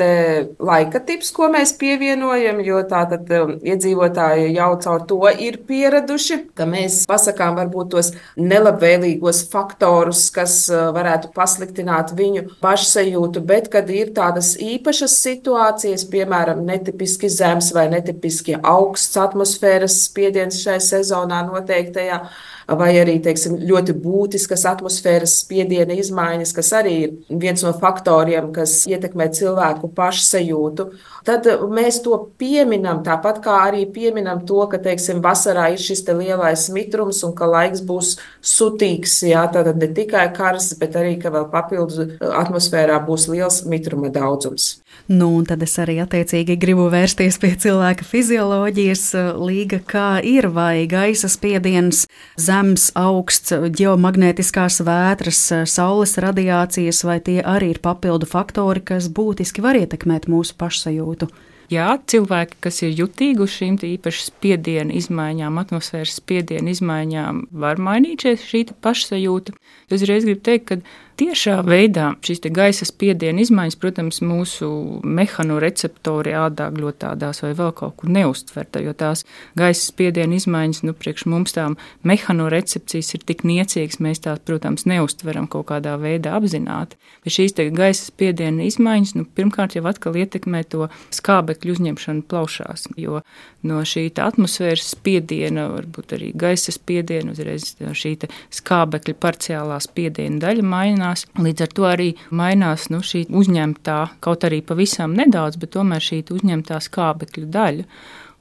laika 0.59 0.99
tips, 1.07 1.29
ko 1.31 1.47
mēs 1.53 1.71
pievienojam, 1.79 2.59
jo 2.67 2.81
tātad 2.89 3.31
um, 3.37 3.53
iedzīvotāji 3.63 4.49
jau 4.57 4.67
caur 4.83 5.05
to 5.07 5.21
ir 5.31 5.61
pieraduši, 5.63 6.39
ka 6.59 6.67
mēs 6.67 7.05
pasakām 7.07 7.55
varbūt 7.61 7.93
tos 7.95 8.11
nelabvēlīgos 8.35 9.45
faktorus, 9.53 10.25
kas 10.35 10.67
varētu 10.67 11.31
pasliktināt 11.31 12.11
viņu 12.17 12.49
pašsajūtu, 12.63 13.47
bet 13.47 13.71
kad 13.71 13.87
ir 13.87 14.11
tādas 14.17 14.57
īpašas 14.59 15.15
situācijas, 15.23 16.03
piemēram, 16.11 16.65
netipiski 16.67 17.31
zems 17.31 17.71
vai 17.71 17.87
netipiski 17.93 18.59
augsts 18.59 19.15
atmosfēras 19.15 20.01
spiediens 20.09 20.59
šai 20.65 20.81
sezonā 20.83 21.45
noteiktajā, 21.47 22.25
vai 22.67 22.91
arī 22.99 23.17
teiksim, 23.23 23.57
ļoti 23.67 23.95
būtiskas 24.03 24.65
atmosfēras 24.69 25.39
spiediena 25.43 25.95
izmaiņas, 25.99 26.53
kas 26.55 26.71
arī 26.79 26.93
ir 27.05 27.15
viens 27.29 27.63
no 27.65 27.73
faktoriem, 27.77 28.51
kas 28.55 28.83
ietekmē 28.89 29.29
cilvēku 29.35 29.89
pašsajūtu. 29.95 30.87
Tad 31.27 31.47
mēs 31.71 32.01
to 32.03 32.17
pieminam, 32.39 33.03
tāpat 33.05 33.41
kā 33.43 33.57
arī 33.69 33.85
pieminam 33.91 34.43
to, 34.47 34.61
ka 34.71 34.79
teiksim, 34.83 35.21
vasarā 35.23 35.69
ir 35.73 35.81
šis 35.81 36.05
lielais 36.09 36.67
mitrums 36.73 37.23
un 37.23 37.35
ka 37.35 37.47
laiks 37.49 37.83
būs 37.85 38.17
sutīgs. 38.43 39.21
Jā, 39.27 39.47
tad 39.51 39.71
ne 39.79 39.89
tikai 39.89 40.27
karsts, 40.35 40.77
bet 40.79 40.99
arī 40.99 41.15
ka 41.21 41.31
vēl 41.33 41.49
papildus 41.51 42.17
atmosfērā 42.19 42.99
būs 43.07 43.29
liels 43.31 43.63
mitruma 43.69 44.11
daudzums. 44.13 44.82
Nu, 45.11 45.27
un 45.35 45.43
tad 45.43 45.63
es 45.65 45.73
arī 45.83 45.97
attiecīgi 45.99 46.55
gribu 46.55 46.85
vērsties 46.91 47.35
pie 47.43 47.51
cilvēka 47.59 48.05
fizioloģijas 48.07 49.05
līga, 49.35 49.81
kā 49.83 50.07
ir 50.23 50.47
vai 50.55 50.85
gaisa 50.87 51.27
spiediens, 51.27 52.05
zems, 52.39 52.87
augsts, 52.95 53.51
geomagnētiskās 53.51 54.79
vētras, 54.87 55.41
saules 55.67 56.15
radiācijas, 56.23 57.03
vai 57.03 57.19
tie 57.19 57.41
arī 57.43 57.73
ir 57.75 57.81
papildu 57.83 58.29
faktori, 58.31 58.85
kas 58.93 59.11
būtiski 59.11 59.65
var 59.65 59.81
ietekmēt 59.81 60.29
mūsu 60.31 60.55
pašsajūtu. 60.61 61.27
Jā, 61.71 61.93
cilvēki, 62.11 62.57
kas 62.63 62.81
ir 62.83 62.91
jutīgi 62.97 63.41
uz 63.43 63.53
šīm 63.55 63.77
īpaši 63.87 64.27
spiediena 64.27 64.93
izmaiņām, 64.99 65.59
atmosfēras 65.61 66.17
spiediena 66.19 66.73
izmaiņām, 66.73 67.47
var 67.63 67.79
mainīt 67.81 68.25
šī 68.39 68.65
pašsajūta. 68.83 69.55
Es 69.89 70.01
uzreiz 70.01 70.27
gribu 70.27 70.43
teikt, 70.43 70.67
ka 70.69 70.77
tiešā 71.19 71.59
veidā 71.67 72.13
šīs 72.25 72.41
gaisa 72.53 72.85
spiediena 72.87 73.43
izmaiņas, 73.43 73.77
protams, 73.79 74.19
mūsu 74.25 74.69
mehanoreceptori 75.03 76.33
ādā, 76.37 76.69
glotādās 76.73 77.43
vai 77.43 77.53
vēl 77.57 77.71
kaut 77.77 77.97
kur 78.01 78.11
neustverta, 78.13 78.81
jo 78.83 78.93
tās 78.97 79.25
gaisa 79.59 79.85
spiediena 79.87 80.37
izmaiņas, 80.39 80.83
nu, 80.87 80.95
priekš 80.97 81.27
mums 81.31 81.55
tām 81.57 81.77
mehanorecepcijas 82.07 83.13
ir 83.17 83.25
tik 83.29 83.45
niecīgas, 83.47 83.99
mēs 84.03 84.23
tās, 84.25 84.41
protams, 84.45 84.87
neustveram 84.89 85.47
kaut 85.51 85.69
kādā 85.71 85.95
veidā 86.01 86.35
apzināti. 86.39 86.99
Bet 87.23 87.37
šīs 87.37 87.57
gaisa 87.73 88.07
spiediena 88.09 88.65
izmaiņas, 88.67 89.15
nu, 89.19 89.25
pirmkārt 89.25 89.77
jau 89.77 89.85
atkal 89.89 90.17
ietekmē 90.19 90.63
to 90.69 90.89
skābekļu 91.13 91.77
uzņemšanu 91.77 92.27
plaušās, 92.29 92.89
jo 92.99 93.21
no 93.67 93.81
šī 93.87 94.05
atmosfēras 94.21 94.93
spiediena, 94.93 95.67
varbūt 95.71 96.15
arī 96.17 96.31
gaisa 96.37 96.73
spiediena, 96.75 97.33
uzreiz 97.33 97.73
šī 97.79 98.15
skābekļa 98.53 99.15
parciālā 99.23 99.79
spiediena 99.83 100.41
daļa 100.43 100.65
mainās. 100.67 101.27
Līdz 101.39 101.65
ar 101.67 101.77
to 101.77 101.87
arī 101.89 102.09
mainās 102.31 102.89
nu, 102.93 103.03
šī 103.03 103.25
uzņemtā, 103.31 103.99
kaut 104.23 104.45
arī 104.47 104.61
pavisam 104.65 105.15
nedaudz, 105.17 105.59
bet 105.61 105.75
tomēr 105.77 106.03
šī 106.03 106.23
uzņemtā 106.35 106.81
skābekļa 106.89 107.49
daļa. 107.53 107.87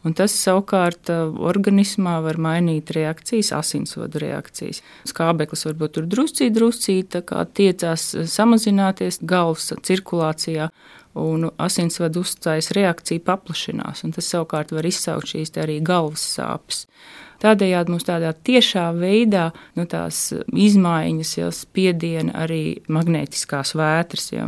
Un 0.03 0.17
tas 0.19 0.35
savukārt 0.35 1.11
uh, 1.15 1.29
organismā 1.47 2.17
var 2.25 2.39
mainīt 2.43 2.91
reakcijas, 2.95 3.53
asinsvadu 3.55 4.19
reakcijas. 4.25 4.81
Skābeklis 5.07 5.63
varbūt 5.69 5.95
tur 5.95 6.09
druscīgi, 6.11 6.55
druscīgi 6.57 7.23
tiecās 7.55 8.09
uh, 8.17 8.27
samazināties 8.27 9.21
galvas 9.23 9.71
cirkulācijā, 9.87 10.73
un 11.19 11.51
asinsvadu 11.61 12.23
uzstājas 12.25 12.73
reakcija 12.77 13.25
paplašinās. 13.27 14.05
Tas 14.15 14.31
savukārt 14.33 14.73
var 14.73 14.87
izsaukt 14.89 15.35
šīs 15.35 15.53
arī 15.61 15.81
galvas 15.85 16.25
sāpes. 16.37 16.87
Tādējādi 17.43 17.91
mums 17.91 18.07
tādā 18.07 18.31
tiešā 18.47 18.85
veidā 18.95 19.49
nu, 19.75 19.87
tās 19.91 20.29
izmaiņas, 20.47 21.33
jau 21.41 21.49
spiediena, 21.55 22.37
arī 22.45 22.79
magnētiskās 22.87 23.75
vētras. 23.79 24.29
Ja, 24.31 24.47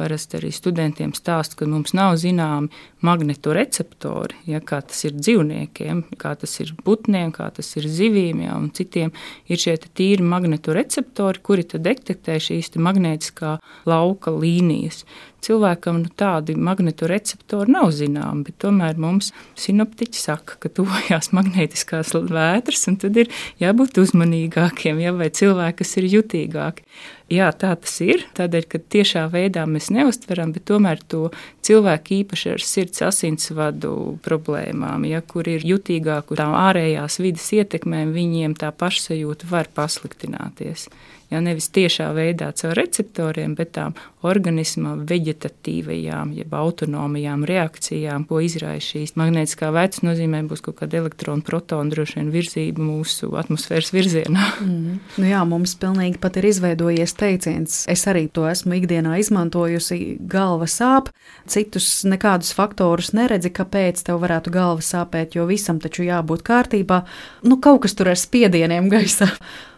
parasti 0.00 0.38
arī 0.40 0.50
studentiem 0.54 1.12
stāsta, 1.16 1.58
ka 1.60 1.68
mums 1.68 1.92
nav 1.96 2.16
zināmi 2.22 2.70
magnetoreceptori, 3.04 4.42
ja, 4.50 4.60
kā 4.64 4.80
tas 4.84 5.04
ir 5.04 5.16
dzīvniekiem, 5.18 6.02
kā 6.20 6.34
tas 6.40 6.56
ir 6.64 6.72
putniem, 6.84 7.32
kā 7.36 7.50
tas 7.56 7.68
ir 7.76 7.88
zivīm 7.88 8.42
ja, 8.46 8.56
un 8.56 8.70
citiem. 8.76 9.12
Ir 9.50 9.60
šie 9.60 9.76
tīri 9.86 10.24
magnetoreceptori, 10.24 11.44
kuri 11.44 11.66
detektē 11.70 12.38
šīs 12.40 12.72
magnētiskā 12.80 13.58
lauka 13.88 14.32
līnijas. 14.34 15.04
Cilvēkam 15.40 16.02
nu, 16.02 16.10
tādi 16.20 16.52
magnetoreceptori 16.52 17.72
nav 17.72 17.94
zināmi, 17.96 18.44
bet 18.48 18.58
tomēr 18.60 18.98
mums 19.00 19.30
sinoptiķi 19.60 20.20
saka, 20.20 20.58
ka 20.60 20.72
tuvojās 20.80 21.32
magnētiskās 21.36 22.12
vētras, 22.28 22.84
un 22.90 22.98
tad 23.00 23.16
ir 23.22 23.32
jābūt 23.62 24.02
uzmanīgākiem, 24.02 25.00
ja, 25.00 25.14
vai 25.16 25.30
cilvēki, 25.32 25.80
kas 25.80 25.96
ir 26.00 26.10
jutīgāki. 26.12 26.84
Jā, 27.30 27.52
tā 27.54 27.76
tas 27.78 27.92
ir. 28.02 28.24
Tādēļ, 28.34 28.64
ka 28.66 28.80
tiešā 28.90 29.28
veidā 29.30 29.62
mēs 29.70 29.92
neustveram, 29.94 30.50
bet 30.50 30.64
tomēr 30.66 30.98
to 31.12 31.28
cilvēku 31.66 32.16
īpaši 32.24 32.56
ar 32.56 32.64
sirds 32.66 33.04
asinsvadu 33.06 33.92
problēmām, 34.24 35.06
ja 35.06 35.22
kur 35.22 35.46
ir 35.46 35.62
jutīgāk 35.62 36.34
uz 36.34 36.40
tām 36.42 36.56
ārējās 36.58 37.20
vidas 37.22 37.46
ietekmēm, 37.54 38.10
viņiem 38.16 38.58
tā 38.58 38.72
pašsajūta 38.74 39.46
var 39.52 39.70
pasliktināties 39.78 40.88
jau 41.30 41.40
nevis 41.44 41.70
tiešā 41.74 42.10
veidā 42.16 42.50
caur 42.58 42.74
receptoriem, 42.78 43.54
bet 43.58 43.74
tām 43.78 43.94
organisma 44.26 44.94
veģetatīvajām, 45.08 46.34
jeb 46.36 46.54
autonomajām 46.56 47.44
reakcijām, 47.48 48.26
ko 48.28 48.42
izraisa 48.44 48.84
šīs 48.92 49.14
magnētiskā 49.20 49.70
vecuma 49.74 50.10
nozīmē, 50.10 50.42
būs 50.50 50.62
kaut 50.64 50.80
kāda 50.82 51.00
elektronu, 51.00 51.44
protonu 51.46 51.94
droši 51.94 52.18
vien 52.18 52.32
virzība 52.34 52.84
mūsu 52.84 53.32
atmosfēras 53.40 53.94
virzienā. 53.96 54.48
Mm. 54.60 54.98
Nu 55.16 55.24
jā, 55.24 55.38
mums 55.48 55.72
pilnīgi 55.80 56.18
pat 56.20 56.36
ir 56.36 56.44
izveidojies 56.50 57.14
teiciens. 57.16 57.78
Es 57.90 58.02
arī 58.10 58.26
to 58.32 58.44
esmu 58.48 58.76
ikdienā 58.76 59.16
izmantojusi. 59.22 60.18
Galva 60.30 60.68
sāp, 60.70 61.08
citus 61.50 61.88
nekādus 62.08 62.52
faktorus 62.56 63.12
neredzi, 63.16 63.50
kāpēc 63.56 64.02
tev 64.06 64.20
varētu 64.22 64.52
galva 64.54 64.84
sāpēt, 64.84 65.38
jo 65.38 65.46
visam 65.48 65.80
taču 65.80 66.04
jābūt 66.06 66.44
kārtībā. 66.46 67.00
Nu, 67.46 67.56
kaut 67.62 67.86
kas 67.86 67.96
tur 67.96 68.12
ar 68.12 68.20
spiedieniem 68.20 68.90
gaisā. 68.92 69.30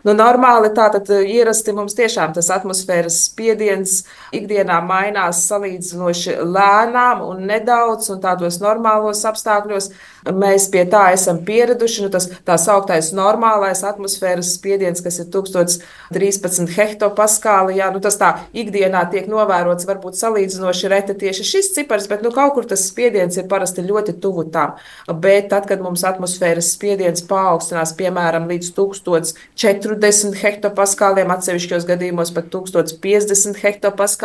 Nu, 0.02 0.16
normāli 0.18 0.72
tātad 0.74 1.06
eh, 1.14 1.28
ierasti 1.38 1.74
mums 1.76 1.94
tiešām 1.98 2.34
tas 2.34 2.48
atmosfēras 2.50 3.20
spiediens 3.28 4.00
ikdienā 4.32 4.78
mainās 4.86 5.44
salīdzinoši 5.48 6.38
lēnām 6.42 7.22
un 7.26 7.44
nedaudz, 7.48 8.08
un 8.14 8.20
tādos 8.22 8.58
normālos 8.62 9.22
apstākļos 9.28 9.90
mēs 10.30 10.68
pie 10.72 10.84
tā 10.90 11.08
esam 11.14 11.40
pieraduši. 11.46 12.04
Nu, 12.04 12.10
tas 12.12 12.28
tā 12.46 12.56
sauktais 12.60 13.10
normālais 13.16 13.82
atmosfēras 13.86 14.54
spiediens, 14.56 15.02
kas 15.04 15.18
ir 15.22 15.28
1013 15.34 16.72
hektopaskāli, 16.76 17.76
jā, 17.80 17.90
nu, 17.94 18.02
tas 18.02 18.18
tā 18.20 18.32
ikdienā 18.56 19.04
tiek 19.12 19.28
novērots 19.30 19.86
varbūt 19.88 20.18
salīdzinoši 20.20 20.92
reti 20.92 21.18
tieši 21.24 21.46
šis 21.52 21.72
cipars, 21.76 22.08
bet 22.10 22.24
nu, 22.24 22.32
kaut 22.34 22.56
kur 22.56 22.68
tas 22.68 22.86
spiediens 22.88 23.36
ir 23.38 23.48
parasti 23.50 23.84
ļoti 23.86 24.16
tuvu 24.22 24.46
tam. 24.54 24.76
Bet 25.22 25.50
tad, 25.52 25.68
kad 25.70 25.82
mums 25.84 26.04
atmosfēras 26.08 26.72
spiediens 26.76 27.24
paaugstinās, 27.28 27.94
piemēram, 27.98 28.48
līdz 28.50 28.72
1040 28.78 30.38
hektopaskāliem, 30.40 31.32
atsevišķos 31.34 31.88
gadījumos 31.88 32.32
pat 32.34 32.50
1050 32.54 33.60
hektopaskāliem, 33.62 34.21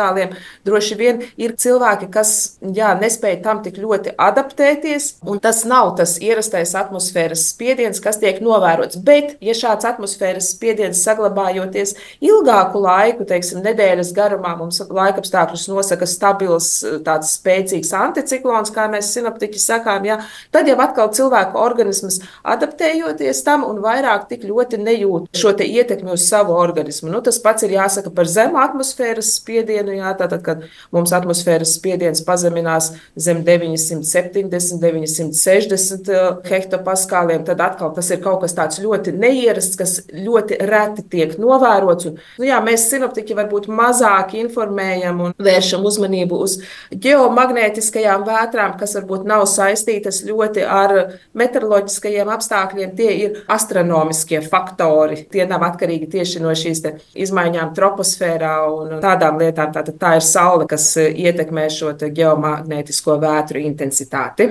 droši 0.66 0.98
vien 0.98 1.22
ir 1.40 1.54
cilvēki, 1.58 2.08
kas 2.12 2.32
jā, 2.62 2.92
nespēja 3.00 3.42
tam 3.44 3.62
tik 3.64 3.78
ļoti 3.82 4.14
adaptēties, 4.18 5.10
un 5.28 5.40
tas 5.42 5.64
nav 5.68 5.94
tas 5.98 6.16
ierastais 6.22 6.74
atmosfēras 6.78 7.48
spiediens, 7.52 8.00
kas 8.04 8.20
tiek 8.22 8.40
novērots. 8.44 9.00
Bet, 9.04 9.36
ja 9.44 9.54
šāds 9.56 9.86
atmosfēras 9.88 10.52
spiediens 10.54 11.02
saglabājoties 11.04 11.94
ilgāku 12.24 12.82
laiku, 12.82 13.26
teiksim, 13.28 13.62
nedēļas 13.66 14.12
garumā, 14.16 14.54
mums 14.58 14.80
laikapstākļus 14.88 15.68
nosaka 15.72 16.08
stabils, 16.08 16.70
tāds 17.06 17.34
spēcīgs 17.38 17.92
anticiklons, 17.96 18.72
kā 18.74 18.88
mēs 18.92 19.12
sinaptiķi 19.16 19.62
sakām, 19.62 20.06
jā, 20.08 20.18
tad 20.54 20.68
jau 20.70 20.78
atkal 20.82 21.12
cilvēku 21.14 21.58
organisms 21.60 22.20
adaptējoties 22.46 23.42
tam 23.46 23.64
un 23.66 23.80
vairāk 23.84 24.28
tik 24.30 24.46
ļoti 24.48 24.80
nejūt 24.82 25.38
šo 25.38 25.54
ietekmi 25.58 26.12
uz 26.14 26.26
savu 26.28 26.54
organismu. 26.58 27.10
Nu, 27.12 27.22
tas 27.24 27.40
pats 27.42 27.64
ir 27.66 27.74
jāsaka 27.76 28.12
par 28.14 28.28
zemu 28.30 28.60
atmosfēras 28.62 29.32
spiedienu. 29.38 29.87
Jā, 29.96 30.12
tātad, 30.18 30.42
kad 30.44 30.64
mums 30.94 31.12
atmosfēras 31.16 31.74
spiediens 31.78 32.22
pazeminās 32.26 32.92
zem 33.18 33.42
970, 33.46 34.80
960 34.82 36.48
hektopaskāliem, 36.48 37.44
tad 37.46 37.62
atkal 37.64 37.92
tas 37.96 38.10
ir 38.12 38.20
kaut 38.24 38.42
kas 38.44 38.56
tāds 38.56 38.80
ļoti 38.82 39.14
neierasts, 39.16 39.78
kas 39.78 39.94
ļoti 40.12 40.60
reti 40.68 41.04
tiek 41.10 41.34
novērots. 41.40 42.10
Un, 42.10 42.18
nu, 42.38 42.48
jā, 42.48 42.58
mēs 42.64 42.88
sinoptiķi 42.92 43.36
varbūt 43.38 43.68
mazāk 43.72 44.34
informējam 44.38 45.22
un 45.26 45.36
vēršam 45.48 45.86
uzmanību 45.88 46.40
uz 46.44 46.58
geomagnētiskajām 46.92 48.26
vētrām, 48.28 48.76
kas 48.80 48.96
varbūt 48.98 49.26
nav 49.28 49.46
saistītas 49.50 50.22
ļoti 50.28 50.64
ar 50.64 50.96
meteoroloģiskajiem 51.38 52.32
apstākļiem. 52.34 52.94
Tie 52.98 53.10
ir 53.24 53.42
astronomiskie 53.50 54.40
faktori. 54.44 55.22
Tie 55.32 55.46
nav 55.48 55.64
atkarīgi 55.68 56.10
tieši 56.12 56.42
no 56.44 56.54
šīs 56.56 56.84
izmaiņām 57.18 57.74
troposfērā 57.76 58.54
un 58.72 58.98
tādām 59.04 59.40
lietām. 59.40 59.72
Tātad 59.78 59.94
tā 60.02 60.16
ir 60.18 60.26
saule, 60.26 60.66
kas 60.66 60.90
ietekmē 60.98 61.68
šo 61.70 61.94
geomagnētisko 61.94 63.14
vētru 63.22 63.62
intensitāti. 63.62 64.50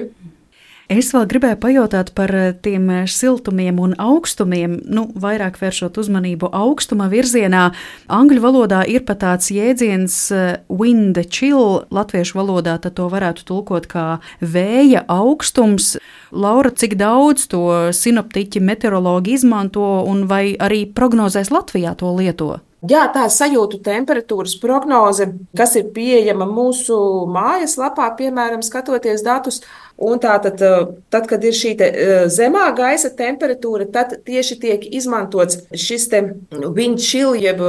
Es 0.87 1.09
vēl 1.11 1.25
gribēju 1.27 1.57
pajautāt 1.59 2.13
par 2.15 2.31
eh, 2.31 2.53
tiem 2.63 2.85
eh, 2.95 3.07
siltumiem 3.11 3.75
un 3.83 3.91
augstumiem, 3.99 4.77
nu, 4.87 5.01
vairāk 5.19 5.57
vēršot 5.59 5.97
uzmanību 5.99 6.47
augstuma 6.55 7.09
virzienā. 7.11 7.65
Angļu 8.07 8.39
valodā 8.45 8.85
ir 8.87 9.03
pat 9.03 9.19
tāds 9.25 9.51
jēdziens 9.51 10.15
eh, 10.31 10.45
wind 10.71 11.19
chill, 11.27 11.81
latviešu 11.91 12.39
valodā 12.39 12.77
to 12.87 13.09
varētu 13.11 13.43
tulkot 13.49 13.89
kā 13.91 14.05
vēja 14.39 15.03
augstums. 15.11 15.97
Laura, 16.31 16.71
cik 16.71 16.95
daudz 16.95 17.49
to 17.51 17.91
sinoptiķi 17.91 18.63
meteorologi 18.63 19.35
izmanto 19.35 19.83
un 20.07 20.23
vai 20.31 20.55
arī 20.55 20.85
prognozēs 20.87 21.51
Latvijā 21.51 21.97
to 21.99 22.15
lieto? 22.15 22.53
Jā, 22.85 23.07
tā 23.09 23.23
sajūtu 23.33 23.79
temperatūras 23.81 24.53
prognoze, 24.61 25.25
kas 25.57 25.73
ir 25.79 25.87
pieejama 25.95 26.45
mūsu 26.45 26.97
mājaslapā, 27.33 28.11
piemēram, 28.19 28.61
skatoties 28.61 29.23
datus. 29.25 29.63
Un 29.97 30.19
tātad, 30.21 30.61
tad, 31.09 31.25
kad 31.29 31.41
ir 31.47 31.55
šī 31.57 31.71
zemā 32.29 32.67
gaisa 32.77 33.09
temperatūra, 33.17 33.87
tad 33.89 34.13
tieši 34.27 34.57
tiek 34.61 34.83
izmantots 34.93 35.63
šis 35.73 36.05
chill, 37.01 37.33
jeb 37.33 37.61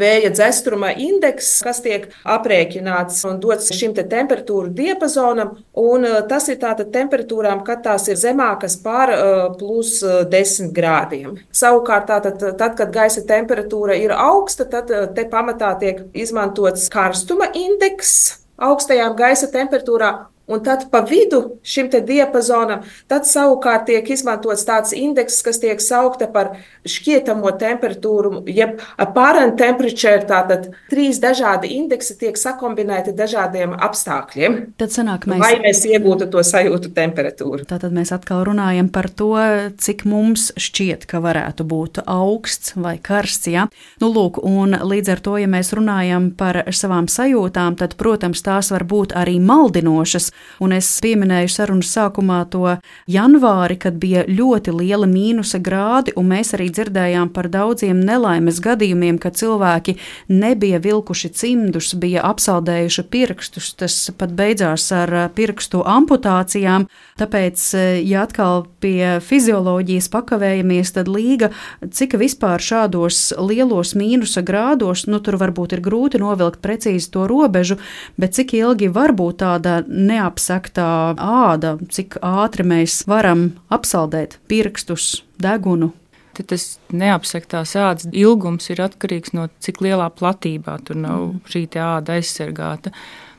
vēja 0.00 0.32
dzestruma 0.34 0.92
indeks, 0.92 1.62
kas 1.64 1.80
tiek 1.84 2.10
aprēķināts 2.28 3.22
un 3.30 3.40
dots 3.40 3.72
šim 3.72 3.94
te 3.96 4.04
temperatūru 4.04 4.74
diapazonam. 4.76 5.54
Un 5.80 6.04
tas 6.28 6.50
ir 6.52 6.60
tātad 6.60 6.92
temperatūrām, 6.92 7.64
kad 7.64 7.80
tās 7.86 8.10
ir 8.12 8.20
zemākas 8.20 8.76
par 8.84 9.14
plus 9.58 10.02
10 10.04 10.72
grādiem. 10.76 11.40
Savukārt, 11.48 12.10
tātad, 12.12 12.44
tad, 12.60 12.76
kad 12.76 12.92
gaisa 12.92 13.24
temperatūra 13.24 13.96
ir 13.96 14.12
augsta, 14.12 14.68
tad 14.68 14.92
te 15.16 15.26
pamatā 15.32 15.72
tiek 15.80 16.04
izmantots 16.12 16.90
karstuma 16.92 17.48
indeks 17.56 18.44
augstajām 18.60 19.16
gaisa 19.18 19.48
temperatūrām 19.50 20.26
Un 20.46 20.60
tad 20.60 20.90
pa 20.92 21.00
vidu 21.08 21.38
šim 21.64 21.88
diapazonam, 21.88 22.82
savukārt 23.08 23.86
tiek 23.88 24.08
izmantots 24.12 24.66
tāds 24.68 24.92
indeks, 24.92 25.38
kas 25.44 25.60
tiek 25.62 25.80
saukta 25.80 26.26
par 26.28 26.50
šķietamo 26.84 27.48
temperatūru, 27.60 28.42
jeb 28.52 28.82
apparent 29.00 29.56
temperature. 29.56 30.20
Tātad 30.28 30.68
trīs 30.90 31.20
dažādi 31.22 31.70
indeksi 31.78 32.18
tiek 32.20 32.36
sakombinēti 32.36 33.14
dažādiem 33.16 33.72
apstākļiem. 33.72 34.58
Tad 34.80 34.92
sanāk, 34.92 35.24
mēs... 35.30 35.40
Lai 35.40 35.54
mēs 35.64 35.80
iegūtu 35.88 36.28
to 36.28 36.44
sajūtu 36.44 36.92
temperatūru. 36.92 37.64
Tātad 37.70 37.96
mēs 37.96 38.12
atkal 38.12 38.44
runājam 38.44 38.92
par 38.92 39.08
to, 39.08 39.32
cik 39.80 40.04
mums 40.08 40.50
šķiet, 40.60 41.08
ka 41.08 41.22
varētu 41.24 41.64
būt 41.72 42.02
augsts 42.04 42.76
vai 42.76 42.98
karsts. 43.00 43.48
Ja? 43.48 43.66
Nu, 44.04 44.12
lūk, 44.12 44.42
un 44.44 44.76
līdz 44.76 45.14
ar 45.16 45.24
to, 45.24 45.38
ja 45.40 45.48
mēs 45.48 45.72
runājam 45.76 46.28
par 46.36 46.66
savām 46.68 47.08
sajūtām, 47.08 47.80
tad, 47.80 47.96
protams, 48.00 48.44
tās 48.44 48.74
var 48.74 48.84
būt 48.88 49.16
arī 49.16 49.38
maldinošas. 49.40 50.33
Un 50.62 50.74
es 50.76 50.88
pieminēju 51.02 51.50
sarunas 51.50 51.90
sākumā 51.94 52.44
to 52.50 52.76
janvāri, 53.10 53.76
kad 53.80 53.96
bija 54.00 54.24
ļoti 54.28 54.74
liela 54.74 55.08
mīnusa 55.10 55.58
grādi, 55.64 56.14
un 56.18 56.28
mēs 56.30 56.54
arī 56.56 56.68
dzirdējām 56.74 57.32
par 57.34 57.48
daudziem 57.52 58.00
nelaimes 58.06 58.60
gadījumiem, 58.62 59.18
kad 59.22 59.38
cilvēki 59.38 59.96
nebija 60.30 60.80
vilkuši 60.84 61.30
cimdus, 61.34 61.92
bija 61.98 62.22
apsaldējuši 62.28 63.06
pirkstus. 63.10 63.72
Tas 63.78 63.96
pat 64.18 64.34
beidzās 64.36 64.86
ar 64.94 65.12
pirkstu 65.34 65.82
amputācijām. 65.82 66.86
Tāpēc, 67.18 67.66
ja 68.06 68.24
atkal 68.26 68.64
pie 68.82 69.18
fizioloģijas 69.24 70.10
pakavējamies, 70.12 70.94
tad 70.96 71.10
līga, 71.10 71.50
cik 71.82 72.16
vispār 72.20 72.62
šādos 72.62 73.32
lielos 73.38 73.94
mīnusa 73.98 74.42
grādos, 74.46 75.06
nu 75.10 75.20
tur 75.24 75.38
varbūt 75.40 75.76
ir 75.76 75.84
grūti 75.84 76.22
novilkt 76.22 76.62
precīzi 76.64 77.10
to 77.14 77.26
robežu, 77.30 77.78
bet 78.20 78.34
cik 78.38 78.56
ilgi 78.58 78.90
var 78.94 79.14
būt 79.16 79.42
tāda 79.42 79.80
neapstrādāta 79.86 80.23
neapsektā 80.24 81.14
āda, 81.20 81.76
cik 81.90 82.18
ātri 82.22 82.64
mēs 82.66 83.04
varam 83.10 83.52
apsaldēt 83.72 84.38
pirkstus, 84.48 85.22
degunu. 85.38 85.92
Tad 86.34 86.48
tas 86.50 86.78
neapsektās 86.90 87.76
ādas 87.78 88.08
ilgums 88.10 88.66
ir 88.72 88.82
atkarīgs 88.82 89.34
no 89.36 89.46
cik 89.62 89.80
lielā 89.84 90.08
platībā 90.10 90.80
tur 90.82 90.98
nav 90.98 91.28
mm. 91.28 91.44
šī 91.46 91.68
āda 91.78 92.16
aizsargāta. 92.18 92.90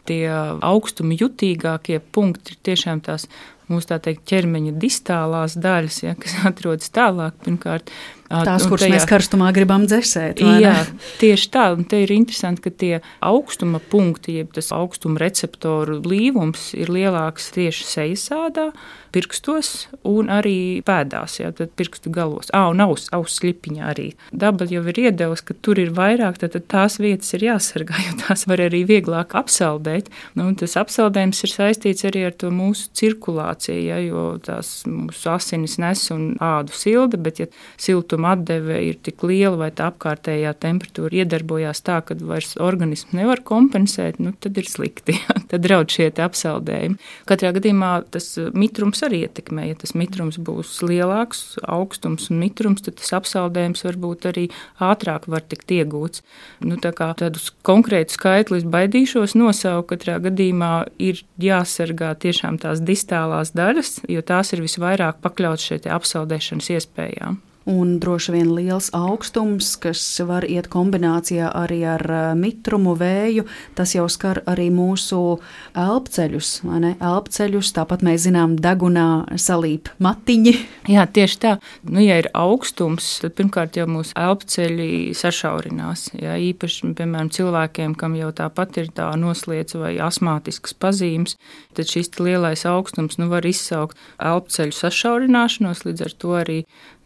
Tie 0.06 0.30
augstumi 0.30 1.18
jutīgākie 1.18 1.98
punkti 2.14 2.54
ir 2.54 2.62
tiešām 2.70 3.02
tās 3.04 3.26
mūsu 3.68 3.98
teikt, 3.98 4.24
ķermeņa 4.30 4.76
distālās 4.80 5.58
daļas, 5.58 5.98
ja, 6.06 6.14
kas 6.20 6.38
atrodas 6.52 6.94
tālāk. 6.96 7.36
Pirmkārt, 7.44 7.92
Tās, 8.26 8.66
kuras 8.66 8.82
tajā, 8.82 8.96
mēs 8.96 9.06
karstumā 9.10 9.52
gribam 9.54 9.84
dzēsēt. 9.86 10.42
Jā, 10.62 10.74
tieši 11.22 11.50
tā. 11.54 11.68
Un 11.76 11.86
te 11.90 12.00
ir 12.02 12.14
interesanti, 12.16 12.64
ka 12.66 12.72
tie 12.74 12.94
augstuma 13.22 13.78
punkti, 13.92 14.40
jeb 14.40 14.56
tas 14.56 14.72
augstuma 14.74 15.22
receptoru 15.22 16.00
blīvums 16.02 16.72
ir 16.78 16.90
lielāks 16.94 17.52
tieši 17.54 17.86
sejas 17.86 18.26
ādā, 18.34 18.72
pirkstos 19.16 19.88
un 20.08 20.30
arī 20.34 20.84
pēdās, 20.86 21.40
jā, 21.40 21.52
tad 21.56 21.72
pirkstu 21.80 22.12
galos. 22.14 22.52
Ā, 22.56 22.66
un 22.74 22.84
aus, 22.84 23.08
aus 23.16 23.38
slipiņā 23.40 23.88
arī. 23.94 24.10
Daba 24.36 24.68
jau 24.70 24.84
ir 24.92 25.00
iedevusi, 25.08 25.46
ka 25.48 25.56
tur 25.66 25.80
ir 25.82 25.94
vairāk, 25.96 26.40
tad, 26.42 26.58
tās 26.72 27.00
vietas 27.00 27.32
ir 27.38 27.48
jāsargā, 27.48 27.98
jo 28.08 28.16
tās 28.26 28.46
var 28.50 28.66
arī 28.66 28.84
vieglāk 28.88 29.36
apsaldēt. 29.40 30.12
Nu, 30.38 30.50
tas 30.60 30.76
apsaldējums 30.82 31.44
ir 31.48 31.54
saistīts 31.54 32.08
arī 32.10 32.26
ar 32.30 32.36
to 32.36 32.52
mūsu 32.54 32.90
cirkulāciju, 33.00 33.86
ja, 33.88 34.02
jo 34.04 34.26
tās 34.44 34.82
mūsu 34.90 35.32
asinis 35.34 35.78
nes 35.82 36.06
un 36.16 36.28
ādu 36.44 36.76
silda, 36.76 37.20
bet 37.22 37.42
ja 37.44 37.50
siltuma 37.82 38.36
atdeve 38.36 38.82
ir 38.90 39.00
tik 39.06 39.24
liela 39.28 39.56
vai 39.66 39.72
tā 39.76 39.90
apkārtējā 39.94 40.56
temperatūra 40.66 41.24
iedarbojās 41.24 41.84
tā, 41.86 42.02
ka 42.06 42.18
vairs 42.20 42.56
organisms 42.62 43.16
nevar 43.16 43.44
kompensēt, 43.46 44.20
nu, 44.20 44.36
tad 44.40 44.60
ir 44.62 44.70
slikti. 44.70 45.16
Ja. 45.26 45.40
Tad 45.50 45.64
draudz 45.64 45.96
šie 45.96 46.10
apsaldējumi. 46.22 46.98
Katrā 47.30 47.50
gadījumā 47.56 47.90
tas 48.14 48.28
mitrums 48.58 49.00
arī 49.08 49.24
ietekmē. 49.26 49.68
Ja 49.70 49.78
tas 49.80 49.96
mitrums 49.98 50.38
būs 50.42 50.74
lielāks, 50.86 51.56
augstums 51.62 52.30
un 52.32 52.42
mitrums, 52.44 52.84
tad 52.86 53.00
tas 53.02 53.14
apsaldējums 53.20 53.86
varbūt 53.88 54.30
arī 54.32 54.46
ātrāk 54.84 55.30
var 55.32 55.46
tikt 55.46 55.74
iegūts. 55.78 56.26
Nu, 56.66 56.80
tā 56.82 56.92
kā 56.96 57.12
tādus 57.18 57.52
konkrētus 57.66 58.20
skaitļus 58.20 58.68
baidīšos 58.76 59.38
nosaukt, 59.40 59.90
katrā 59.94 60.20
gadījumā 60.28 60.74
ir 61.02 61.24
jāsargā 61.42 62.14
tiešām 62.22 62.60
tās 62.64 62.84
distālās 62.86 63.56
daļas, 63.58 64.00
jo 64.12 64.26
tās 64.26 64.54
ir 64.56 64.66
visvairāk 64.66 65.22
pakļautas 65.26 65.72
šeit 65.72 65.92
apsaldēšanas 65.92 66.74
iespējām. 66.78 67.42
Un 67.66 67.98
droši 68.00 68.34
vien 68.36 68.52
liels 68.54 68.92
augstums, 68.94 69.74
kas 69.82 70.02
var 70.26 70.46
iet 70.46 70.68
kombinācijā 70.72 71.50
arī 71.58 71.82
ar 71.90 72.04
mitrumu, 72.38 72.94
vēju. 73.00 73.46
Tas 73.78 73.96
jau 73.96 74.06
skar 74.12 74.44
arī 74.50 74.68
mūsu 74.74 75.40
elpceļus? 75.74 76.52
Elpceļus, 76.96 77.72
tāpat 77.76 78.06
mēs 78.06 78.28
zinām, 78.28 78.56
degunā 78.62 79.38
salīp 79.42 79.90
matiņi. 80.04 80.56
Jā, 80.96 81.08
tieši 81.10 81.40
tā. 81.42 81.56
Nu, 81.90 82.02
ja 82.04 82.20
ir 82.22 82.30
augstums, 82.38 83.08
tad 83.24 83.36
pirmkārt 83.40 83.80
jau 83.80 83.88
mūsu 83.90 84.14
elpceļi 84.20 85.16
sašaurinās. 85.18 86.12
Jā, 86.22 86.38
īpaši, 86.52 86.94
piemēram, 86.98 87.32
cilvēkiem, 87.34 87.98
kam 87.98 88.18
jau 88.20 88.30
tāpat 88.36 88.82
ir 88.84 88.92
tā 88.96 89.10
noslēdz 89.20 89.80
vai 89.82 89.96
asmātiskas 90.06 90.78
pazīmes, 90.78 91.40
tad 91.76 91.90
šis 91.90 92.14
lielais 92.22 92.66
augstums 92.70 93.18
nu, 93.20 93.30
var 93.32 93.46
izsaukt 93.48 93.98
elpceļu 94.22 94.76
sašaurināšanos, 94.76 95.86
līdz 95.88 96.06
ar 96.06 96.16
to 96.22 96.36
arī 96.38 96.60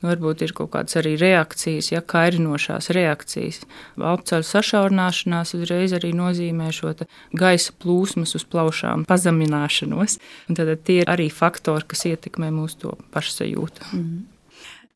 varbūt 0.06 0.43
ir 0.45 0.54
kaut 0.58 0.72
kādas 0.74 0.97
arī 1.00 1.16
reakcijas, 1.20 1.91
ja 1.91 2.02
kairinošās 2.02 2.89
reakcijas. 2.95 3.62
Apceļu 3.97 4.47
sašaurināšanās 4.47 5.56
uzreiz 5.58 5.93
arī 5.97 6.14
nozīmē 6.18 6.72
šo 6.76 6.95
gaisa 7.38 7.76
plūsmas 7.82 8.36
uz 8.39 8.47
plaušām 8.50 9.06
pazemināšanos. 9.10 10.20
Tad 10.56 10.74
tie 10.88 11.02
ir 11.04 11.12
arī 11.12 11.30
faktori, 11.34 11.88
kas 11.89 12.06
ietekmē 12.10 12.52
mūsu 12.56 12.95
pašsajūtu. 13.14 13.91
Mm 13.93 14.04
-hmm. 14.04 14.39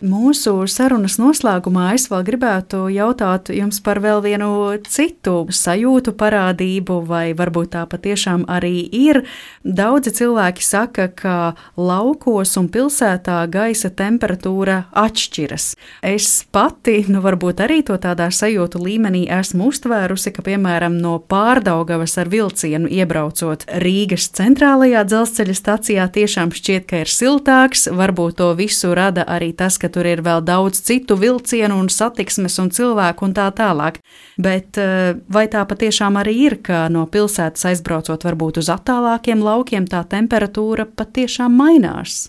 Mūsu 0.04 0.66
sarunas 0.68 1.14
noslēgumā 1.16 1.94
es 1.96 2.10
vēl 2.12 2.26
gribētu 2.28 2.90
jautāt 2.92 3.48
jums 3.56 3.78
par 3.80 4.02
vēl 4.04 4.20
vienu 4.26 4.48
citu 4.84 5.46
sajūtu 5.48 6.12
parādību, 6.20 6.98
vai 7.08 7.30
varbūt 7.32 7.70
tā 7.78 7.84
patiešām 7.88 8.44
arī 8.52 8.82
ir. 8.84 9.22
Daudzi 9.64 10.12
cilvēki 10.18 10.66
saka, 10.68 11.06
ka 11.08 11.36
laukos 11.80 12.52
un 12.60 12.68
pilsētā 12.74 13.38
gaisa 13.48 13.94
temperatūra 13.96 14.82
atšķiras. 14.92 15.70
Es 16.04 16.28
pati, 16.52 16.98
nu 17.08 17.24
varbūt 17.24 17.64
arī 17.64 17.80
to 17.88 17.96
tādā 17.96 18.28
sajūtu 18.28 18.84
līmenī 18.84 19.24
esmu 19.32 19.70
uztvērusi, 19.72 20.36
ka, 20.36 20.44
piemēram, 20.44 21.00
no 21.00 21.16
pārdaugavas 21.32 22.18
ar 22.20 22.28
vilcienu 22.28 22.92
iebraucot 22.92 23.64
Rīgas 23.86 24.28
centrālajā 24.36 25.06
dzelzceļa 25.08 25.58
stacijā, 25.62 26.12
tiešām 26.20 26.52
šķiet, 26.52 26.90
ka 26.92 27.06
ir 27.06 27.16
siltāks. 27.16 27.88
Varbūt 27.88 28.42
to 28.44 28.52
visu 28.60 28.92
rada 29.00 29.24
arī 29.24 29.54
tas, 29.56 29.80
ka 29.80 29.93
tur 29.94 30.08
ir 30.10 30.24
vēl 30.26 30.44
daudz 30.46 30.82
citu 30.84 31.18
vilcienu 31.20 31.78
un 31.80 31.90
satiksmes 31.94 32.58
un 32.64 32.72
cilvēku 32.74 33.28
un 33.28 33.36
tā 33.38 33.48
tālāk. 33.56 34.02
Bet 34.42 34.80
eh, 34.82 35.14
vai 35.30 35.46
tā 35.52 35.64
patiešām 35.70 36.20
arī 36.22 36.36
ir, 36.48 36.60
ka 36.66 36.88
no 36.94 37.06
pilsētas 37.12 37.70
aizbraucot 37.72 38.26
varbūt 38.26 38.62
uz 38.64 38.72
attālākiem 38.74 39.44
laukiem, 39.46 39.88
tā 39.90 40.04
temperatūra 40.10 40.88
patiešām 40.98 41.56
mainās? 41.58 42.28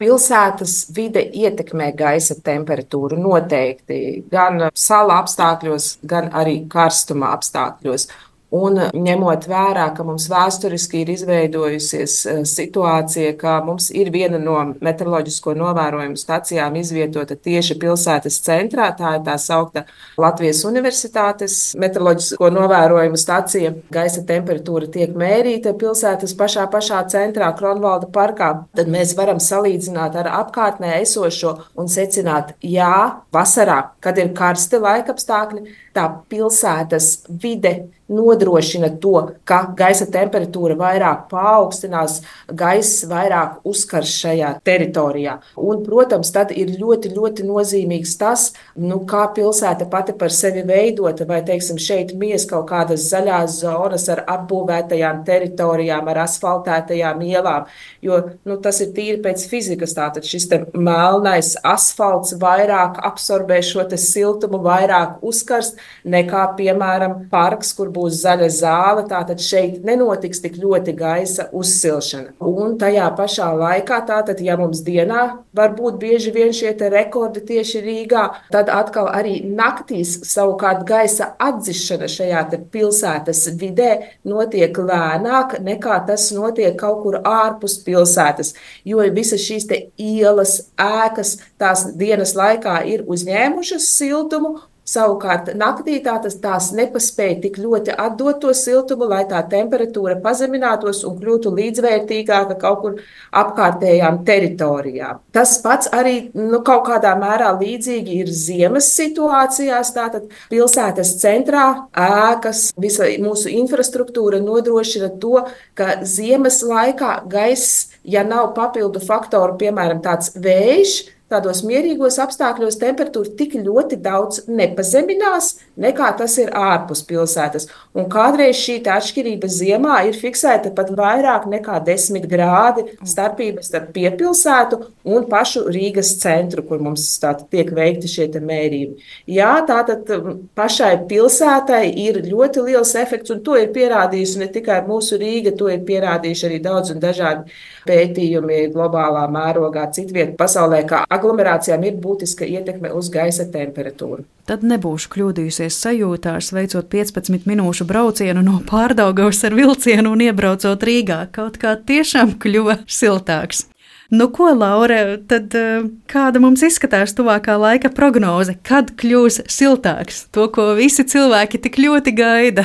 Pilsētas 0.00 0.86
vide 0.96 1.20
ietekmē 1.36 1.90
gaisa 1.92 2.38
temperatūru 2.40 3.18
noteikti 3.20 4.22
gan 4.32 4.70
sala 4.72 5.18
apstākļos, 5.20 5.90
gan 6.08 6.30
arī 6.32 6.62
karstuma 6.72 7.34
apstākļos. 7.36 8.06
Un 8.50 8.80
ņemot 8.90 9.44
vērā, 9.46 9.84
ka 9.94 10.02
mums 10.02 10.24
vēsturiski 10.30 11.04
ir 11.04 11.12
izveidojusies 11.12 12.14
eh, 12.26 12.38
situācija, 12.50 13.36
ka 13.38 13.60
mums 13.62 13.92
ir 13.94 14.10
viena 14.10 14.40
no 14.42 14.56
meteoroloģisko 14.82 15.54
novērojumu 15.54 16.18
stacijām 16.18 16.74
izvietota 16.80 17.36
tieši 17.38 17.76
pilsētas 17.78 18.40
centrā, 18.42 18.88
tā 18.98 19.12
ir 19.18 19.22
tā 19.28 19.36
saukta 19.38 19.84
Latvijas 20.18 20.64
Universitātes 20.66 21.58
meteoroloģisko 21.78 22.50
novērojumu 22.56 23.20
stacija. 23.22 23.70
Gaisa 23.94 24.24
temperatūra 24.26 24.90
tiek 24.90 25.14
mērīta 25.14 25.76
pilsētas 25.78 26.34
pašā 26.34 26.66
pašā 26.74 27.04
centrā, 27.14 27.52
Kronvalda 27.54 28.10
parkā. 28.10 28.50
Tad 28.74 28.90
mēs 28.90 29.14
varam 29.18 29.38
salīdzināt 29.38 30.18
ar 30.18 30.32
apkārtnē 30.40 30.96
esošo 31.04 31.54
un 31.78 31.86
secināt, 31.92 32.56
jā, 32.66 33.22
vasarā, 33.30 33.78
kad 34.02 34.18
ir 34.18 34.34
karsti 34.34 34.82
laikapstākļi, 34.82 35.64
tā 35.94 36.10
pilsētas 36.30 37.12
vide 37.30 37.76
nodrošina 38.10 38.90
to, 39.02 39.14
ka 39.48 39.62
gaisa 39.78 40.06
temperatūra 40.10 40.76
vairāk 40.78 41.26
paaugstinās, 41.30 42.20
gaiss 42.50 43.04
vairāk 43.10 43.60
uzkars 43.68 44.12
šajā 44.20 44.52
teritorijā. 44.66 45.38
Un, 45.60 45.84
protams, 45.86 46.32
tad 46.34 46.52
ir 46.54 46.72
ļoti, 46.80 47.12
ļoti 47.14 47.46
nozīmīgs 47.48 48.16
tas, 48.20 48.50
nu, 48.78 49.00
kā 49.08 49.26
pilsēta 49.36 49.86
pati 49.90 50.14
par 50.18 50.34
sevi 50.34 50.64
veidota, 50.66 51.26
vai, 51.28 51.40
teiksim, 51.46 51.78
šeit 51.80 52.14
mies 52.18 52.46
kaut 52.50 52.68
kādas 52.70 53.06
zaļās 53.10 53.60
zonas 53.62 54.08
ar 54.12 54.24
apbūvētajām 54.30 55.22
teritorijām, 55.26 56.10
ar 56.10 56.24
asfaltētajām 56.26 57.22
ielām, 57.30 57.68
jo 58.04 58.20
nu, 58.48 58.58
tas 58.62 58.82
ir 58.84 58.92
tīri 58.96 59.20
pēc 59.24 59.46
fizikas. 59.50 59.94
Tātad 60.00 60.24
šis 60.26 60.46
melnais 60.74 61.54
asfalts 61.66 62.34
vairāk 62.40 63.00
absorbē 63.04 63.60
šo 63.64 63.84
siltumu, 64.00 64.60
vairāk 64.64 65.22
uzkarst 65.26 65.78
nekā, 66.04 66.44
piemēram, 66.58 67.16
parks, 67.32 67.72
kur 67.76 67.90
būs 67.92 67.99
būs 68.00 68.22
zaļa 68.24 68.48
zāle, 68.54 69.04
tātad 69.08 69.40
šeit 69.44 69.84
nenotiks 69.84 70.40
tik 70.40 70.56
ļoti 70.60 70.94
gaisa 70.96 71.48
uzsilšana. 71.56 72.34
Un 72.40 72.78
tajā 72.80 73.08
pašā 73.18 73.50
laikā, 73.60 74.00
tātad, 74.08 74.40
ja 74.44 74.56
mums 74.60 74.82
dienā 74.86 75.24
var 75.56 75.74
būt 75.76 76.00
bieži 76.00 76.32
vien 76.34 76.54
šie 76.56 76.72
rekordi 76.80 77.42
tieši 77.44 77.82
Rīgā, 77.84 78.24
tad 78.54 78.70
atkal 78.72 79.10
arī 79.12 79.40
naktīs 79.44 80.16
savukārt 80.30 80.86
gaisa 80.88 81.34
atdzišana 81.40 82.08
šajā 82.10 82.44
pilsētas 82.72 83.44
vidē 83.60 83.90
notiek 84.24 84.76
lēnāk 84.76 85.58
nekā 85.64 86.00
tas 86.08 86.30
notiek 86.34 86.78
kaut 86.80 87.02
kur 87.04 87.20
ārpus 87.26 87.78
pilsētas, 87.84 88.54
jo 88.84 89.04
visas 89.14 89.44
šīs 89.44 89.68
ielas, 90.00 90.56
ēkas, 90.80 91.36
tās 91.60 91.86
dienas 92.00 92.34
laikā 92.38 92.80
ir 92.88 93.04
uzņēmušas 93.10 93.86
siltumu 93.98 94.56
Savukārt 94.90 95.52
naktī 95.54 96.00
tā, 96.02 96.16
tas, 96.22 96.34
tās 96.42 96.70
nepaspēja 96.74 97.36
tik 97.44 97.58
ļoti 97.62 97.94
atdot 97.94 98.40
to 98.42 98.54
siltumu, 98.56 99.06
lai 99.10 99.22
tā 99.30 99.38
temperatūra 99.52 100.16
pazeminātos 100.24 101.04
un 101.06 101.18
kļūtu 101.20 101.52
līdzvērtīgāka 101.54 102.56
kaut 102.58 102.80
kur 102.82 102.96
apkārtējām 103.42 104.22
teritorijām. 104.26 105.20
Tas 105.36 105.52
pats 105.62 105.92
arī 105.94 106.16
nu, 106.34 106.62
kaut 106.66 106.88
kādā 106.88 107.12
mērā 107.20 107.52
līdzīgi 107.60 108.18
ir 108.24 108.32
ziemas 108.34 108.90
situācijās. 108.96 109.94
Tātad 109.94 110.26
pilsētas 110.50 111.14
centrā 111.22 111.68
ēkas, 111.94 112.70
visa 112.80 113.06
mūsu 113.22 113.52
infrastruktūra 113.60 114.42
nodrošina 114.42 115.12
to, 115.22 115.44
ka 115.78 116.00
ziemas 116.02 116.64
laikā 116.66 117.20
gaiss, 117.30 117.94
ja 118.02 118.26
nav 118.26 118.56
papildu 118.58 119.02
faktoru, 119.06 119.54
piemēram, 119.60 120.02
tāds 120.02 120.34
vējš, 120.34 120.98
tādos 121.30 121.62
mierīgos 121.66 122.18
apstākļos 122.22 122.78
temperatūra 122.80 123.34
tik 123.38 123.56
ļoti 123.60 123.98
daudz 124.02 124.44
nepazeminās, 124.50 125.52
nekā 125.80 126.10
tas 126.18 126.36
ir 126.42 126.50
ārpus 126.56 127.04
pilsētas. 127.06 127.68
Un 127.94 128.08
kādreiz 128.12 128.58
šī 128.58 128.80
atšķirība 128.90 129.50
ziemā 129.50 130.00
ir 130.08 130.18
fiksēta 130.18 130.72
pat 130.74 130.90
vairāk 130.96 131.46
nekā 131.50 131.78
10 131.86 132.26
grādi 132.30 132.86
starpības 133.06 133.70
starp 133.70 133.90
piepilsētu 133.94 134.80
un 135.10 135.26
pašu 135.30 135.66
Rīgas 135.70 136.12
centru, 136.20 136.64
kur 136.66 136.82
mums 136.82 137.06
tātad 137.22 137.48
tiek 137.52 137.70
veikti 137.74 138.10
šie 138.10 138.28
mērījumi. 138.40 139.10
Jā, 139.30 139.52
tātad 139.68 140.08
um, 140.16 140.40
pašai 140.58 140.92
pilsētai 141.10 141.84
ir 142.04 142.20
ļoti 142.26 142.64
liels 142.66 142.94
efekts, 142.98 143.32
un 143.34 143.42
to 143.46 143.56
ir 143.58 143.72
pierādījusi 143.74 144.42
ne 144.42 144.50
tikai 144.52 144.80
mūsu 144.88 145.18
Rīga, 145.20 145.54
to 145.58 145.70
ir 145.72 145.84
pierādījuši 145.86 146.48
arī 146.48 146.60
daudz 146.64 146.94
un 146.94 147.02
dažādi 147.02 147.54
pētījumi 147.88 148.60
globālā 148.74 149.24
mērogā, 149.32 149.86
citviet 149.94 150.36
pasaulē, 150.40 150.82
kā 150.88 151.04
aglomerācijām 151.08 151.86
ir 151.88 151.96
būtiska 152.02 152.48
ietekme 152.48 152.92
uz 152.96 153.10
gaisa 153.12 153.46
temperatūru. 153.52 154.26
Tad 154.50 154.64
nebūšu 154.66 155.10
kļūdījusies 155.12 155.76
sajūtās, 155.84 156.52
veicot 156.56 156.88
15 156.90 157.46
minūšu 157.46 157.86
braucienu 157.86 158.42
no 158.44 158.58
pārdaugavas 158.66 159.44
ar 159.46 159.54
vilcienu 159.58 160.14
un 160.16 160.24
iebraucot 160.26 160.86
Rīgā. 160.88 161.26
Kaut 161.34 161.60
kā 161.62 161.76
tiešām 161.78 162.34
kļuva 162.42 162.80
siltāks. 162.90 163.68
Nu, 164.10 164.26
ko, 164.34 164.48
Laura, 164.58 165.18
tad 165.30 165.54
eh, 165.54 165.84
kāda 166.10 166.40
mums 166.42 166.64
izskatās 166.66 167.14
tuvākā 167.14 167.54
laika 167.62 167.92
prognoze? 167.94 168.56
Kad 168.66 168.90
kļūs 168.98 169.44
siltāks? 169.46 170.24
To, 170.34 170.48
ko 170.50 170.72
visi 170.74 171.06
cilvēki 171.06 171.60
tik 171.62 171.78
ļoti 171.78 172.14
gaida. 172.18 172.64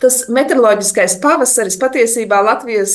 Tas 0.00 0.22
meteoroloģiskais 0.32 1.18
pavasaris 1.20 1.74
patiesībā 1.80 2.38
Latvijas 2.40 2.94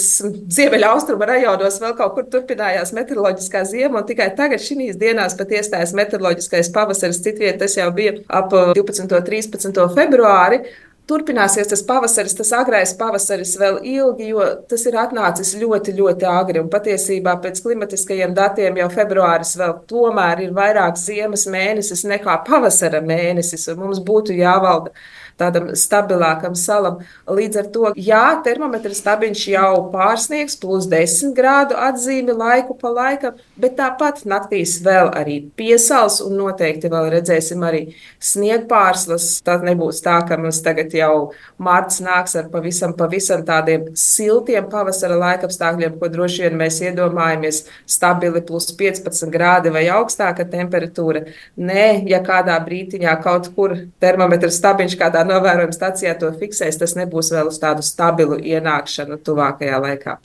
ziemeļaustrumu 0.56 1.28
rajonos 1.30 1.78
vēl 1.84 1.92
kaut 2.00 2.16
kur 2.16 2.26
turpinājās 2.34 2.96
meteoroloģiskā 2.98 3.62
ziema, 3.70 4.00
un 4.00 4.08
tikai 4.10 4.32
tagad 4.38 4.64
šīs 4.64 4.98
dienās 4.98 5.38
pat 5.38 5.54
iestājas 5.54 5.94
meteoroloģiskais 6.00 6.72
pavasaris. 6.74 7.22
Citviet 7.22 7.60
tas 7.62 7.78
jau 7.78 7.92
bija 7.94 8.16
ap 8.26 8.50
12. 8.50 9.06
un 9.06 9.30
13. 9.30 9.86
februāri. 9.94 10.64
turpināsies 11.06 11.68
tas 11.70 11.84
pavasaris, 11.86 12.34
tas 12.34 12.50
agrais 12.58 12.96
pavasaris 12.98 13.52
vēl 13.62 13.76
ilgi, 13.86 14.32
jo 14.32 14.48
tas 14.70 14.86
ir 14.90 14.96
atnācis 14.98 15.52
ļoti, 15.62 15.94
ļoti 16.00 16.26
agri. 16.26 16.64
Un 16.64 16.72
patiesībā 16.74 17.36
pēc 17.44 17.62
klimatiskajiem 17.62 18.34
datiem 18.34 18.80
jau 18.82 18.88
februāris 18.90 19.54
vēl 19.62 19.76
tomēr 19.86 20.42
ir 20.48 20.58
vairāk 20.58 20.98
ziemas 20.98 21.46
mēnesis 21.46 22.02
nekā 22.10 22.40
pavasara 22.50 23.04
mēnesis, 23.06 23.68
un 23.70 23.84
mums 23.84 24.02
būtu 24.02 24.34
jāvalda 24.34 24.96
tādam 25.40 25.70
stabilākam 25.76 26.56
salam. 26.58 27.02
Līdz 27.28 27.60
ar 27.62 27.68
to, 27.74 27.92
jā, 28.00 28.24
termometra 28.46 28.96
stabiņš 28.96 29.44
jau 29.52 29.72
pārsniegs 29.94 30.58
plus 30.62 30.88
10 30.92 31.36
grādu 31.38 31.78
atzīmi 31.80 32.36
laiku 32.36 32.78
pa 32.80 32.92
laikam, 32.94 33.36
bet 33.60 33.76
tāpat 33.80 34.24
naktīs 34.30 34.78
vēl 34.86 35.12
arī 35.16 35.42
piesals 35.60 36.22
un 36.24 36.38
noteikti 36.40 36.92
vēl 36.92 37.10
redzēsim 37.18 37.66
arī 37.68 37.84
sniegpārslas. 38.24 39.28
Tas 39.46 39.66
nebūs 39.66 40.02
tā, 40.06 40.22
ka 40.28 40.40
mums 40.40 40.62
tagad 40.66 40.94
jau 40.96 41.32
marts 41.62 42.00
nāks 42.04 42.38
ar 42.40 42.50
pavisam, 42.54 42.96
pavisam 42.98 43.44
tādiem 43.48 43.92
siltiem 44.00 44.70
pavasara 44.72 45.18
laikapstākļiem, 45.20 46.00
ko 46.00 46.12
droši 46.12 46.46
vien 46.46 46.58
mēs 46.60 46.80
iedomājamies 46.86 47.64
stabili 47.90 48.44
plus 48.46 48.72
15 48.78 49.30
grādi 49.34 49.74
vai 49.74 49.86
augstāka 49.92 50.48
temperatūra. 50.50 51.26
Nē, 51.60 51.86
ja 52.10 52.22
kādā 52.26 52.56
brītiņā 52.64 53.20
kaut 53.24 53.52
kur 53.56 53.76
termometra 54.02 54.52
stabiņš 54.54 54.98
kādā 55.00 55.25
novērojuma 55.28 55.76
stacijā 55.76 56.16
to 56.20 56.32
fiksēs, 56.40 56.80
tas 56.82 56.96
nebūs 56.98 57.34
vēl 57.36 57.52
uz 57.52 57.60
tādu 57.62 57.86
stabilu 57.86 58.40
ienākšanu 58.40 59.20
tuvākajā 59.26 59.82
laikā. 59.88 60.20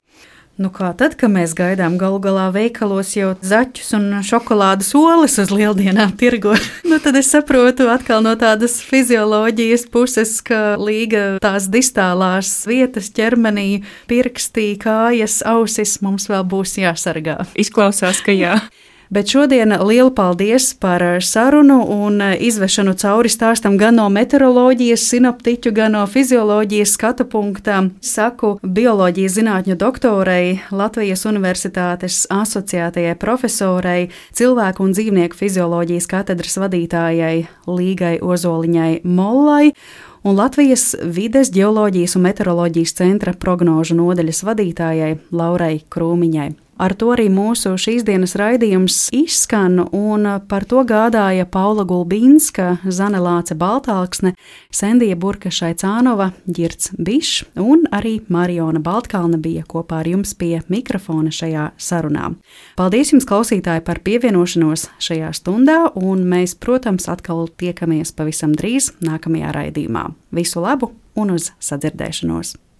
Nu 0.61 0.69
kā 0.69 0.91
tad, 0.93 1.15
kad 1.17 1.33
mēs 1.33 1.55
gaidām 1.57 1.95
galu 1.97 2.19
galā 2.21 2.51
veikalos 2.53 3.15
jau 3.17 3.31
zaķus 3.41 3.95
un 3.97 4.19
šokolādes 4.27 4.91
olas 4.99 5.39
uz 5.41 5.49
lieldienām 5.55 6.13
tirgo, 6.21 6.53
nu 6.91 6.99
tad 7.01 7.17
es 7.17 7.31
saprotu 7.33 7.87
atkal 7.89 8.21
no 8.27 8.35
tādas 8.37 8.77
fizioloģijas 8.85 9.87
puses, 9.89 10.35
ka 10.45 10.77
līga 10.77 11.39
tās 11.41 11.71
distālās 11.73 12.53
vietas 12.69 13.09
ķermenī, 13.17 13.87
pirkstī, 14.11 14.75
kājas, 14.83 15.41
ausis 15.49 15.97
mums 16.05 16.29
vēl 16.29 16.45
būs 16.53 16.77
jāsargā. 16.83 17.39
Izklausās, 17.57 18.21
ka 18.27 18.37
jā. 18.37 18.59
Bet 19.11 19.27
šodien 19.27 19.75
lielu 19.83 20.11
paldies 20.15 20.75
par 20.75 21.03
sarunu 21.19 21.81
un 21.91 22.23
izvešanu 22.39 22.93
cauri 22.95 23.33
stāstam 23.33 23.75
gan 23.75 23.97
no 23.99 24.05
meteoroloģijas, 24.07 25.03
sinoptiķu, 25.11 25.73
gan 25.75 25.97
no 25.97 26.05
fizioloģijas 26.07 26.93
skatu 26.95 27.27
punktā. 27.27 27.81
Saku 27.99 28.53
bioloģijas 28.63 29.35
zinātņu 29.41 29.75
doktorei, 29.83 30.61
Latvijas 30.71 31.27
Universitātes 31.27 32.21
asociētajai 32.31 33.17
profesorei, 33.19 34.13
cilvēku 34.31 34.87
un 34.87 34.95
dzīvnieku 34.95 35.43
fizioloģijas 35.43 36.07
katedras 36.07 36.55
vadītājai 36.63 37.35
Līgai 37.67 38.15
Ozoliņai 38.23 39.03
Mollai 39.03 39.73
un 40.23 40.39
Latvijas 40.39 40.93
vides, 41.03 41.51
geoloģijas 41.51 42.15
un 42.15 42.29
meteoroloģijas 42.31 42.99
centra 43.03 43.35
prognožu 43.35 43.99
nodaļas 43.99 44.47
vadītājai 44.47 45.17
Laurai 45.35 45.81
Krūmiņai. 45.91 46.53
Ar 46.81 46.95
to 46.97 47.11
arī 47.13 47.27
mūsu 47.29 47.75
šīs 47.77 48.07
dienas 48.09 48.33
raidījums 48.41 49.11
izskan, 49.13 49.83
un 49.93 50.25
par 50.49 50.65
to 50.65 50.81
gādāja 50.89 51.45
Paula 51.45 51.85
Gulbīnska, 51.85 52.79
Zane 52.89 53.21
Lāce 53.21 53.53
Baltāksne, 53.53 54.33
Sendija 54.73 55.19
Burka 55.21 55.53
Šaicānova, 55.53 56.31
Girts 56.49 56.95
Bišs 56.97 57.43
un 57.61 57.85
arī 57.93 58.15
Mariona 58.33 58.81
Baltkalna 58.81 59.37
bija 59.37 59.67
kopā 59.69 60.01
ar 60.01 60.09
jums 60.09 60.33
pie 60.41 60.63
mikrofona 60.73 61.29
šajā 61.29 61.67
sarunā. 61.77 62.31
Paldies 62.81 63.13
jums, 63.13 63.29
klausītāji, 63.29 63.85
par 63.85 64.01
pievienošanos 64.01 64.87
šajā 65.05 65.35
stundā, 65.37 65.83
un 66.01 66.25
mēs, 66.33 66.57
protams, 66.57 67.11
atkal 67.13 67.45
tiekamies 67.61 68.17
pavisam 68.17 68.57
drīz 68.57 68.95
nākamajā 69.05 69.53
raidījumā. 69.59 70.09
Visu 70.33 70.65
labu 70.65 70.95
un 71.21 71.37
uz 71.37 71.53
sadzirdēšanos! 71.61 72.57